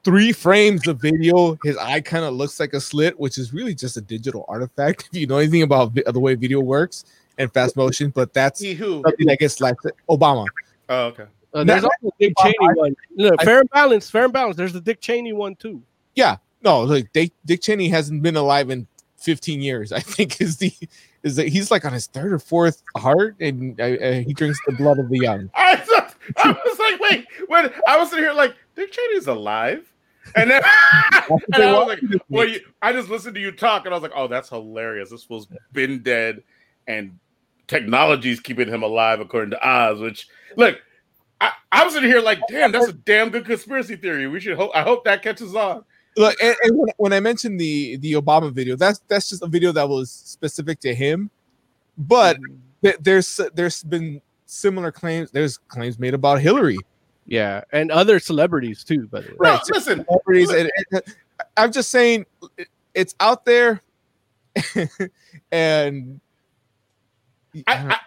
[0.04, 3.76] three frames of video, his eye kind of looks like a slit, which is really
[3.76, 5.10] just a digital artifact.
[5.14, 7.06] If you know anything about vi- the way video works
[7.38, 9.76] and fast motion, but that's something that gets like
[10.10, 10.46] Obama.
[10.90, 11.26] Oh, okay.
[11.54, 12.96] Uh, there's also the Dick Cheney one.
[13.16, 14.56] No, fair and balance, fair and balance.
[14.56, 15.82] There's the Dick Cheney one too.
[16.16, 18.88] Yeah, no, like Dick, Dick Cheney hasn't been alive in
[19.18, 19.92] 15 years.
[19.92, 20.74] I think is the
[21.24, 24.60] is that he's like on his third or fourth heart, and uh, uh, he drinks
[24.66, 25.50] the blood of the young.
[25.56, 25.82] I,
[26.38, 29.88] I was like, wait, when I was sitting here like Dick Cheney's alive.
[30.36, 30.62] And then
[31.54, 34.04] and I was like, well, you, I just listened to you talk, and I was
[34.04, 35.10] like, oh, that's hilarious.
[35.10, 36.44] This fool's been dead,
[36.86, 37.18] and
[37.68, 40.00] technology's keeping him alive, according to Oz.
[40.00, 40.28] Which,
[40.58, 40.80] look,
[41.42, 44.28] I, I was in here like, damn, that's a damn good conspiracy theory.
[44.28, 44.70] We should hope.
[44.76, 45.84] I hope that catches on.
[46.16, 49.48] Look, and, and when, when I mentioned the the Obama video, that's that's just a
[49.48, 51.32] video that was specific to him.
[51.98, 52.56] But mm-hmm.
[52.84, 55.32] th- there's there's been similar claims.
[55.32, 56.78] There's claims made about Hillary
[57.32, 59.08] yeah, and other celebrities too.
[59.10, 60.50] But right, no, listen, celebrities.
[60.50, 61.02] And, and,
[61.40, 62.26] uh, I'm just saying,
[62.94, 63.82] it's out there,
[65.54, 66.20] and
[67.66, 67.98] I I,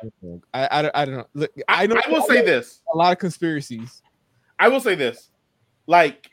[0.53, 1.27] I, I, I don't know.
[1.33, 1.97] Look, I know.
[2.07, 4.03] I will say this: a lot of conspiracies.
[4.59, 5.31] I will say this,
[5.87, 6.31] like.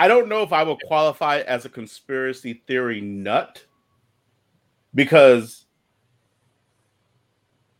[0.00, 3.64] I don't know if I will qualify as a conspiracy theory nut
[4.94, 5.66] because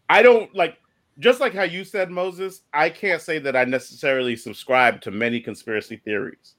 [0.09, 0.78] I don't like
[1.19, 5.40] just like how you said, Moses, I can't say that I necessarily subscribe to many
[5.40, 6.55] conspiracy theories,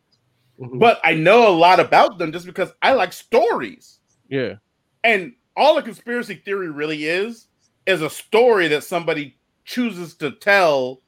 [0.60, 0.80] mm-hmm.
[0.80, 4.00] but I know a lot about them just because I like stories.
[4.30, 4.56] Yeah.
[5.04, 7.48] And all a conspiracy theory really is
[7.86, 11.02] is a story that somebody chooses to tell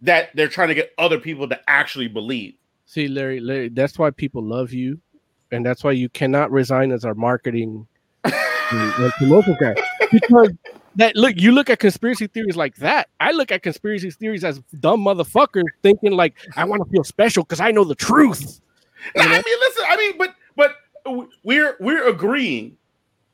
[0.00, 2.54] that they're trying to get other people to actually believe.
[2.86, 5.00] See, Larry, Larry, that's why people love you,
[5.52, 7.86] and that's why you cannot resign as our marketing
[8.68, 9.74] promotion guy
[10.12, 10.50] because
[10.96, 13.08] that look you look at conspiracy theories like that.
[13.20, 17.44] I look at conspiracy theories as dumb motherfuckers thinking like I want to feel special
[17.44, 18.60] because I know the truth.
[19.14, 19.30] You know?
[19.30, 22.76] I mean, listen, I mean, but but we're we're agreeing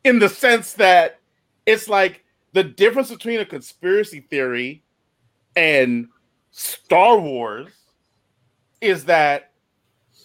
[0.04, 1.20] in the sense that
[1.66, 4.82] it's like the difference between a conspiracy theory
[5.56, 6.08] and
[6.50, 7.72] Star Wars
[8.80, 9.52] is that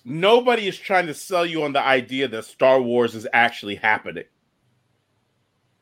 [0.04, 4.26] nobody is trying to sell you on the idea that Star Wars is actually happening.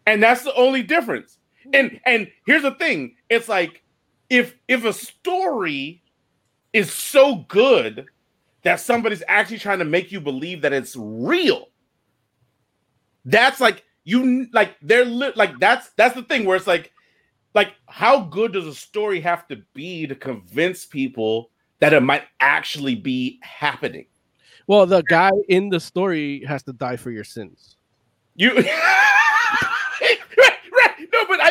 [0.07, 1.37] And that's the only difference.
[1.73, 3.83] And and here's the thing, it's like
[4.29, 6.01] if if a story
[6.73, 8.05] is so good
[8.63, 11.67] that somebody's actually trying to make you believe that it's real.
[13.25, 16.93] That's like you like they're li- like that's that's the thing where it's like
[17.53, 22.23] like how good does a story have to be to convince people that it might
[22.39, 24.05] actually be happening?
[24.67, 27.75] Well, the guy in the story has to die for your sins.
[28.35, 28.51] You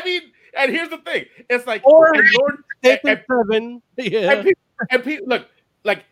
[0.07, 0.23] mean,
[0.57, 3.83] and here's the thing: it's like Or- Lord, and, seven.
[3.97, 4.33] Yeah.
[4.33, 5.47] and people, and people look
[5.85, 6.05] like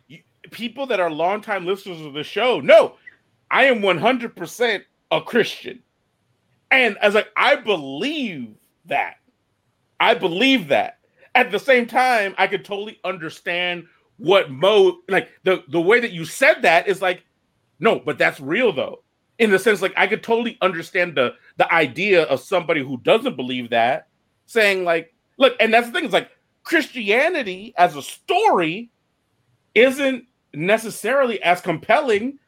[0.51, 2.61] people that are longtime listeners of the show.
[2.61, 2.97] No,
[3.51, 5.83] I am 100 percent a Christian,
[6.71, 8.55] and as like I believe
[8.87, 9.16] that,
[10.01, 10.99] I believe that.
[11.37, 13.87] At the same time, I could totally understand
[14.19, 17.25] what Mo like the the way that you said that is like,
[17.81, 19.03] no, but that's real though.
[19.39, 23.36] In the sense, like I could totally understand the the idea of somebody who doesn't
[23.36, 24.09] believe that
[24.47, 26.05] saying like, look, and that's the thing.
[26.05, 26.31] is like
[26.62, 28.90] Christianity as a story
[29.74, 32.39] isn't necessarily as compelling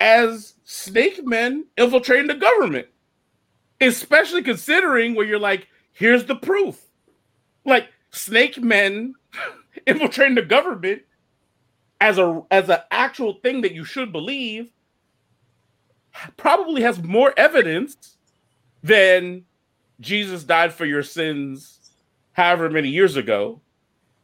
[0.00, 2.88] as snake men infiltrating the government,
[3.80, 6.80] especially considering where you're like, here's the proof.
[7.64, 9.14] Like snake men
[9.86, 11.02] infiltrating the government
[12.00, 14.70] as a as an actual thing that you should believe
[16.36, 18.16] probably has more evidence
[18.82, 19.44] than
[20.00, 21.78] Jesus died for your sins
[22.32, 23.60] however many years ago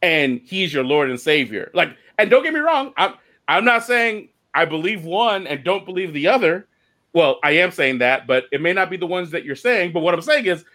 [0.01, 1.71] and he's your Lord and Savior.
[1.73, 3.13] Like and don't get me wrong, I'm
[3.47, 6.67] I'm not saying I believe one and don't believe the other.
[7.13, 9.93] Well, I am saying that, but it may not be the ones that you're saying,
[9.93, 10.65] but what I'm saying is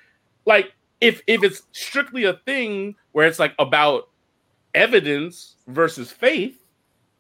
[0.47, 4.09] like if if it's strictly a thing where it's like about
[4.75, 6.62] evidence versus faith,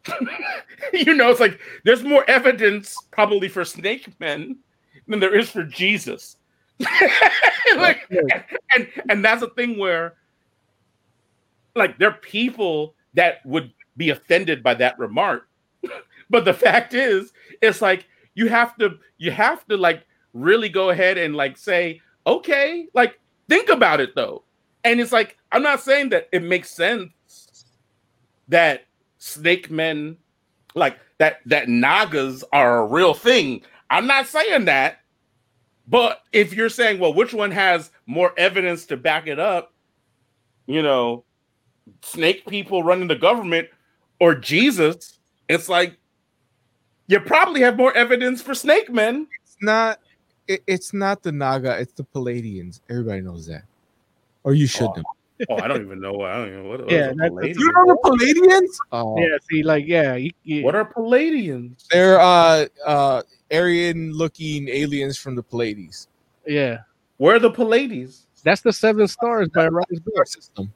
[0.93, 4.59] you know, it's like there's more evidence probably for snake men
[5.07, 6.37] than there is for Jesus.
[7.77, 8.11] like,
[8.75, 10.15] and and that's a thing where
[11.75, 15.49] like there are people that would be offended by that remark.
[16.31, 20.91] but the fact is, it's like you have to you have to like really go
[20.91, 23.19] ahead and like say, okay, like
[23.49, 24.43] think about it though.
[24.85, 27.13] And it's like I'm not saying that it makes sense
[28.49, 28.87] that
[29.23, 30.17] snake men
[30.75, 33.63] like that that nagas are a real thing.
[33.89, 34.99] I'm not saying that.
[35.87, 39.73] But if you're saying, well, which one has more evidence to back it up,
[40.67, 41.25] you know,
[42.03, 43.69] snake people running the government
[44.21, 45.19] or Jesus,
[45.49, 45.97] it's like
[47.07, 49.29] you probably have more evidence for snake men.
[49.45, 50.01] It's not.
[50.49, 51.79] It, it's not the Naga.
[51.79, 52.81] It's the Pleiadians.
[52.91, 53.63] Everybody knows that,
[54.43, 55.05] or you should Oh, know.
[55.49, 56.21] Oh, I don't even know.
[56.23, 57.61] I don't even know what, what Yeah, is a?
[57.61, 58.77] You know the Pleiadians?
[58.93, 61.87] Oh, Yeah, see, like, yeah, you, you, What are Pleiadians?
[61.91, 66.09] they're uh uh Aryan-looking aliens from the Pleiades.
[66.47, 66.79] yeah.
[67.19, 68.27] Where are the Pleiades?
[68.43, 70.73] That's the seven stars by Rise Star system.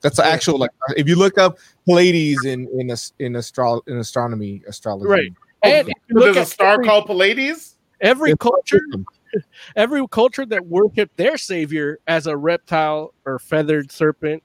[0.00, 3.96] That's the actual like if you look up Pleiades in in as- in astro in
[3.96, 5.08] astronomy astrology.
[5.08, 5.32] Right.
[5.64, 7.74] Oh, And if you so look there's a star every- called Pleiades?
[8.00, 9.06] Every culture, system.
[9.76, 14.42] every culture that worshiped their savior as a reptile or feathered serpent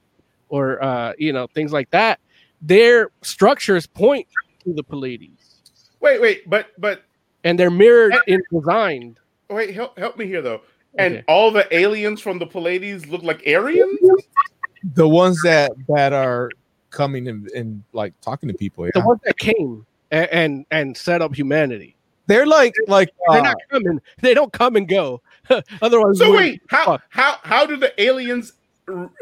[0.48, 2.20] or uh, you know things like that,
[2.60, 4.26] their structures point
[4.64, 5.60] to the Pleiades,
[6.00, 7.02] Wait, wait, but but
[7.44, 9.16] and they're mirrored in design.
[9.48, 10.62] wait, help help me here though.
[10.98, 11.24] And Okay.
[11.26, 13.98] all the aliens from the Pleiades look like Aryans?
[14.94, 16.50] The ones that that are
[16.90, 18.84] coming and, and like talking to people.
[18.84, 19.06] The Yeah.
[19.06, 21.96] ones that came and and, and set up humanity.
[22.32, 24.00] They're like like They're uh, not coming.
[24.22, 25.20] They don't come and go.
[25.82, 27.02] Otherwise, So wait, how fuck.
[27.10, 28.54] how how do the aliens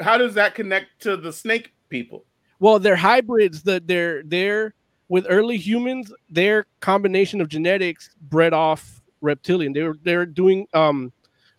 [0.01, 2.25] how does that connect to the snake people?
[2.61, 3.63] Well, they're hybrids.
[3.65, 4.75] That they're they're
[5.09, 6.13] with early humans.
[6.29, 9.73] Their combination of genetics bred off reptilian.
[9.73, 11.13] They were they're doing um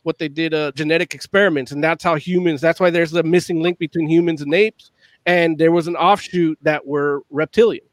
[0.03, 2.61] what they did uh genetic experiments, and that's how humans.
[2.61, 4.91] That's why there's a missing link between humans and apes.
[5.25, 7.83] And there was an offshoot that were reptilian.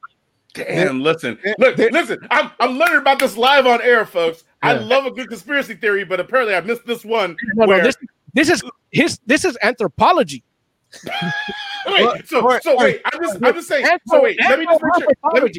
[0.54, 2.18] Damn, listen, look, listen.
[2.30, 4.44] I'm I'm learning about this live on air, folks.
[4.62, 7.36] I love a good conspiracy theory, but apparently I missed this one.
[7.54, 7.96] No, no, this
[8.34, 10.42] this is his this is anthropology.
[11.86, 13.86] wait, so Wait, so wait, I'm just I'm just saying.
[14.06, 15.14] So wait, let me just make sure.
[15.32, 15.52] Let me.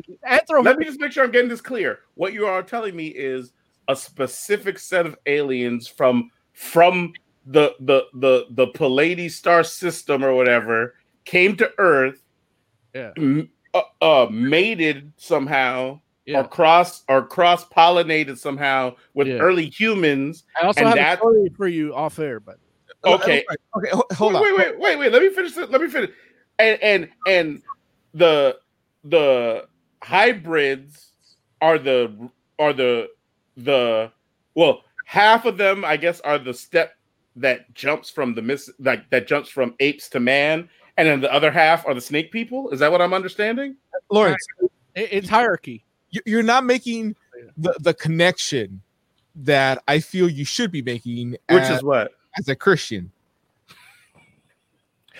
[0.63, 1.99] Let me just make sure I'm getting this clear.
[2.15, 3.53] What you are telling me is
[3.87, 7.13] a specific set of aliens from from
[7.45, 10.95] the the the the Pleiades star system or whatever
[11.25, 12.21] came to Earth,
[12.93, 13.11] Yeah.
[13.17, 16.39] m- uh, uh mated somehow Yeah.
[16.41, 19.35] or cross or cross pollinated somehow with Yeah.
[19.37, 20.43] early humans.
[20.61, 22.57] I also and have that- a story for you off air, but
[23.05, 23.45] Okay,
[23.77, 24.41] Okay, hold on.
[24.41, 25.11] wait, wait, wait, wait.
[25.11, 25.55] Let me finish.
[25.57, 25.71] it.
[25.71, 26.11] Let me finish.
[26.57, 27.61] And and and
[28.13, 28.57] the
[29.05, 29.67] the
[30.03, 31.13] hybrids
[31.61, 33.09] are the are the
[33.55, 34.11] the
[34.55, 36.95] well half of them I guess are the step
[37.37, 40.69] that jumps from the miss like that jumps from apes to man,
[40.99, 42.69] and then the other half are the snake people.
[42.71, 43.77] Is that what I'm understanding?
[44.11, 44.45] Lawrence,
[44.95, 45.85] it's hierarchy.
[46.11, 47.15] you- you're not making
[47.57, 48.81] the, the connection
[49.35, 53.11] that I feel you should be making Which as, is what as a Christian.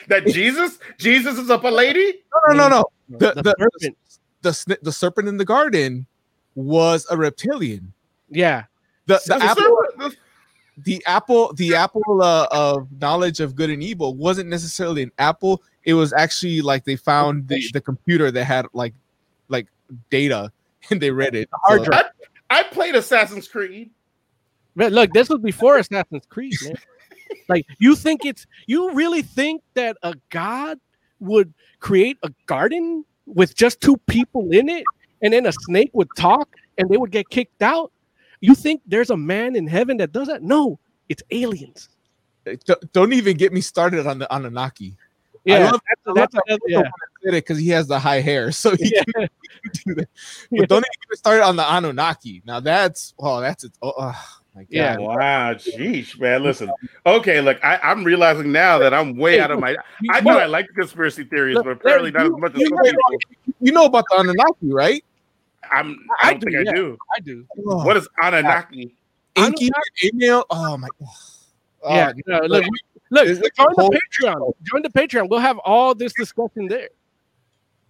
[0.07, 2.23] that Jesus Jesus is up a lady.
[2.47, 2.85] No, no, no, no.
[3.17, 3.97] The, The the, serpent.
[4.41, 6.05] the, sni- the serpent in the garden
[6.55, 7.93] was a reptilian.
[8.29, 8.65] Yeah.
[9.05, 10.17] The, the The apple, serpent-
[10.83, 15.61] the apple, the apple uh, of knowledge of good and evil wasn't necessarily an apple.
[15.83, 18.93] It was actually like they found the, the computer that had like
[19.47, 19.67] like
[20.09, 20.51] data
[20.89, 21.49] and they read it.
[21.53, 22.05] hard So- drive.
[22.51, 23.91] I played Assassin's Creed.
[24.73, 26.75] Man, look, this was before Assassin's Creed, man.
[27.47, 30.79] like, you think it's you really think that a god
[31.19, 34.83] would create a garden with just two people in it,
[35.21, 36.49] and then a snake would talk
[36.79, 37.91] and they would get kicked out?
[38.41, 40.41] You think there's a man in heaven that does that?
[40.43, 40.79] No,
[41.09, 41.89] it's aliens.
[42.65, 44.95] Don't- don't even get me started on the Anunnaki.
[45.45, 46.77] Yeah, love- that's, I love another, that yeah.
[47.23, 49.03] Said it because he has the high hair, so he Yeah.
[49.03, 49.27] can
[49.85, 50.09] do that.
[50.51, 50.59] Yeah.
[50.61, 52.41] But don't even get me started on the Anunnaki.
[52.45, 53.71] Now that's oh, that's it.
[53.81, 54.25] Oh, oh
[54.55, 54.67] my god.
[54.69, 54.97] Yeah.
[54.97, 56.43] Wow, jeez, man.
[56.43, 56.71] Listen,
[57.05, 59.71] okay, look, I, I'm realizing now that I'm way Hey, out of my.
[59.71, 59.77] You-
[60.13, 62.59] I you- thought I liked conspiracy theories, Look, but apparently not you- as much as
[62.61, 63.19] you some people.
[63.61, 65.03] You know about the Anunnaki, right?
[65.71, 65.97] I'm.
[66.21, 66.71] I I don't do, think yeah.
[66.71, 66.97] I do.
[67.15, 67.45] I do.
[67.65, 68.95] Oh, What is Anunnaki?
[69.35, 69.69] Enki
[70.03, 70.45] Enlil.
[70.49, 70.87] Oh my.
[71.81, 72.65] Oh, yeah, no, look,
[73.09, 74.53] look, It's join the Patreon.
[74.63, 75.29] Join the Patreon.
[75.29, 76.89] We'll have all this discussion there.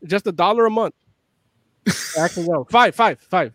[0.06, 0.94] Just a dollar a month.
[2.20, 3.52] Actually, no, five, five, five.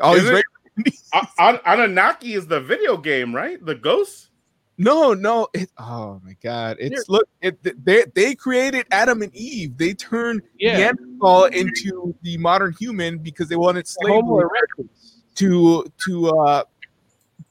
[0.00, 0.32] Oh, Is he's it?
[0.34, 0.98] ready.
[1.14, 3.64] A- An- Anunnaki is the video game, right?
[3.64, 4.29] The ghosts.
[4.80, 5.46] No, no.
[5.52, 6.78] It, oh my god.
[6.80, 7.28] It's look.
[7.42, 9.76] It, they they created Adam and Eve.
[9.76, 14.48] They turned Yeah, Neanderthal into the modern human because they wanted slavery
[15.34, 16.64] to to uh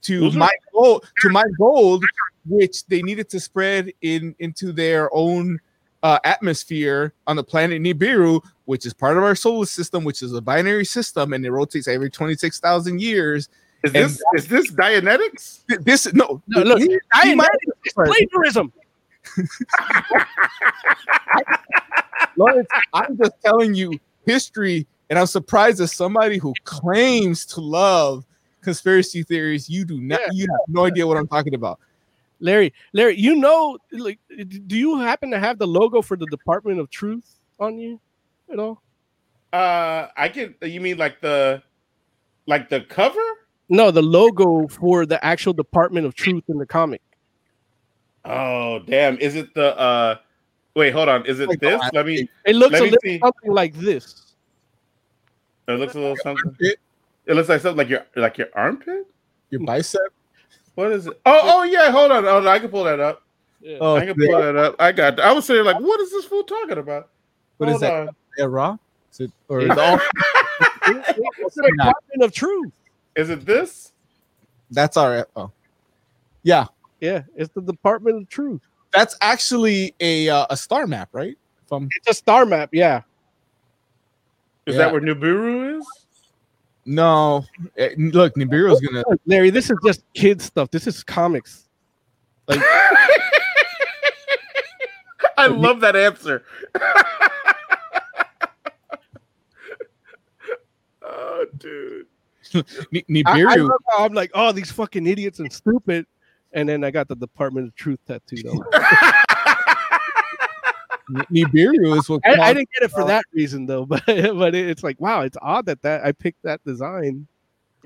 [0.02, 2.04] to mine gold to mine gold,
[2.48, 5.60] which they needed to spread in into their own
[6.02, 10.34] uh, atmosphere on the planet Nibiru, which is part of our solar system, which is
[10.34, 13.50] a binary system, and it rotates every twenty six thousand years.
[13.84, 15.62] Is And- this is this Dianetics?
[15.84, 17.50] This no, No, look, he- I he ain't might-
[17.86, 18.74] it's plagiarism.
[22.36, 23.94] Lawrence, I'm just telling you
[24.26, 28.26] history, and I'm surprised as somebody who claims to love
[28.62, 30.28] conspiracy theories, you do not, Yeah.
[30.34, 31.80] you have no idea what I'm talking about.
[32.42, 34.20] Larry, Larry, you know, like,
[34.68, 38.00] do you happen to have the logo for the Department of Truth on you
[38.52, 38.82] at all?
[39.52, 40.56] Uh, I can.
[40.62, 41.62] You mean like the,
[42.46, 43.20] like the cover?
[43.70, 47.02] No, the logo for the actual Department of Truth in the comic.
[48.26, 49.18] Oh damn!
[49.20, 49.78] Is it the?
[49.80, 50.16] uh
[50.76, 51.26] Wait, hold on.
[51.26, 51.80] Is it Like this?
[51.80, 52.30] last Let me.
[52.46, 53.20] It looks a me little see.
[53.20, 54.34] something like this.
[55.68, 56.56] It looks a little something.
[56.60, 56.80] It-
[57.26, 59.06] It looks like something like your like your armpit.
[59.52, 60.02] Your bicep.
[60.76, 61.20] What is it?
[61.26, 61.92] Oh, oh yeah.
[61.92, 62.24] Hold on.
[62.24, 62.48] Hold on.
[62.48, 63.22] I can pull that up.
[63.62, 63.78] Yeah.
[63.82, 64.76] Oh, I can pull that up.
[64.80, 65.20] I got.
[65.20, 67.10] I was sitting like, what is this fool talking about?
[67.58, 67.94] What is Hold that?
[68.08, 68.10] on.
[68.38, 68.78] Yeah, raw?
[69.12, 70.00] Is it, or is it all-
[70.88, 72.72] it's the Department of Truth.
[73.20, 73.92] Is it this?
[74.72, 75.26] that's all right.
[75.36, 75.52] Oh,
[76.44, 76.66] yeah,
[77.02, 78.62] Yeah, it's the Department of Truth.
[78.94, 81.38] that's actually a uh, a star map, right?
[81.68, 82.70] From It's a star map.
[82.72, 83.02] Yeah.
[84.66, 84.84] Is Yeah.
[84.84, 85.86] that where Nibiru is?
[86.86, 87.44] no,
[87.78, 89.04] eh, look, Nibiru's gonna.
[89.26, 90.72] Larry, this is just kid stuff.
[90.72, 91.68] This is comics.
[95.38, 96.44] I love that answer.
[101.02, 102.08] oh, dude.
[102.92, 103.70] Ni- I, I Nibiru.
[103.70, 106.06] love how I'm like, oh, these fucking idiots and stupid.
[106.54, 108.60] And then I got the Department of Truth tattooed on.
[111.32, 112.22] Ni- Nibiru is what.
[112.26, 115.22] I, I didn't get it for that reason though, but but it- it's like, wow,
[115.22, 117.28] it's odd that that I picked that design.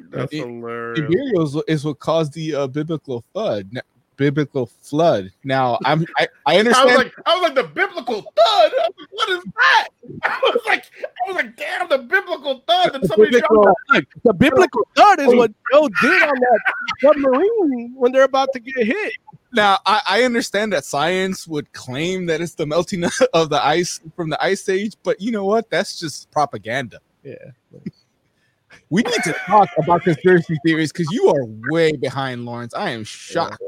[0.09, 0.99] That's It- hilarious.
[0.99, 3.69] Nibiru is, what- is what caused the uh, biblical flood.
[4.15, 5.31] Biblical flood.
[5.43, 6.87] Now, I'm I, I I understand.
[6.87, 8.33] was like, I was like the biblical thud.
[8.45, 9.87] I was like, what is that?
[10.23, 12.95] I was like, I was like, damn, the biblical thud.
[12.95, 16.59] And somebody biblical- dropped the biblical thud is what Joe did on that
[17.01, 19.13] submarine when they're about to get hit.
[19.53, 23.03] now I, I understand that science would claim that it's the melting
[23.33, 25.69] of the ice from the ice age, but you know what?
[25.69, 26.99] That's just propaganda.
[27.23, 27.35] Yeah.
[28.89, 32.73] We need to talk about conspiracy theories because you are way behind, Lawrence.
[32.73, 33.61] I am shocked.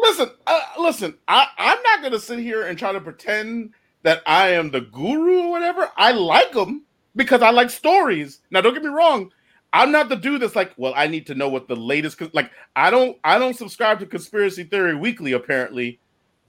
[0.00, 1.14] Listen, uh, listen.
[1.28, 3.72] I, I'm not gonna sit here and try to pretend
[4.02, 5.90] that I am the guru or whatever.
[5.96, 6.82] I like them
[7.16, 8.40] because I like stories.
[8.50, 9.30] Now, don't get me wrong.
[9.72, 12.18] I'm not the dude that's like, well, I need to know what the latest.
[12.18, 15.32] cons- Like, I don't, I don't subscribe to conspiracy theory weekly.
[15.32, 16.00] Apparently,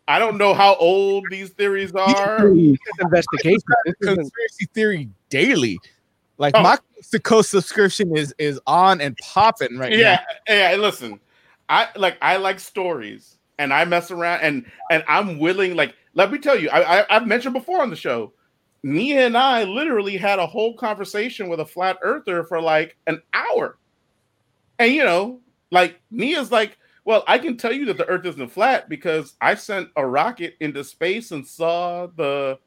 [0.07, 2.47] I don't know how old these theories are.
[2.99, 3.59] Investigation.
[4.01, 5.77] Conspiracy theory daily.
[6.37, 6.63] Like Oh.
[6.63, 9.97] my Coast to Coast subscription is is on and popping right now.
[9.97, 10.75] yeah, yeah.
[10.77, 11.19] Listen,
[11.69, 15.75] I like I like stories, and I mess around, and and I'm willing.
[15.75, 18.33] Like, let me tell you, I, I I've mentioned before on the show.
[18.83, 23.21] Nia and I literally had a whole conversation with a flat earther for like an
[23.33, 23.77] hour,
[24.79, 25.39] and you know,
[25.69, 29.55] like Nia's like, well, I can tell you that the Earth isn't flat because I
[29.55, 32.57] sent a rocket into space and saw the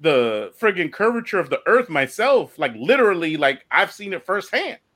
[0.00, 2.58] the friggin' curvature of the Earth myself.
[2.58, 4.78] Like literally, like I've seen it firsthand.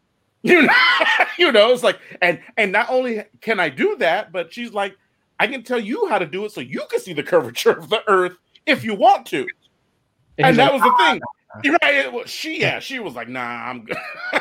[0.42, 0.72] You know,
[1.38, 4.96] you know, it's like, and and not only can I do that, but she's like,
[5.38, 7.88] I can tell you how to do it so you can see the curvature of
[7.90, 9.46] the Earth if you want to.
[10.38, 11.10] And, he's that like, was the ah.
[11.12, 11.20] thing.
[11.64, 12.12] You're right.
[12.12, 13.96] was- she, yeah, she was like, nah, I'm good.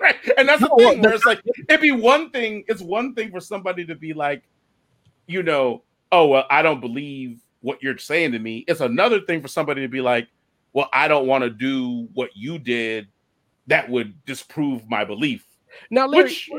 [0.00, 0.16] right.
[0.38, 3.30] And that's the No, thing where it's like, it'd be one thing, it's one thing
[3.30, 4.42] for somebody to be like,
[5.26, 8.64] you know, oh, well, I don't believe what you're saying to me.
[8.68, 10.28] It's another thing for somebody to be like,
[10.72, 13.08] well, I don't want to do what you did
[13.66, 15.44] that would disprove my belief.
[15.90, 16.50] Now, Larry, Which-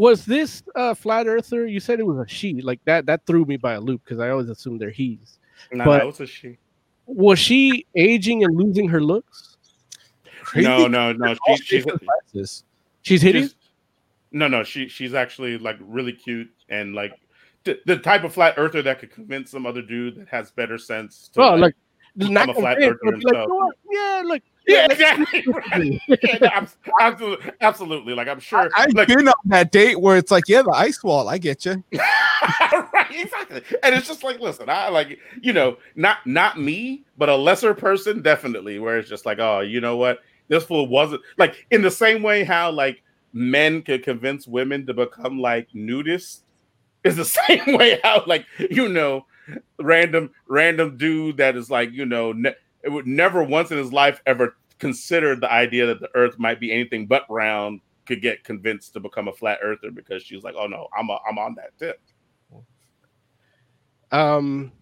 [0.00, 1.66] was this uh, flat earther?
[1.66, 2.62] You said it was a she.
[2.62, 3.06] Like that.
[3.06, 5.38] That threw me by a loop because I always assume they're he's.
[5.70, 6.58] No, But- no, it's a she.
[7.06, 9.56] Was she aging and losing her looks?
[10.54, 11.34] No, no, no.
[11.34, 12.64] She, she's, sizes.
[13.02, 13.46] She's hideous.
[13.46, 13.56] she's
[14.30, 14.62] no, no.
[14.62, 17.18] She she's actually like really cute and like
[17.64, 20.78] the, the type of flat earther that could convince some other dude that has better
[20.78, 21.28] sense.
[21.34, 21.74] To, Oh, like
[22.14, 23.48] not become a flat earther like, himself.
[23.48, 25.44] you know yeah, look, yeah, exactly.
[25.46, 26.00] right.
[26.22, 26.66] Yeah, no,
[27.00, 28.14] absolutely, absolutely.
[28.14, 28.68] Like I'm sure.
[28.76, 31.28] I've like, been on that date where it's like, yeah, the ice wall.
[31.28, 31.82] I get you.
[31.92, 33.62] right, exactly.
[33.82, 37.74] And it's just like, listen, I like, you know, not not me, but a lesser
[37.74, 40.20] person, definitely, where it's just like, oh, you know what?
[40.48, 44.94] This fool wasn't like in the same way how like men could convince women to
[44.94, 46.40] become like nudists
[47.04, 49.26] is the same way how like you know
[49.78, 53.92] random random dude that is like you know ne- it would never once in his
[53.92, 58.42] life ever considered the idea that the earth might be anything but round could get
[58.44, 61.54] convinced to become a flat earther because she's like oh no i'm a, i'm on
[61.54, 62.00] that tip
[64.12, 64.72] Um,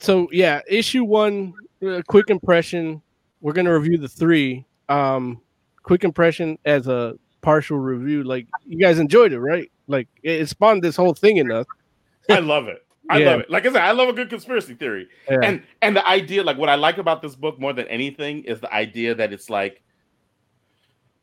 [0.00, 1.54] so yeah, issue one,
[1.86, 3.02] uh, quick impression.
[3.40, 4.66] We're gonna review the three.
[4.88, 5.40] Um,
[5.82, 8.24] quick impression as a partial review.
[8.24, 9.70] Like you guys enjoyed it, right?
[9.86, 11.66] Like it, it spawned this whole thing in us.
[12.28, 13.26] i love it i Yeah.
[13.30, 15.38] love it like i said i love a good conspiracy theory Yeah.
[15.42, 18.60] and and the idea like what i like about this book more than anything is
[18.60, 19.82] the idea that it's like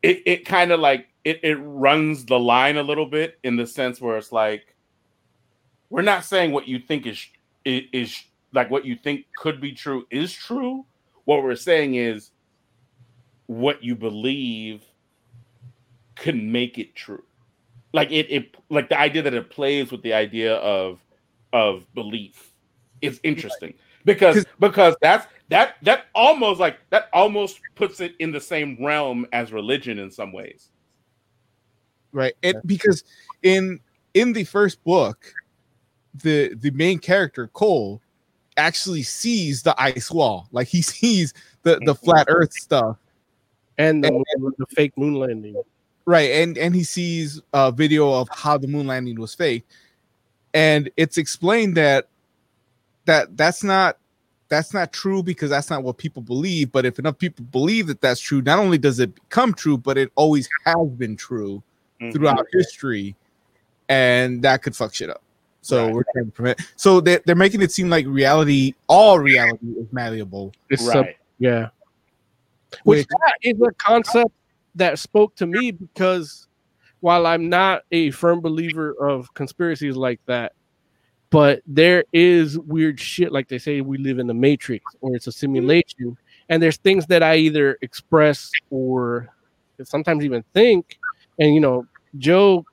[0.02, 3.66] it, it kind of like it, it runs the line a little bit in the
[3.66, 4.74] sense where it's like
[5.90, 7.26] we're not saying what you think is
[7.64, 8.22] is, is
[8.52, 10.84] like what you think could be true is true
[11.24, 12.30] what we're saying is
[13.46, 14.82] what you believe
[16.14, 17.22] can make it true
[17.92, 21.00] like it, it like the idea that it plays with the idea of
[21.56, 22.52] of belief
[23.00, 23.72] is interesting.
[24.04, 29.26] Because because that's that that almost like that almost puts it in the same realm
[29.32, 30.68] as religion in some ways.
[32.12, 33.02] Right and because
[33.42, 33.80] in
[34.14, 35.32] in the first book
[36.22, 38.00] the the main character cole
[38.58, 40.48] actually sees the ice wall.
[40.52, 42.04] Like he sees the the mm-hmm.
[42.04, 42.98] flat earth stuff.
[43.78, 45.56] And the, And- moon- the fake moon landing.
[46.04, 49.66] right and and he sees a video of how the moon landing was fake
[50.56, 52.08] and it's explained that
[53.04, 53.98] that that's not
[54.48, 58.00] that's not true because that's not what people believe but if enough people believe that
[58.00, 61.62] that's true not only does it become true but it always has been true
[62.00, 62.12] Mhm.
[62.12, 63.14] throughout history
[63.88, 65.22] and that could fuck shit up
[65.60, 65.94] so Right.
[65.94, 69.86] we're trying to prevent so they're, they're making it seem like reality all reality is
[69.92, 71.68] malleable It's sub- right yeah.
[72.84, 74.32] Which which that is a concept
[74.74, 76.48] that spoke to me because
[77.00, 80.52] while I'm not a firm believer of conspiracies like that,
[81.30, 85.26] but there is weird shit like they say we live in the matrix or it's
[85.26, 86.16] a simulation
[86.48, 89.28] and there's things that I either express or
[89.82, 90.98] sometimes even think
[91.38, 91.86] and you know
[92.18, 92.64] Joe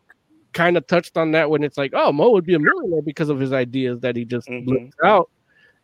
[0.53, 3.29] kind of touched on that when it's like oh Mo would be a millionaire because
[3.29, 4.65] of his ideas that he just Mhm.
[4.65, 5.29] blurts out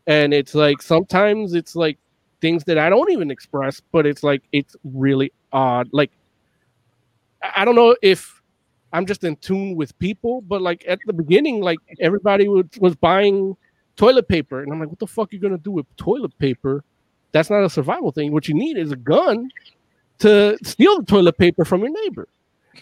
[0.07, 1.97] and it's like sometimes it's like
[2.41, 5.89] things that I don't even express, but it's like it's really odd.
[5.91, 6.11] Like
[7.43, 8.41] I I don't know if
[8.91, 12.95] I'm just in tune with people, but like at the beginning, like everybody was, was
[12.95, 13.55] buying
[13.95, 16.83] toilet paper, and I'm like, what the fuck are you gonna do with toilet paper?
[17.31, 18.31] That's not a survival thing.
[18.31, 19.51] What you need is a gun
[20.19, 22.27] to steal the toilet paper from your neighbor.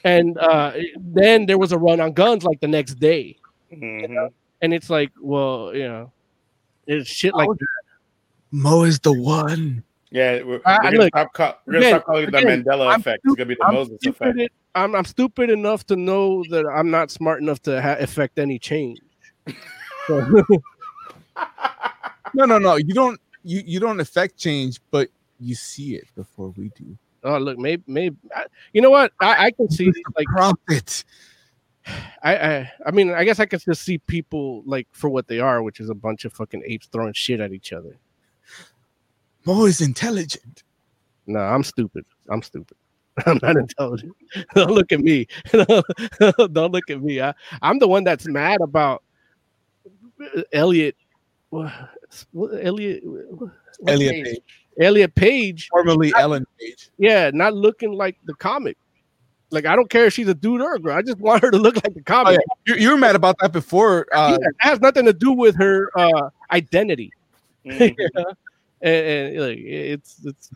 [0.03, 3.38] And uh, then there was a run on guns like the next day,
[3.73, 4.29] Mhm.
[4.61, 6.11] and it's like, well, you know,
[6.85, 7.49] it's shit like
[8.51, 11.91] mo is the one yeah we're, I- we're gonna, look, stop, call, we're gonna again-
[11.99, 14.29] stop calling it the again, mandela I'm effect it's gonna be the I'm moses stupid,
[14.38, 18.38] effect I'm, I'm stupid enough to know that I'm not smart enough to ha- affect
[18.39, 18.99] any change.
[20.07, 20.43] So-
[22.34, 25.09] no no no you don't you you don't affect change but
[25.39, 28.15] you see it before we do Oh, look, maybe, maybe.
[28.34, 29.11] I, you know what?
[29.19, 31.03] I, I can see like Prophet.
[32.23, 35.39] I, I, I mean, I guess I can just see people like for what they
[35.39, 37.97] are, which is a bunch of fucking apes throwing shit at each other.
[39.48, 40.64] Mo is intelligent.
[41.26, 42.06] No, I'm stupid.
[42.30, 42.78] I'm stupid.
[43.26, 44.14] I'm not intelligent.
[44.53, 45.26] Don't look at me.
[45.52, 47.22] Don't look at me.
[47.22, 49.03] I, I'm the one that's mad about
[50.36, 50.95] uh, Elliot.
[51.49, 51.72] What,
[52.32, 53.03] what- Elliot.
[53.88, 54.26] Elliot Page?
[54.26, 54.41] Page.
[54.82, 55.68] Elliot Page.
[55.69, 56.90] Formerly Ellen Page.
[56.98, 58.78] Yeah, not looking like the comic.
[59.49, 60.98] Like I don't care if she's a dude or a girl.
[60.98, 62.40] I just want her to look like the Oh, comic.
[62.68, 62.76] yeah.
[62.76, 64.06] You, you were mad about that before.
[64.11, 67.14] Uh, Yeah, it has nothing to do with her uh, identity.
[67.65, 67.95] Mhm.
[68.81, 70.49] And, and, like, it's it's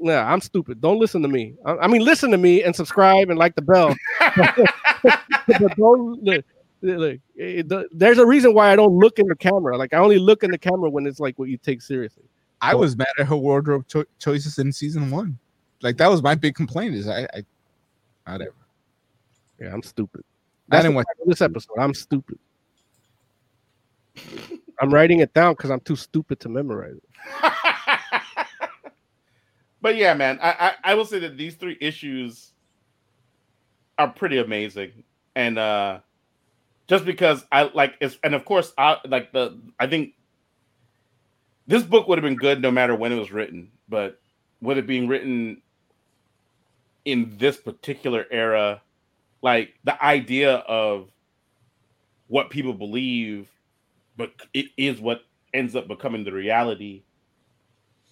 [0.00, 0.80] yeah, I'm stupid.
[0.80, 1.54] Don't listen to me.
[1.64, 3.94] I, I mean, listen to me and subscribe and like the bell.
[5.02, 6.44] but don't look,
[6.82, 9.76] look, it- the- there's a reason why I don't look in the camera.
[9.76, 12.24] Like I only look in the camera when it's like what you take seriously.
[12.60, 15.38] I was mad at her wardrobe cho- choices in season one.
[15.82, 16.94] Like that was my big complaint.
[16.94, 17.44] Is I, I
[18.32, 18.54] whatever.
[19.60, 20.22] Yeah, I'm stupid.
[20.70, 21.06] I That's didn't watch.
[21.26, 21.78] this episode.
[21.78, 22.38] I'm stupid.
[24.80, 27.52] I'm writing it down because I'm too stupid to memorize it.
[29.80, 30.50] but yeah, man, I,
[30.84, 32.52] I I will say that these three issues
[33.98, 36.00] are pretty amazing, and uh
[36.88, 40.14] just because I like it's and of course I like the I think
[41.66, 44.20] this book would have been good no matter when it was written, but
[44.60, 45.62] with it being written
[47.04, 48.82] in this particular era,
[49.42, 51.10] like the idea of
[52.28, 53.48] what people believe,
[54.18, 55.22] but it is what
[55.54, 57.04] ends up becoming the reality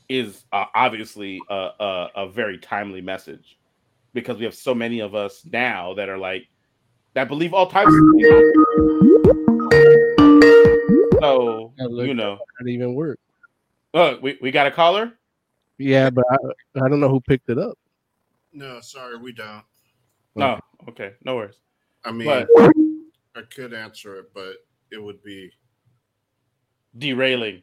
[0.08, 3.58] is uh, obviously a, a, a very timely message
[4.14, 6.46] because we have so many of us now that are like
[7.14, 8.52] that believe all types of things.
[11.20, 13.18] So you know, Not even work.
[13.92, 15.12] look, we, we got a caller.
[15.78, 16.36] Yeah, but I,
[16.84, 17.76] I don't know who picked it up.
[18.52, 19.64] No, sorry, we don't.
[20.36, 21.56] No, okay, no worries.
[22.04, 22.48] I mean, But
[23.34, 24.56] I could answer it, but
[24.92, 25.50] it would be
[26.98, 27.62] derailing.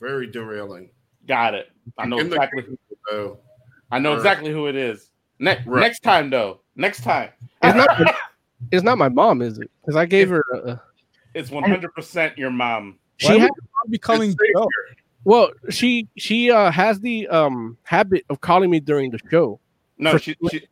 [0.00, 0.90] very derailing.
[1.28, 1.70] Got it.
[1.96, 2.62] I know In the- exactly.
[2.64, 2.78] Who,
[3.08, 3.38] So
[3.90, 4.16] I know Right.
[4.18, 5.10] exactly who it is.
[5.38, 5.80] Ne- Right.
[5.82, 6.60] Next time, though.
[6.74, 7.30] Next time.
[7.62, 8.14] It's not,
[8.72, 9.70] it's not my mom, is it?
[9.80, 10.42] Because I gave her.
[10.64, 10.80] A,
[11.34, 12.98] It's one hundred percent your mom.
[13.18, 13.50] she Why had,
[13.84, 14.34] would be calling
[15.24, 19.60] well, she she uh, has the um habit of calling me during the show.
[19.98, 20.66] No, For- she, she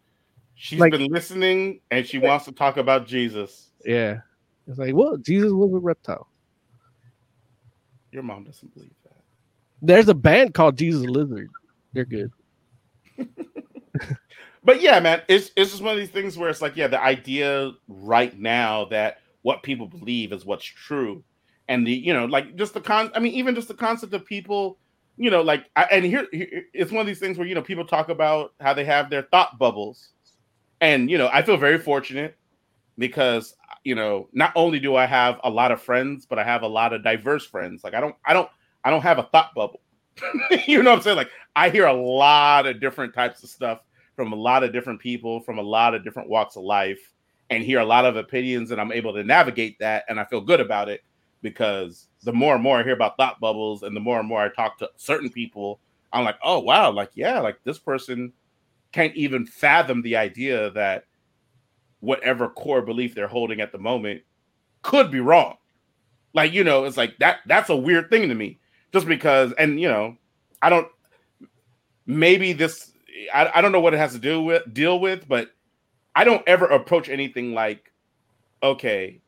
[0.57, 3.71] she's like- been listening and she wants to talk about Jesus.
[3.85, 4.21] Yeah,
[4.67, 6.27] it's like, well, Jesus was a reptile.
[8.13, 9.17] Your mom doesn't believe that.
[9.83, 11.51] There's a band called Jesus Lizard.
[11.93, 12.31] They're good.
[14.63, 17.03] But yeah, man, it's it's just one of these things where it's like, yeah, the
[17.03, 21.25] idea right now that what people believe is what's true,
[21.69, 23.11] and the you know, like just the con.
[23.15, 24.79] I mean, even just the concept of people,
[25.17, 27.63] you know, like, I, and here here- it's one of these things where you know
[27.63, 30.11] people talk about how they have their thought bubbles,
[30.83, 32.37] and you know, I feel very fortunate
[32.99, 33.55] because
[33.85, 36.69] you know, not only do I have a lot of friends, but I have a
[36.69, 37.83] lot of diverse friends.
[37.83, 38.49] Like, I don't, I don't,
[38.85, 39.81] I don't have a thought bubble.
[40.67, 41.17] you know what I'm saying?
[41.17, 43.81] Like, I hear a lot of different types of stuff
[44.21, 47.15] from a lot of different people from a lot of different walks of life
[47.49, 50.43] and hear a lot of opinions and I'm able to navigate that and I feel
[50.43, 51.03] good about it
[51.41, 54.43] because the more and more I hear about thought bubbles and the more and more
[54.43, 55.81] I talk to certain people
[56.13, 58.31] I'm like oh wow like yeah like this person
[58.93, 61.05] can't even fathom the idea that
[62.01, 64.23] whatever core belief they're holding at the moment
[64.83, 65.57] could be wrong
[66.35, 68.59] like you know it's like that that's a weird thing to me
[68.93, 70.17] just because and you know
[70.63, 70.89] I don't
[72.07, 72.93] maybe this
[73.33, 75.51] I, I don't know what it has to do with deal with, but
[76.15, 77.93] I don't ever approach anything like,
[78.63, 79.21] okay,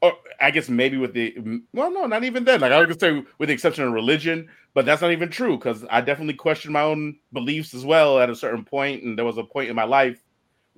[0.00, 1.36] or I guess maybe with the
[1.72, 2.60] well, no, not even then.
[2.60, 5.56] Like I was gonna say, with the exception of religion, but that's not even true
[5.56, 9.24] because I definitely questioned my own beliefs as well at a certain point, and there
[9.24, 10.22] was a point in my life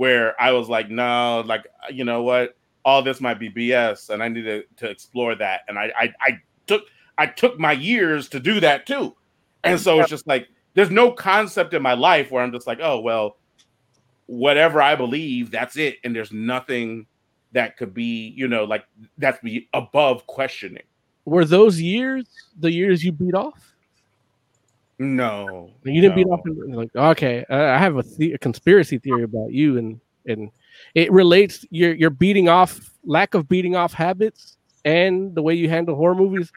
[0.01, 2.57] where I was like, no, like uh, you know what,
[2.87, 6.39] all this might be BS, and I needed to explore that, and I I, I
[6.67, 6.85] took
[7.19, 9.15] I took my years to do that too,
[9.63, 12.79] and so it's just like there's no concept in my life where I'm just like,
[12.83, 13.37] oh well,
[14.25, 17.05] whatever I believe, that's it, and there's nothing
[17.53, 18.87] that could be, you know, like
[19.19, 20.85] that's be above questioning.
[21.27, 22.25] Were those years
[22.59, 23.70] the years you beat off?
[25.03, 26.41] No, You didn't beat off.
[26.47, 30.51] in- Like, okay, I I have a, the- a conspiracy theory about you, and and
[30.95, 35.71] it relates your your beating off lack of beating off habits and the way you
[35.71, 36.53] handle horror movies.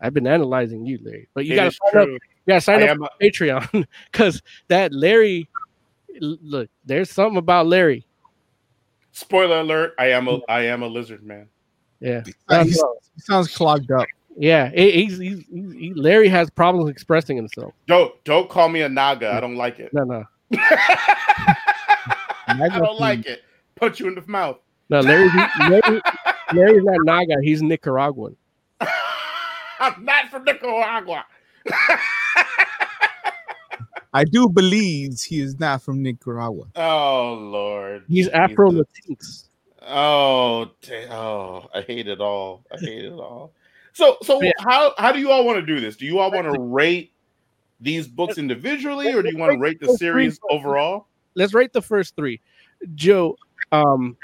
[0.00, 2.06] I've been analyzing you, Larry, but you It gotta is sign up.
[2.06, 2.14] true.
[2.14, 5.48] You gotta sign I up am a- Patreon because that Larry.
[6.18, 8.06] Look, there's something about Larry.
[9.12, 11.46] Spoiler alert: I am a I am a lizard man.
[12.00, 12.72] Yeah, Uh, he
[13.18, 14.06] sounds clogged up.
[14.36, 17.72] Yeah, he- he's, he's, he's he, Larry has problems expressing himself.
[17.86, 19.30] Don't don't call me a naga.
[19.32, 19.92] I don't like it.
[19.92, 20.24] No, no,
[20.56, 21.56] I
[22.78, 23.42] don't like it.
[23.76, 24.56] Put you in the mouth.
[24.88, 25.00] no.
[25.00, 25.32] Larry's,
[25.68, 26.00] Larry,
[26.54, 27.34] Larry's not Naga.
[27.42, 28.36] He's Nicaraguan.
[29.80, 31.24] I'm not from Nicaragua.
[34.14, 36.66] I do believe he is not from Nicaragua.
[36.76, 38.04] oh Lord.
[38.08, 39.44] He's Afro Latinx.
[39.84, 42.64] Oh, da- oh, I hate it all.
[42.70, 43.52] I hate it all.
[43.92, 44.52] So, so Yeah.
[44.60, 45.96] how how do you all want to do this?
[45.96, 47.12] Do you all want to rate
[47.80, 51.08] these books individually, or do you want to rate the series overall?
[51.34, 52.40] Let's rate the first three.
[52.94, 53.36] Joe,
[53.70, 54.16] um,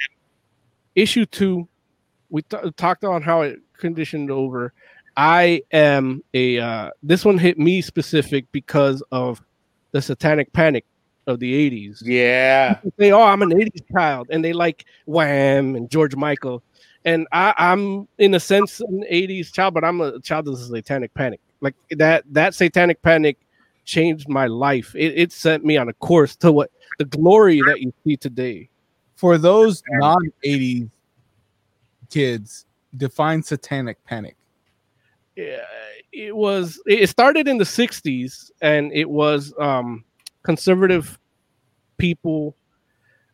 [0.95, 1.69] issue two,
[2.31, 4.73] we t- talked on how it conditioned over.
[5.17, 9.43] I am a uh, this one hit me specific because of
[9.93, 10.85] the satanic panic
[11.27, 12.03] of the 80s.
[12.03, 16.63] Yeah, They say, "Oh, I'm an '80s child," and they like Wham and George Michael,
[17.05, 20.65] and I, I'm in a sense an '80s child, but I'm a child of the
[20.65, 21.41] Satanic Panic.
[21.61, 23.39] Like that, that Satanic Panic
[23.85, 24.95] changed my life.
[24.95, 28.69] It, it sent me on a course to what the glory that you see today.
[29.17, 30.91] For those non 80s
[32.11, 32.67] kids,
[32.97, 34.37] define satanic panic.
[35.37, 35.65] Yeah,
[36.13, 36.81] it was.
[36.87, 40.05] It started in the '60s, and it was um,
[40.43, 41.19] conservative
[41.97, 42.57] people.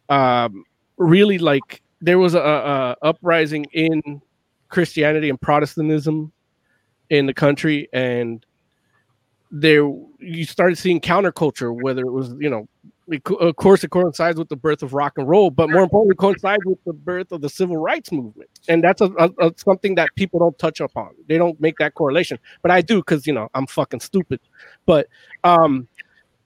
[0.09, 0.65] Um,
[0.97, 4.21] really like there was a, a uprising in
[4.69, 6.33] Christianity and Protestantism
[7.09, 8.45] in the country, and
[9.51, 11.75] there you started seeing counterculture.
[11.75, 12.69] Whether it was you know,
[13.41, 16.63] of course, it coincides with the birth of rock and roll, but more importantly, coincides
[16.67, 20.11] with the birth of the civil rights movement, and that's a, a, a- something that
[20.15, 21.11] people don't touch upon.
[21.27, 24.41] They don't make that correlation, but I do because you know I'm fucking stupid.
[24.85, 25.07] But
[25.43, 25.89] um,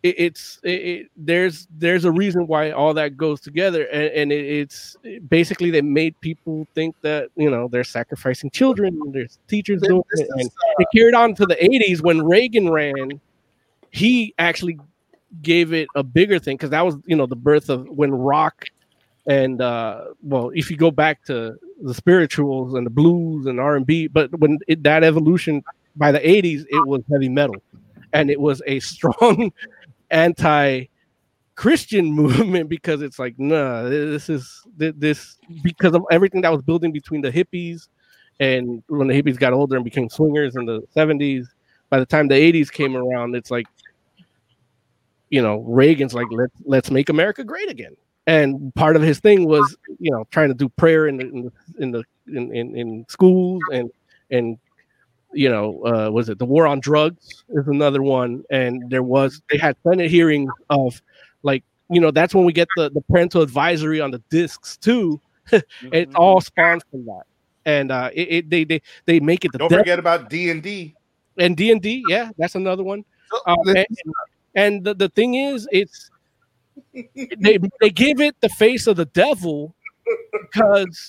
[0.02, 4.44] it, it's it, there's there's a reason why all that goes together, and, and it,
[4.44, 4.96] it's
[5.28, 10.02] basically they made people think that you know they're sacrificing children, and there's teachers doing
[10.12, 13.20] This it, and it carried on to the 80s when Reagan ran.
[13.90, 14.78] He actually
[15.42, 18.64] gave it a bigger thing because that was you know the birth of when rock
[19.26, 24.06] and uh well if you go back to the spirituals and the blues and r&b
[24.08, 25.62] but when it, that evolution
[25.96, 27.56] by the 80s it was heavy metal
[28.14, 29.52] and it was a strong
[30.10, 30.84] anti
[31.54, 36.92] christian movement because it's like nah this is this because of everything that was building
[36.92, 37.88] between the hippies
[38.40, 41.46] and when the hippies got older and became swingers in the 70s
[41.90, 43.66] by the time the 80s came around it's like
[45.30, 47.94] you know reagan's like let's let's make america great again.
[48.26, 51.42] And part of his thing was you know trying to do prayer in the in
[51.42, 53.90] the in the in, in, in schools and
[54.30, 54.58] and
[55.32, 59.42] you know uh was it the war on drugs is another one and there was
[59.50, 61.02] they had senate hearings of
[61.42, 65.20] like you know that's when we get the the parental advisory on the discs too
[65.52, 66.16] it Mm-hmm.
[66.16, 67.22] all spawns from that
[67.66, 70.50] and uh it, it they they they make it the Don't devil- forget about D
[70.50, 70.94] and D.
[71.36, 73.04] and D and D, yeah, that's another one.
[73.46, 73.86] Uh, and
[74.54, 76.10] and the, the thing is, it's
[77.40, 79.74] they they give it the face of the devil
[80.42, 81.08] because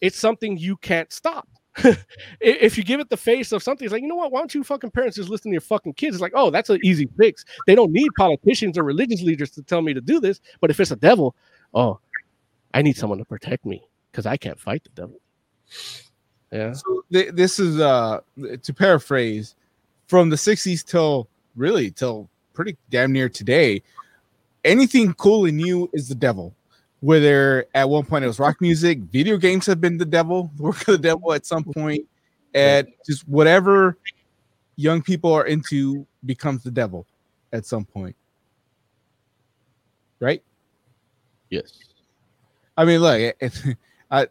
[0.00, 1.48] it's something you can't stop.
[2.40, 4.32] If you give it the face of something, it's like you know what?
[4.32, 6.16] Why don't you fucking parents just listen to your fucking kids?
[6.16, 7.44] It's like oh, that's an easy fix.
[7.66, 10.40] They don't need politicians or religious leaders to tell me to do this.
[10.60, 11.34] But if it's a devil,
[11.74, 11.98] oh,
[12.74, 15.20] I need someone to protect me because I can't fight the devil.
[16.52, 16.74] Yeah.
[16.74, 19.54] so th- this is uh to paraphrase
[20.06, 23.82] from the 60s till really till pretty damn near today
[24.62, 26.54] anything cool and new is the devil
[27.02, 30.62] whether at one point it was rock music video games have been the devil the
[30.62, 32.06] work of the devil at some point
[32.54, 33.98] and just whatever
[34.76, 37.06] young people are into becomes the devil
[37.52, 38.16] at some point
[40.20, 40.42] right
[41.50, 41.72] Yes.
[42.76, 43.76] i mean look it, it-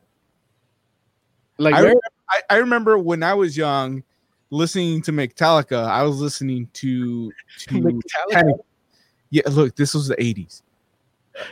[1.62, 4.02] Like I remember, I, I remember when I was young,
[4.50, 5.86] listening to Metallica.
[5.86, 8.32] I was listening to, to Metallica?
[8.32, 8.56] Panic.
[9.30, 10.64] Yeah, look, this was the '80s.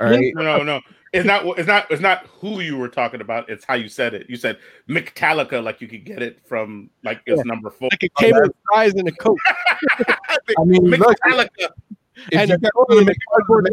[0.02, 0.82] All right, No, no, no.
[1.12, 1.44] It's not.
[1.58, 1.90] It's not.
[1.90, 3.50] It's not who you were talking about.
[3.50, 4.30] It's how you said it.
[4.30, 4.58] You said
[4.88, 7.44] Metallica, like you could get it from like it's Yeah.
[7.46, 7.90] number four.
[7.92, 9.38] like it came with fries and a coke.
[10.08, 11.70] I mean, look, Metallica.
[12.32, 13.70] if and you got total the cardboard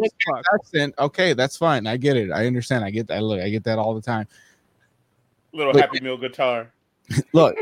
[0.53, 1.85] accent, okay, that's fine.
[1.85, 2.31] I get it.
[2.31, 2.83] I understand.
[2.83, 3.21] I get that.
[3.21, 4.27] Look, I get that all the time.
[5.53, 5.81] Little Look.
[5.81, 6.71] Happy Meal guitar.
[7.33, 7.55] Look,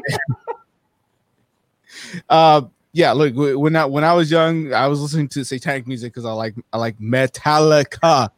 [2.29, 2.61] uh,
[2.93, 3.11] yeah.
[3.11, 6.31] Look, when I when I was young, I was listening to satanic music because I
[6.31, 8.29] like I like Metallica.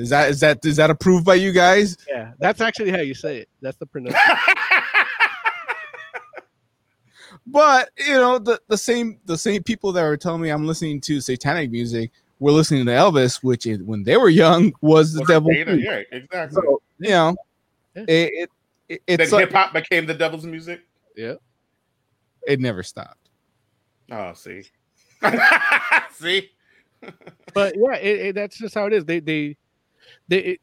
[0.00, 1.96] Is that is that is that approved by you guys?
[2.08, 3.48] Yeah, that's actually how you say it.
[3.60, 4.26] That's the pronunciation.
[7.46, 11.00] But you know, the, the same the same people that were telling me I'm listening
[11.02, 15.20] to satanic music were listening to Elvis, which is, when they were young was the
[15.20, 15.50] Was devil.
[15.50, 15.74] Dana.
[15.76, 16.62] Yeah, exactly.
[16.62, 17.36] So you know,
[17.96, 18.02] Yeah.
[18.08, 18.48] it,
[18.88, 20.82] it, it it's like, hip hop became the devil's music.
[21.16, 21.34] Yeah,
[22.46, 23.30] it never stopped.
[24.12, 24.62] Oh, see,
[26.12, 26.50] see.
[27.54, 29.04] but yeah, it, it, that's just how it is.
[29.04, 29.56] They they
[30.30, 30.58] they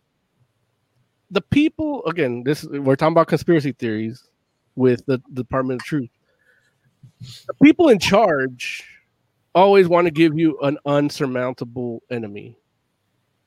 [1.30, 2.44] the people again.
[2.44, 4.23] This we're talking about conspiracy theories
[4.76, 6.10] with the, Department of Truth.
[7.48, 8.84] The people in charge
[9.53, 12.57] always want to give you an unsurmountable enemy.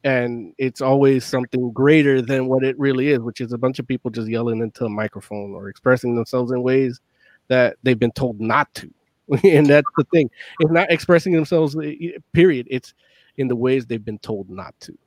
[0.03, 3.87] And it's always something greater than what it really is, which is a bunch of
[3.87, 7.01] people just yelling into a microphone or expressing themselves in ways
[7.49, 8.91] that they've been told not to.
[9.45, 10.31] and that's the thing.
[10.61, 12.67] It's not expressing themselves, eh, eh, period.
[12.71, 12.95] It's
[13.37, 14.99] in the ways they've been told not to.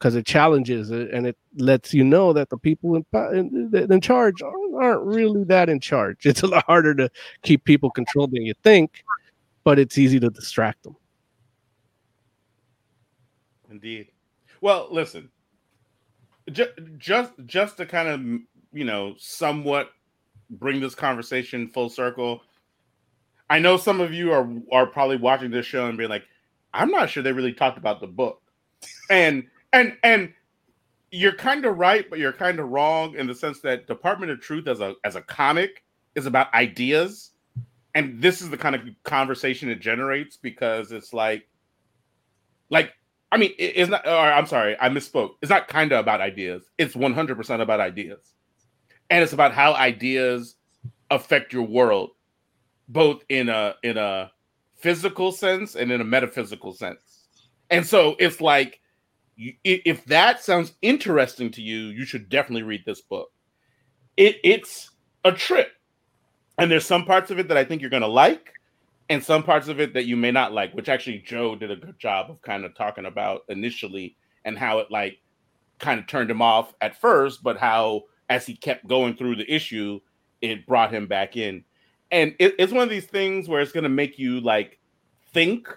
[0.00, 4.00] Because it challenges it and it lets you know that the people in, in, in
[4.00, 6.24] charge aren't really that in charge.
[6.24, 7.10] It's a lot harder to
[7.42, 9.04] keep people controlled than you think,
[9.62, 10.96] but it's easy to distract them.
[13.70, 14.08] Indeed.
[14.62, 15.30] Well, listen,
[16.50, 18.20] just just just to kind of
[18.72, 19.90] you know somewhat
[20.50, 22.42] bring this conversation full circle.
[23.48, 26.24] I know some of you are are probably watching this show and being like,
[26.72, 28.42] I'm not sure they really talked about the book.
[29.10, 30.32] And and and
[31.10, 34.40] you're kind of right, but you're kind of wrong in the sense that Department of
[34.40, 35.84] Truth as a as a comic
[36.14, 37.32] is about ideas.
[37.94, 41.48] And this is the kind of conversation it generates because it's like
[42.70, 42.92] like
[43.32, 44.06] I mean, it's not.
[44.06, 45.32] Or I'm sorry, I misspoke.
[45.42, 46.70] It's not kind of about ideas.
[46.78, 48.34] It's 100 percent about ideas
[49.10, 50.56] and it's about how ideas
[51.10, 52.10] affect your world
[52.88, 54.30] both in a in a
[54.76, 57.26] physical sense and in a metaphysical sense
[57.68, 58.80] and so it's like
[59.64, 63.30] if that sounds interesting to you you should definitely read this book
[64.16, 64.90] it it's
[65.24, 65.72] a trip
[66.58, 68.52] and there's some parts of it that i think you're going to like
[69.08, 71.76] and some parts of it that you may not like which actually joe did a
[71.76, 75.18] good job of kind of talking about initially and how it like
[75.78, 79.52] kind of turned him off at first but how as he kept going through the
[79.52, 80.00] issue,
[80.40, 81.64] it brought him back in.
[82.12, 84.78] And it, it's one of these things where it's going to make you like
[85.32, 85.68] think.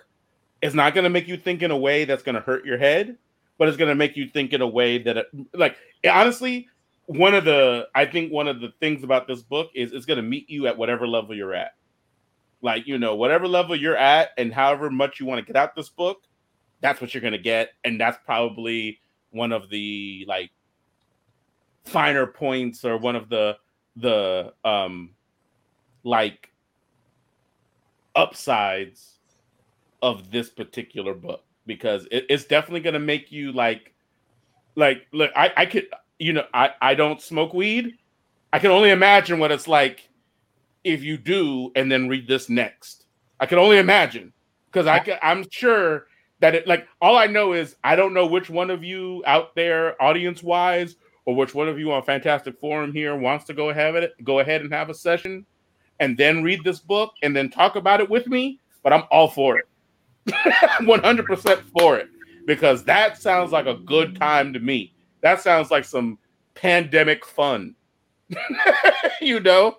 [0.62, 2.78] It's not going to make you think in a way that's going to hurt your
[2.78, 3.18] head,
[3.58, 5.78] but it's going to make you think in a way that, it, like,
[6.10, 6.68] honestly,
[7.06, 10.18] one of the I think one of the things about this book is it's going
[10.18, 11.74] to meet you at whatever level you're at.
[12.62, 15.76] Like, you know, whatever level you're at and however much you want to get out
[15.76, 16.24] this book,
[16.84, 19.00] that's what you're going to get and that's probably
[19.32, 20.52] one of the like
[21.86, 23.58] finer points or one of the
[23.96, 25.12] the um
[26.04, 26.52] like
[28.16, 29.20] upsides
[30.02, 33.94] of this particular book because it, it's definitely going to make you like
[34.76, 35.88] like look I, I could
[36.20, 37.98] you know I, I don't smoke weed
[38.52, 40.10] i can only imagine what it's like
[40.84, 43.06] if you do and then read this next
[43.40, 44.34] i can only imagine
[44.68, 46.08] because i can, i'm sure
[46.40, 49.56] that it like all i know is i don't know which one of you out
[49.56, 50.96] there audience wise
[51.26, 54.40] or which one of you on Fantastic Forum here wants to go have it, go
[54.40, 55.46] ahead and have a session
[56.00, 59.28] and then read this book and then talk about it with me, but I'm all
[59.28, 59.68] for it.
[60.28, 62.10] 100% for it
[62.46, 64.94] because that sounds like a good time to me.
[65.22, 66.18] That sounds like some
[66.56, 67.76] pandemic fun.
[69.22, 69.78] you know?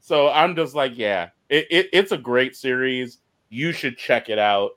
[0.00, 3.18] So I'm just like, yeah, it, it, it's a great series.
[3.48, 4.72] You should check it out.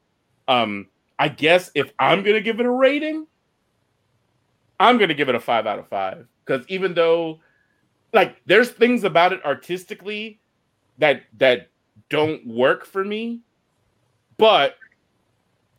[0.48, 0.88] Um,
[1.20, 3.28] I guess if I'm gonna give it a rating,
[4.80, 7.40] I'm going to give it a five out of five because even though,
[8.14, 10.40] like, there's things about it artistically
[11.00, 11.70] that that
[12.10, 13.42] don't work for me,
[14.38, 14.76] but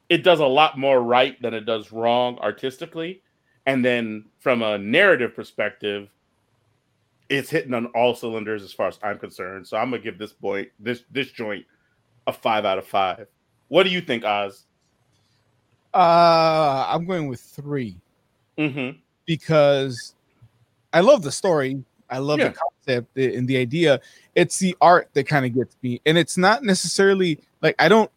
[0.08, 3.22] it does a lot more right than it does wrong artistically.
[3.66, 6.08] And then from a narrative perspective,
[7.28, 9.66] it's hitting on all cylinders as far as I'm concerned.
[9.66, 11.66] So I'm gonna give this boy this this joint
[12.26, 13.26] a five out of five.
[13.68, 14.64] What do you think, Oz?
[15.92, 17.98] Uh, I'm going with three
[18.56, 18.98] mm-hmm.
[19.26, 20.14] because
[20.92, 21.82] I love the story.
[22.10, 22.48] I love yeah.
[22.48, 24.00] the concept and the idea.
[24.34, 28.10] It's the art that kind of gets me, and it's not necessarily like I don't.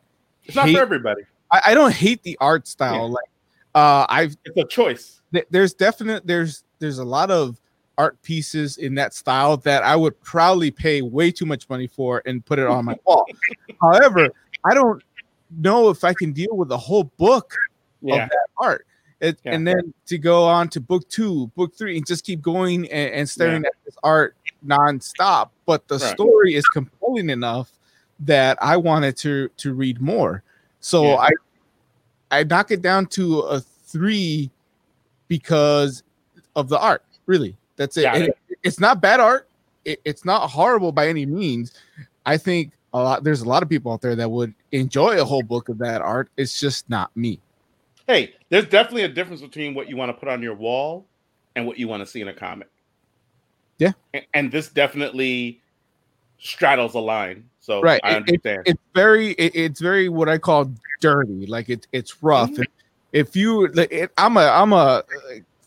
[0.45, 1.23] It's hate, not for everybody.
[1.51, 3.07] I, I, don't hate the art style.
[3.07, 3.13] Yeah.
[3.13, 3.29] Like,
[3.75, 5.21] uh, I've it's a choice.
[5.33, 7.59] Th- there's definite there's there's a lot of
[7.97, 12.21] art pieces in that style that I would probably pay way too much money for
[12.25, 13.25] and put it on my wall.
[13.81, 14.29] However,
[14.65, 15.03] I don't
[15.57, 17.55] know if I can deal with a whole book
[18.01, 18.23] yeah.
[18.23, 18.87] of that art.
[19.19, 19.53] It, yeah.
[19.53, 23.13] And then to go on to book two, book three, and just keep going and,
[23.13, 23.67] and staring yeah.
[23.69, 25.49] at this art nonstop.
[25.65, 26.13] But the right.
[26.13, 27.71] story is compelling enough
[28.21, 30.43] that I wanted to to read more.
[30.81, 31.15] So yeah.
[31.15, 31.29] I
[32.31, 34.51] I knock it down to a three
[35.27, 36.03] because
[36.55, 37.03] of the art.
[37.25, 38.05] Really, that's it.
[38.13, 38.37] it.
[38.63, 39.47] It's not bad art.
[39.85, 41.73] It, it's not horrible by any means.
[42.25, 43.23] I think a lot.
[43.23, 46.01] There's a lot of people out there that would enjoy a whole book of that
[46.01, 46.29] art.
[46.37, 47.39] It's just not me
[48.11, 51.05] hey, there's definitely a difference between what you want to put on your wall
[51.55, 52.69] and what you want to see in a comic.
[53.77, 53.93] Yeah.
[54.13, 55.61] And, and this definitely
[56.39, 57.49] straddles a line.
[57.72, 58.02] So right.
[58.03, 58.61] I It- it- understand.
[58.65, 60.69] it's very it, it's very what I call
[60.99, 61.45] dirty.
[61.45, 62.52] Like it's it's rough.
[62.52, 62.65] Mhm.
[63.14, 65.02] If you, like, it, I'm a I'm a uh,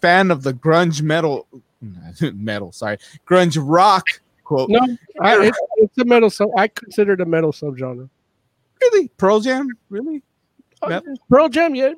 [0.01, 1.47] fan of the grunge metal
[2.35, 2.73] metal.
[2.73, 4.05] Sorry, grunge rock
[4.45, 4.69] quote.
[4.71, 4.81] No,
[5.21, 6.31] I, it's, it's a metal.
[6.31, 8.09] Sub, I consider it a metal subgenre.
[8.81, 9.69] Really, Pearl Jam.
[9.91, 10.23] Really,
[10.83, 11.01] Uh,
[11.31, 11.93] Pearl Jam, yeah.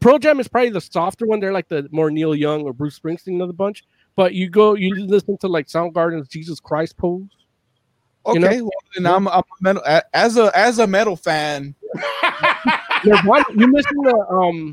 [0.00, 1.40] Pearl Jam is probably the softer one.
[1.40, 3.84] They're like the more Neil Young or Bruce Springsteen of the bunch.
[4.16, 7.28] But you go, you listen to like Soundgarden's "Jesus Christ" pose.
[8.26, 8.38] Okay.
[8.38, 9.82] You know- well, then I'm, I'm a metal
[10.14, 11.74] as a as a metal fan.
[13.04, 14.72] Nirvana, you listen to um,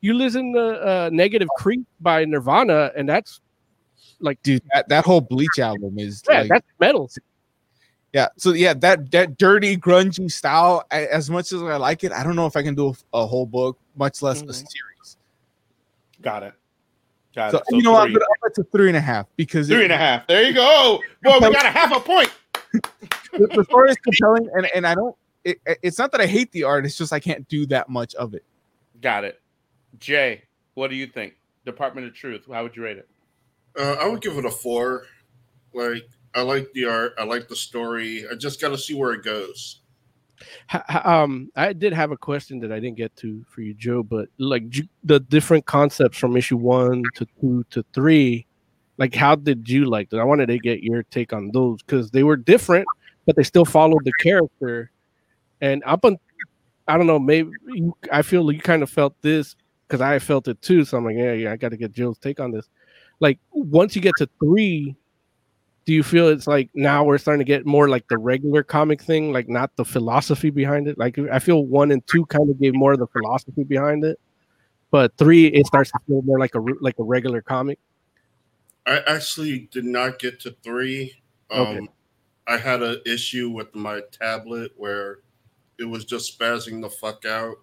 [0.00, 3.40] you listen to uh, "Negative Creep" by Nirvana, and that's
[4.20, 7.10] like, Dude, that, that whole Bleach album is yeah, like, that's metal.
[8.12, 8.28] yeah.
[8.36, 10.84] So yeah, that that dirty grungy style.
[10.90, 13.18] I, as much as I like it, I don't know if I can do a,
[13.20, 14.54] a whole book, much less a Mhm.
[14.54, 15.16] series.
[16.22, 16.54] Got it.
[17.34, 17.64] Got So, it.
[17.70, 18.02] So you know what?
[18.08, 20.26] I'm gonna up it to three and a half because Three it- and a half.
[20.26, 21.00] There you go.
[21.22, 22.30] Boy, we got a half a point.
[22.72, 25.16] The, the story is compelling, and, and I don't.
[25.44, 28.14] It, it's not that I hate the art; it's just I can't do that much
[28.14, 28.44] of it.
[29.00, 29.40] Got it.
[29.98, 30.42] Jay,
[30.74, 31.34] what do you think?
[31.64, 32.46] Department of Truth.
[32.50, 33.08] How would you rate it?
[33.78, 35.04] Uh, I would give it a four.
[35.72, 38.24] Like I like the art, I like the story.
[38.30, 39.80] I just got to see where it goes.
[40.68, 43.74] Ha- ha- Um, I did have a question that I didn't get to for you,
[43.74, 44.02] Joe.
[44.02, 44.64] But like
[45.04, 48.46] the different concepts from issue one to two to three,
[49.00, 50.20] like how did you like them?
[50.20, 52.86] I wanted to get your take on those because they were different,
[53.24, 54.90] but they still followed the character.
[55.62, 56.18] And up on,
[56.86, 59.56] I don't know, maybe you, I feel you kind of felt this
[59.88, 60.84] because I felt it too.
[60.84, 62.68] So I'm like, yeah, yeah, I got to get Jill's take on this.
[63.20, 64.94] Like once you get to three,
[65.86, 69.00] do you feel it's like now we're starting to get more like the regular comic
[69.00, 70.98] thing, like not the philosophy behind it?
[70.98, 74.20] Like I feel one and two kind of gave more of the philosophy behind it,
[74.90, 77.78] but three it starts to feel more like a like a regular comic.
[78.86, 81.14] I actually did not get to three.
[81.50, 81.88] Um, Okay.
[82.46, 85.18] I had an issue with my tablet where
[85.78, 87.56] it was just spazzing the fuck out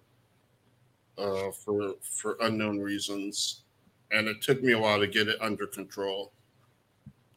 [1.18, 3.64] uh, for for unknown reasons,
[4.12, 6.32] and it took me a while to get it under control.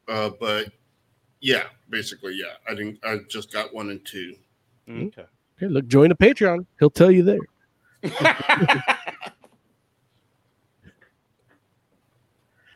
[0.07, 0.71] Uh, but
[1.41, 2.99] yeah, basically, yeah, I didn't.
[3.03, 4.35] I just got one and two.
[4.87, 5.07] Mhm.
[5.07, 5.25] Okay.
[5.57, 6.65] Okay, look, join the Patreon.
[6.79, 7.39] He'll tell you there.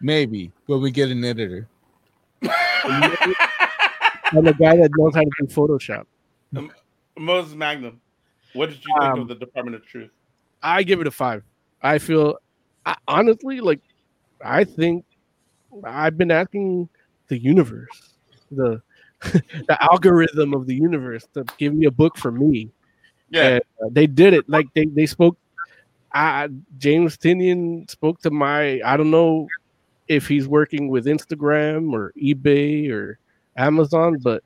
[0.05, 1.67] Maybe when we get an editor.
[2.43, 3.01] I'm
[4.45, 6.05] a guy that knows how to do Photoshop.
[7.17, 7.99] Moses Magnum.
[8.53, 10.11] What did you think Um, of the Department of Truth?
[10.61, 11.43] I give it a five.
[11.81, 12.37] I feel
[12.85, 13.79] I, honestly like
[14.43, 15.05] I think
[15.83, 16.87] I've been asking
[17.27, 18.13] the universe,
[18.51, 18.83] the
[19.21, 22.69] the algorithm of the universe to give me a book for me.
[23.31, 23.47] Yeah.
[23.47, 24.47] And, uh, they did it.
[24.47, 25.35] Like they they spoke.
[26.13, 28.79] I James Tynion spoke to my.
[28.85, 29.47] I don't know
[30.07, 33.17] if he's working with Instagram or eBay or
[33.57, 34.43] Amazon, but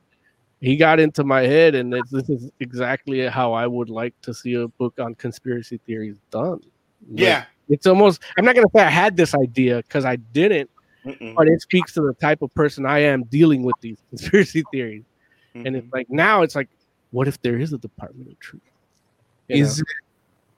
[0.61, 4.33] he got into my head, and this, this is exactly how I would like to
[4.33, 6.59] see a book on conspiracy theories done.
[7.09, 7.45] Like, yeah.
[7.69, 8.21] it's almost.
[8.37, 10.69] I'm not gonna say I had this idea because I didn't,
[11.05, 11.33] Mm-mm.
[11.35, 15.03] but it speaks to the type of person I am dealing with these conspiracy theories.
[15.55, 15.75] And Mhm.
[15.79, 16.69] it's like now it's like,
[17.11, 18.61] what if there is a Department of Truth?
[19.47, 19.85] You Is it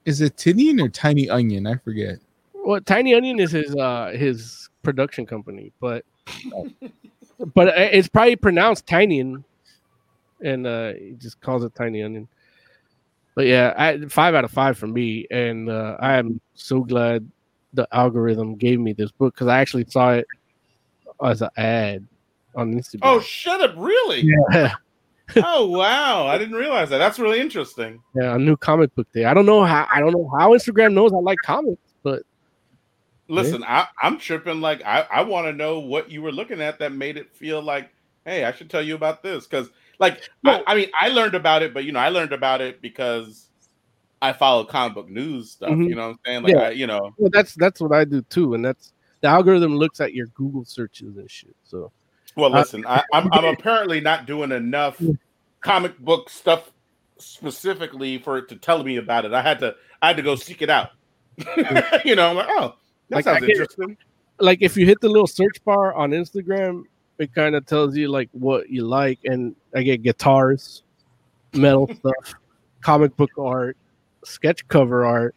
[0.06, 1.68] is it Tynion or Tiny Onion?
[1.68, 2.18] I forget.
[2.56, 6.06] well, Tiny Onion is his uh his production company, but
[7.54, 9.44] but it's probably pronounced Tynion,
[10.44, 12.28] and uh he just calls it Tiny Onion.
[13.36, 17.30] But yeah, I, five out of five for me, and uh, I am so glad
[17.74, 20.28] the algorithm gave me this book because I actually saw it
[21.24, 22.08] as an ad
[22.56, 23.00] on Instagram.
[23.04, 23.74] Oh, shut up!
[23.78, 24.24] Really?
[24.52, 24.74] yeah.
[25.38, 26.28] oh, wow!
[26.28, 26.98] I didn't realize that.
[26.98, 28.02] That's really interesting.
[28.16, 29.24] Yeah, a new comic book day.
[29.24, 31.91] I don't know how I don't know how Instagram knows I like comics,
[33.32, 34.60] Listen, I, I'm tripping.
[34.60, 37.62] Like, I, I want to know what you were looking at that made it feel
[37.62, 37.90] like,
[38.26, 39.48] hey, I should tell you about this.
[39.48, 42.60] Because, like, I, I mean, I learned about it, but you know, I learned about
[42.60, 43.48] it because
[44.22, 45.70] I follow comic book news stuff.
[45.70, 45.88] Mhm.
[45.88, 46.44] You know what I'm saying?
[46.44, 46.62] Like, Yeah.
[46.62, 48.92] I, you know, well, that's that's what I do too, and that's
[49.22, 51.56] the algorithm looks at your Google searches and shit.
[51.64, 51.92] So
[52.36, 55.02] well, Uh, listen, I, I'm, I'm apparently not doing enough
[55.62, 56.70] comic book stuff
[57.18, 59.34] specifically for it to tell me about it.
[59.34, 60.90] I had to, I had to go seek it out.
[62.06, 62.76] you know, I'm like, oh,
[63.12, 63.98] that Like, sounds interesting.
[64.40, 66.84] like if you hit the little search bar on Instagram,
[67.20, 70.84] it kind of tells you like what you like, and I get guitars,
[71.54, 72.34] metal stuff,
[72.82, 73.78] comic book art,
[74.24, 75.36] sketch cover art,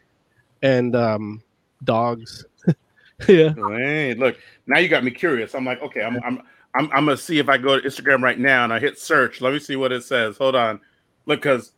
[0.63, 1.43] and um
[1.83, 2.47] dogs.
[3.29, 3.53] yeah.
[3.55, 4.37] Hey, look,
[4.67, 5.55] now you got me curious.
[5.55, 6.39] I'm like, okay, I'm, I'm,
[6.75, 9.41] I'm, I'm gonna see if I go to Instagram right now and I hit search.
[9.41, 10.37] Let me see what it says.
[10.39, 10.81] Hold on,
[11.27, 11.73] look, cause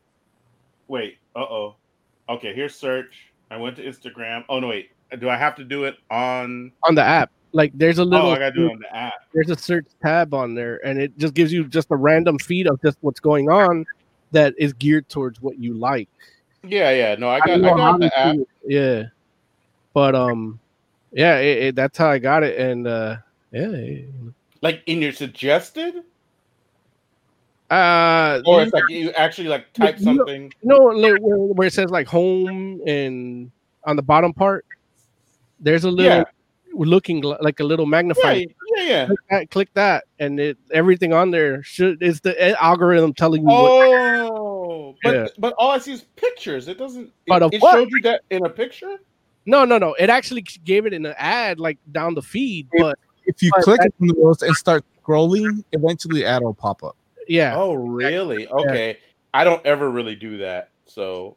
[0.88, 1.76] wait, uh oh,
[2.28, 3.32] okay, here's search.
[3.50, 4.44] I went to Instagram.
[4.48, 6.72] Oh no, wait, do I have to do it on?
[6.84, 7.30] on the app.
[7.52, 8.26] Like there's a little.
[8.26, 9.14] Oh, little I gotta do it on the app.
[9.32, 12.66] there's a search tab on there, and it just gives you just a random feed
[12.66, 13.86] of just what's going on
[14.32, 16.08] that is geared towards what you like.
[16.64, 17.14] Yeah, yeah.
[17.14, 18.36] No, I got, I know how got the app.
[18.36, 18.48] it.
[18.66, 19.02] Yeah,
[19.94, 20.58] but um,
[21.12, 23.16] yeah, it, it, that's how I got it, and uh,
[23.52, 24.08] yeah, it-
[24.60, 26.02] Like in your suggested,
[27.70, 30.52] uh, or it's like you actually like type You- something.
[30.62, 33.50] you know like, where, where it says like home and
[33.84, 34.66] on the bottom part,
[35.60, 36.24] there's a little Yeah.
[36.74, 38.54] looking like a little Yeah, magnifying.
[38.76, 39.06] yeah, yeah.
[39.06, 43.42] Click that, click that, and it everything on there should is the eh, algorithm telling
[43.42, 43.48] you.
[43.48, 43.70] what,
[44.30, 45.26] Oh, but Yeah.
[45.38, 46.68] but all I see is pictures.
[46.68, 47.10] It doesn't.
[47.26, 47.72] But It, it what?
[47.74, 48.96] showed you that in a picture.
[49.46, 49.94] no, no, no.
[49.94, 53.64] It actually gave it in an ad like down the feed, but If you But
[53.64, 56.96] click that- on those and start scrolling, eventually ad will pop up.
[57.26, 58.46] yeah, Oh, really?
[58.46, 58.98] Okay.
[59.34, 61.36] I don't ever really do that, so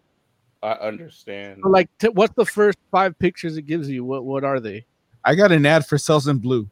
[0.62, 1.62] I understand.
[1.64, 4.04] So, like t- what's the first five pictures it gives you?
[4.04, 4.86] What what are they?
[5.26, 6.70] I got an ad for Cells in Blue.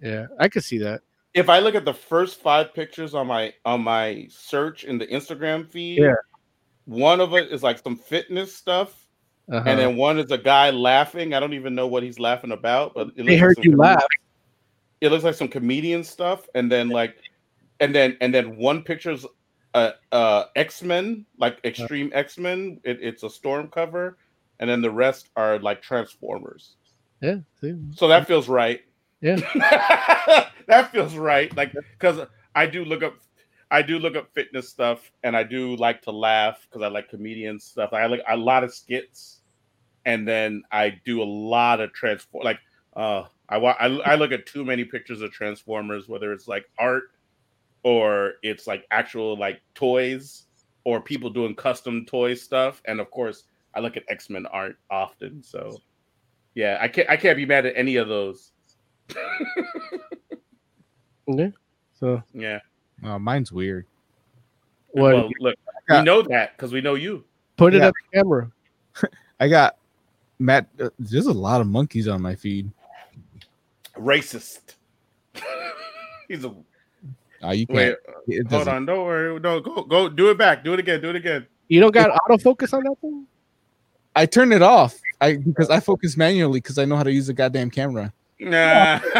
[0.00, 1.02] Yeah, I could see that.
[1.34, 5.06] if I look at the first five pictures on my on my search in the
[5.06, 6.14] Instagram feed, Yeah.
[6.84, 9.06] one of it is like some fitness stuff,
[9.50, 9.62] Uh-huh.
[9.66, 11.34] and then one is a guy laughing.
[11.34, 13.64] I don't even know what he's laughing about, but it they looks like heard some
[13.64, 14.04] you comedian- laugh.
[15.00, 17.16] It looks like some comedian stuff, and then like,
[17.80, 19.24] and then and then one picture's
[19.74, 22.80] uh uh X Men, like Extreme X Men.
[22.84, 24.18] It, it's a storm cover,
[24.60, 26.76] and then the rest are like Transformers.
[27.20, 27.74] Yeah, see?
[27.94, 28.80] So that feels right.
[29.20, 29.36] Yeah.
[30.66, 31.54] that feels right.
[31.56, 33.14] Like because I do look up
[33.70, 37.08] I do look up fitness stuff and I do like to laugh because I like
[37.08, 37.92] comedian stuff.
[37.92, 39.40] I like a lot of skits
[40.04, 42.58] and then I do a lot of transform like
[42.96, 47.04] uh I, I I look at too many pictures of Transformers, whether it's like art
[47.84, 50.44] or it's like actual like toys
[50.84, 52.82] or people doing custom toy stuff.
[52.86, 53.44] And of course
[53.74, 55.42] I look at X-Men art often.
[55.42, 55.80] So
[56.54, 58.52] yeah, I can't I can't be mad at any of those.
[61.28, 61.52] Okay.
[61.98, 62.58] So Yeah.
[63.04, 63.86] Uh, mine's weird.
[64.90, 65.14] what?
[65.14, 65.56] Well, look,
[65.88, 67.24] got- we know that because we know you.
[67.56, 67.88] put it yeah.
[67.88, 68.50] at the camera.
[69.40, 69.76] I got
[70.38, 70.66] Matt.
[70.80, 72.70] Uh, there's a lot of monkeys on my feed.
[73.96, 74.74] Racist.
[76.28, 76.54] He's a
[77.44, 77.96] Uh, you can't.
[78.28, 79.40] it Hold doesn't- on, don't worry.
[79.40, 80.62] No, go go do it back.
[80.64, 81.00] Do it again.
[81.00, 81.46] Do it again.
[81.68, 83.26] You don't got autofocus on that thing?
[84.14, 84.98] I turn it off.
[85.20, 88.12] I because I focus manually because I know how to use a goddamn camera.
[88.40, 89.00] Nah.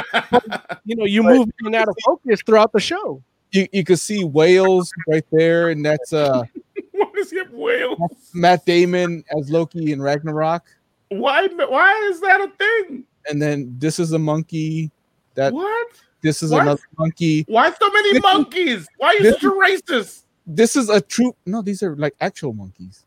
[0.85, 3.23] You know, you move in and out of focus throughout the show.
[3.53, 6.43] You you can see whales right there, and that's uh
[6.91, 7.99] Why does he have whales?
[8.35, 10.65] Matt Damon as Loki in Ragnarok.
[11.11, 11.47] Why?
[11.47, 13.05] Why is that a thing?
[13.29, 14.91] And then this is a monkey.
[15.35, 15.89] That what?
[16.23, 16.63] This is What?
[16.63, 17.45] another monkey.
[17.49, 18.87] Why so many This- monkeys?
[18.99, 20.23] Why are you this- such a racist?
[20.47, 21.37] This is a troop.
[21.47, 23.05] No, these are like actual monkeys.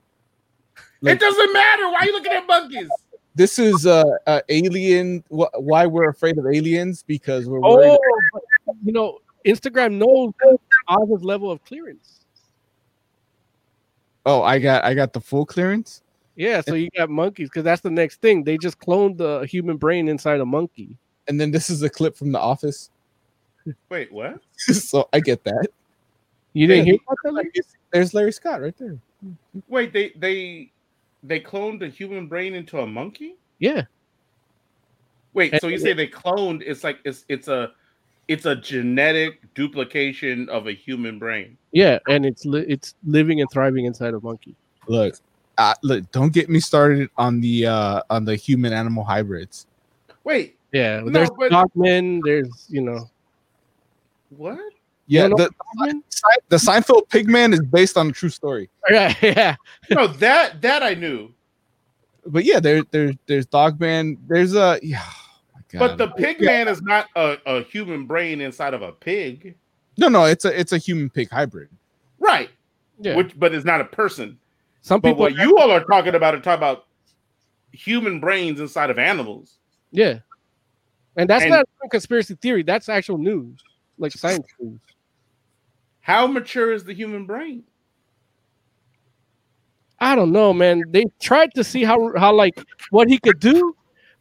[1.01, 1.89] Like- it doesn't matter.
[1.89, 2.89] Why are you looking at monkeys?
[3.35, 5.23] This is uh, uh alien.
[5.29, 7.89] Wh- why we're afraid of aliens because we're worried.
[7.91, 7.99] Oh,
[8.65, 10.31] but, you know, Instagram knows
[10.87, 12.21] Oz's level of clearance.
[14.25, 16.01] Oh, I got I got the full clearance.
[16.37, 18.43] Yeah, so you got monkeys because that's the next thing.
[18.43, 20.97] They just cloned the human brain inside a monkey.
[21.27, 22.89] And then this is a clip from The Office.
[23.89, 24.41] Wait, what?
[24.57, 25.67] so I get that.
[26.53, 26.93] You didn't Yeah.
[26.93, 27.31] hear about that?
[27.33, 27.51] Larry?
[27.91, 28.97] There's Larry Scott right there.
[29.67, 30.71] Wait, they they
[31.23, 33.35] they cloned a human brain into a monkey?
[33.59, 33.83] Yeah,
[35.33, 36.61] Wait, And- so you say they cloned?
[36.65, 37.71] It's like it's it's a
[38.27, 41.57] it's a genetic duplication of a human brain.
[41.71, 44.55] yeah, and it's li- it's living and thriving inside a monkey.
[44.87, 45.15] Look,
[45.57, 46.09] uh, look.
[46.11, 49.67] Don't get me started on the uh on the human animal hybrids.
[50.23, 52.21] Wait, Yeah, No, there's but- dogmen.
[52.23, 53.09] There's you know,
[54.29, 54.59] what?
[55.07, 55.51] Yeah, know the
[56.49, 58.69] the Seinfeld Pigman is based on a true story.
[58.89, 59.55] yeah, yeah.
[59.91, 61.31] No, that that I knew.
[62.25, 64.17] But yeah, there there there's Dogman.
[64.27, 65.03] There's a yeah.
[65.05, 68.91] oh my But the pig man is not a, a human brain inside of a
[68.91, 69.55] pig.
[69.97, 71.69] no no it's a it's a human pig hybrid.
[72.17, 72.49] Right.
[72.99, 73.15] yeah.
[73.15, 74.39] Which but it's not a person.
[74.81, 76.85] Some But people, what you all are talking about are talking about
[77.71, 79.57] human brains inside of animals.
[79.91, 80.19] yeah,
[81.15, 82.63] and that's And- not a conspiracy theory.
[82.63, 83.61] That's actual news,
[83.97, 84.47] like science.
[86.01, 87.63] How mature is the human brain?
[89.99, 90.83] I don't know, man.
[90.89, 93.75] They tried to see how how like what he could do,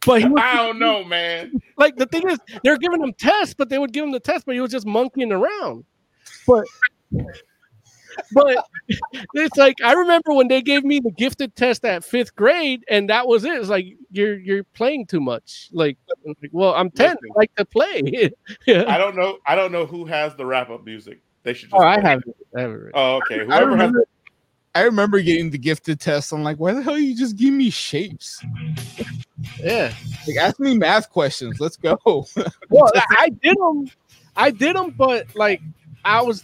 [0.05, 1.59] but was, I don't know, man.
[1.77, 4.45] like the thing is they're giving him tests, but they would give him the test,
[4.45, 5.83] but he was just monkeying around.
[6.47, 6.65] But
[8.33, 8.65] but
[9.33, 13.09] it's like I remember when they gave me the gifted test at fifth grade, and
[13.09, 13.53] that was it.
[13.53, 15.69] It's like you're you're playing too much.
[15.71, 18.31] Like, like, well, I'm ten, I like to play.
[18.65, 18.85] yeah.
[18.87, 19.39] I don't know.
[19.45, 21.21] I don't know who has the wrap up music.
[21.43, 22.35] They should just Oh, I have it.
[22.55, 22.91] I have it.
[22.93, 23.41] Oh, okay.
[23.41, 24.07] I Whoever has remember,
[24.75, 26.33] I remember getting the gifted test.
[26.33, 28.43] I'm like, why the hell you just give me shapes?
[29.59, 29.93] Yeah.
[30.27, 31.61] Like, ask me math questions.
[31.61, 31.97] Let's go.
[32.69, 33.89] Well, I did them.
[34.35, 35.61] I did them, but like
[36.03, 36.43] I was,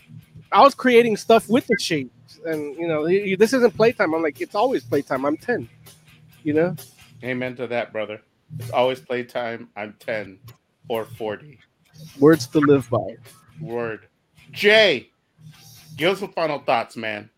[0.51, 4.13] I was creating stuff with the shapes, and you know, y- y- this isn't playtime.
[4.13, 5.25] I'm like, it's always playtime.
[5.25, 5.69] I'm ten.
[6.43, 6.75] You know.
[7.23, 8.21] Amen to that, brother.
[8.59, 9.69] It's always playtime.
[9.75, 10.39] I'm 10
[10.89, 11.59] or 40.
[12.19, 13.15] Words to live by.
[13.61, 14.07] Word.
[14.51, 15.09] Jay,
[15.97, 17.29] give us some final thoughts, man.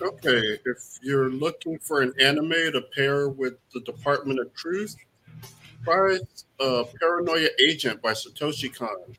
[0.00, 4.96] Okay, if you're looking for an anime to pair with the Department of Truth,
[5.84, 6.18] try
[6.60, 9.16] uh, Paranoia Agent by Satoshi Kon.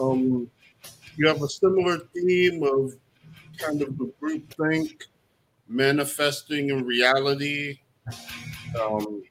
[0.00, 0.50] Um,
[1.16, 2.94] you have a similar theme of
[3.58, 5.04] kind of the group think
[5.68, 7.78] manifesting in reality.
[8.80, 9.22] Um,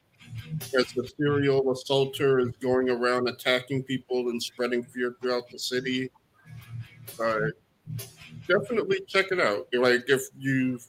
[0.77, 6.09] as the serial assaulter is going around attacking people and spreading fear throughout the city.
[7.19, 7.39] Uh,
[8.47, 9.67] definitely check it out.
[9.73, 10.85] Like if you've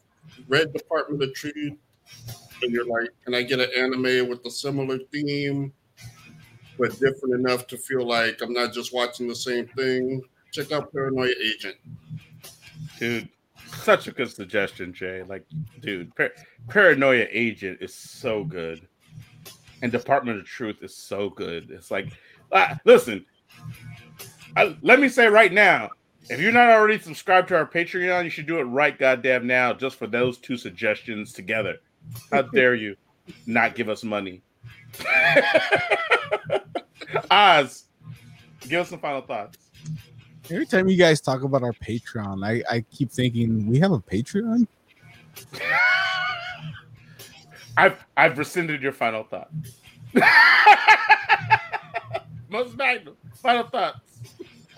[0.48, 1.74] read Department of Truth
[2.62, 5.72] and you're like, can I get an anime with a similar theme,
[6.78, 10.22] but different enough to feel like I'm not just watching the same thing?
[10.52, 11.76] Check out Paranoia Agent.
[12.98, 13.28] Dude,
[13.66, 15.22] such a good suggestion, Jay.
[15.22, 15.44] Like,
[15.80, 16.32] dude, par-
[16.68, 18.86] Paranoia Agent is so good.
[19.82, 21.70] And Department of Truth is so good.
[21.70, 22.08] It's like,
[22.52, 23.24] uh, listen,
[24.56, 25.90] I, let me say right now,
[26.28, 29.72] if you're not already subscribed to our Patreon, you should do it right goddamn now
[29.72, 31.76] just for those two suggestions together.
[32.32, 32.96] How dare you
[33.46, 34.42] not give us money?
[37.30, 37.84] Oz,
[38.60, 39.65] give us some final thoughts.
[40.50, 43.98] Every time you guys talk about our Patreon, I, I keep thinking we have a
[43.98, 44.66] Patreon.
[47.76, 49.50] I've I've rescinded your final thought.
[52.48, 53.16] Moses Magnum.
[53.34, 54.00] Final thoughts.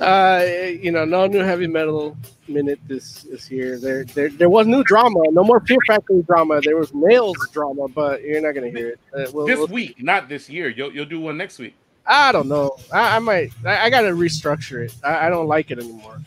[0.01, 0.45] Uh,
[0.81, 2.17] you know, no new heavy metal
[2.49, 3.79] minute this this year.
[3.79, 5.21] There, there, there was new drama.
[5.31, 6.61] No more Fear Factory drama.
[6.63, 9.01] There was nails drama, but you're not gonna hear it.
[9.15, 10.69] Uh, we'll- this we'll- week, not this year.
[10.69, 11.77] You'll you'll do one next week.
[12.09, 12.77] I don't know.
[12.93, 13.53] I, I might.
[13.65, 14.95] I, I gotta restructure it.
[15.05, 16.21] I, I don't like it anymore.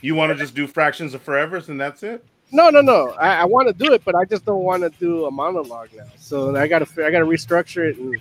[0.00, 2.24] You want to just do fractions of forevers and that's it?
[2.50, 3.10] No, no, no.
[3.20, 5.90] I, I want to do it, but I just don't want to do a monologue
[5.94, 6.04] now.
[6.16, 8.16] So I gotta, I gotta restructure it, and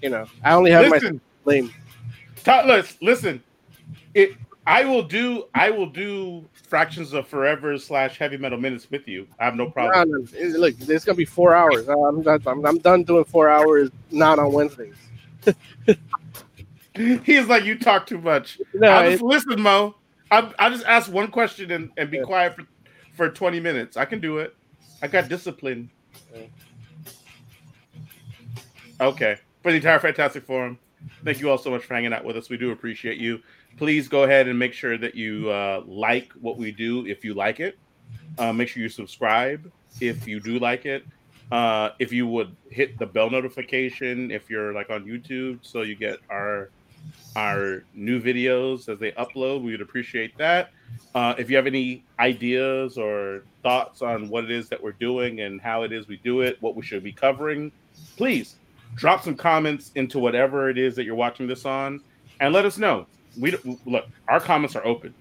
[0.00, 1.74] you know, I only have Listen, my lame.
[2.46, 3.42] Let's listen.
[4.14, 4.34] It.
[4.68, 5.44] I will do.
[5.54, 9.26] I will do fractions of forever slash heavy metal minutes with you.
[9.38, 10.10] I have no No, problem.
[10.10, 11.88] no, it- look, it's gonna be four hours.
[11.88, 13.90] I'm, I'm, I'm done doing four hours.
[14.10, 14.94] Not on Wednesdays.
[17.24, 18.58] He's like, you talk too much.
[18.74, 19.96] No, I'll just listen, Mo.
[20.30, 22.22] I'll, I'll just ask one question and, and be Yeah.
[22.24, 22.64] quiet for,
[23.14, 23.96] for 20 minutes.
[23.96, 24.56] I can do it.
[25.02, 25.90] I got discipline.
[29.00, 29.36] Okay.
[29.62, 30.78] For the entire Fantastic Forum,
[31.24, 32.48] thank you all so much for hanging out with us.
[32.48, 33.40] We do appreciate you.
[33.76, 37.34] Please go ahead and make sure that you uh, like what we do if you
[37.34, 37.78] like it.
[38.38, 41.04] Uh, make sure you subscribe if you do like it.
[41.52, 45.94] Uh, if you would hit the bell notification if you're like on YouTube, so you
[45.94, 46.70] get our
[47.36, 49.62] our new videos as they upload.
[49.62, 50.70] We would appreciate that.
[51.14, 55.40] Uh, if you have any ideas or thoughts on what it is that we're doing
[55.40, 57.70] and how it is we do it, what we should be covering,
[58.16, 58.56] please
[58.96, 62.00] drop some comments into whatever it is that you're watching this on,
[62.40, 63.06] and let us know.
[63.38, 65.14] We look, our comments are open.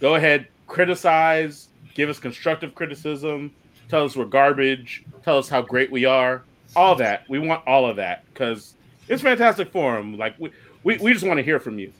[0.00, 3.52] Go ahead, criticize, give us constructive criticism,
[3.92, 6.42] tell us we're garbage, tell us how great we are,
[6.74, 7.28] all that.
[7.28, 8.72] We want all of that because
[9.06, 10.16] it's fantastic forum.
[10.16, 10.50] Like we,
[10.82, 11.92] we, we just want to hear from you.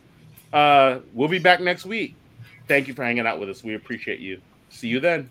[0.54, 2.14] Uh, we'll be back next week.
[2.66, 3.62] Thank you for hanging out with us.
[3.62, 4.40] We appreciate you.
[4.70, 5.28] See you then.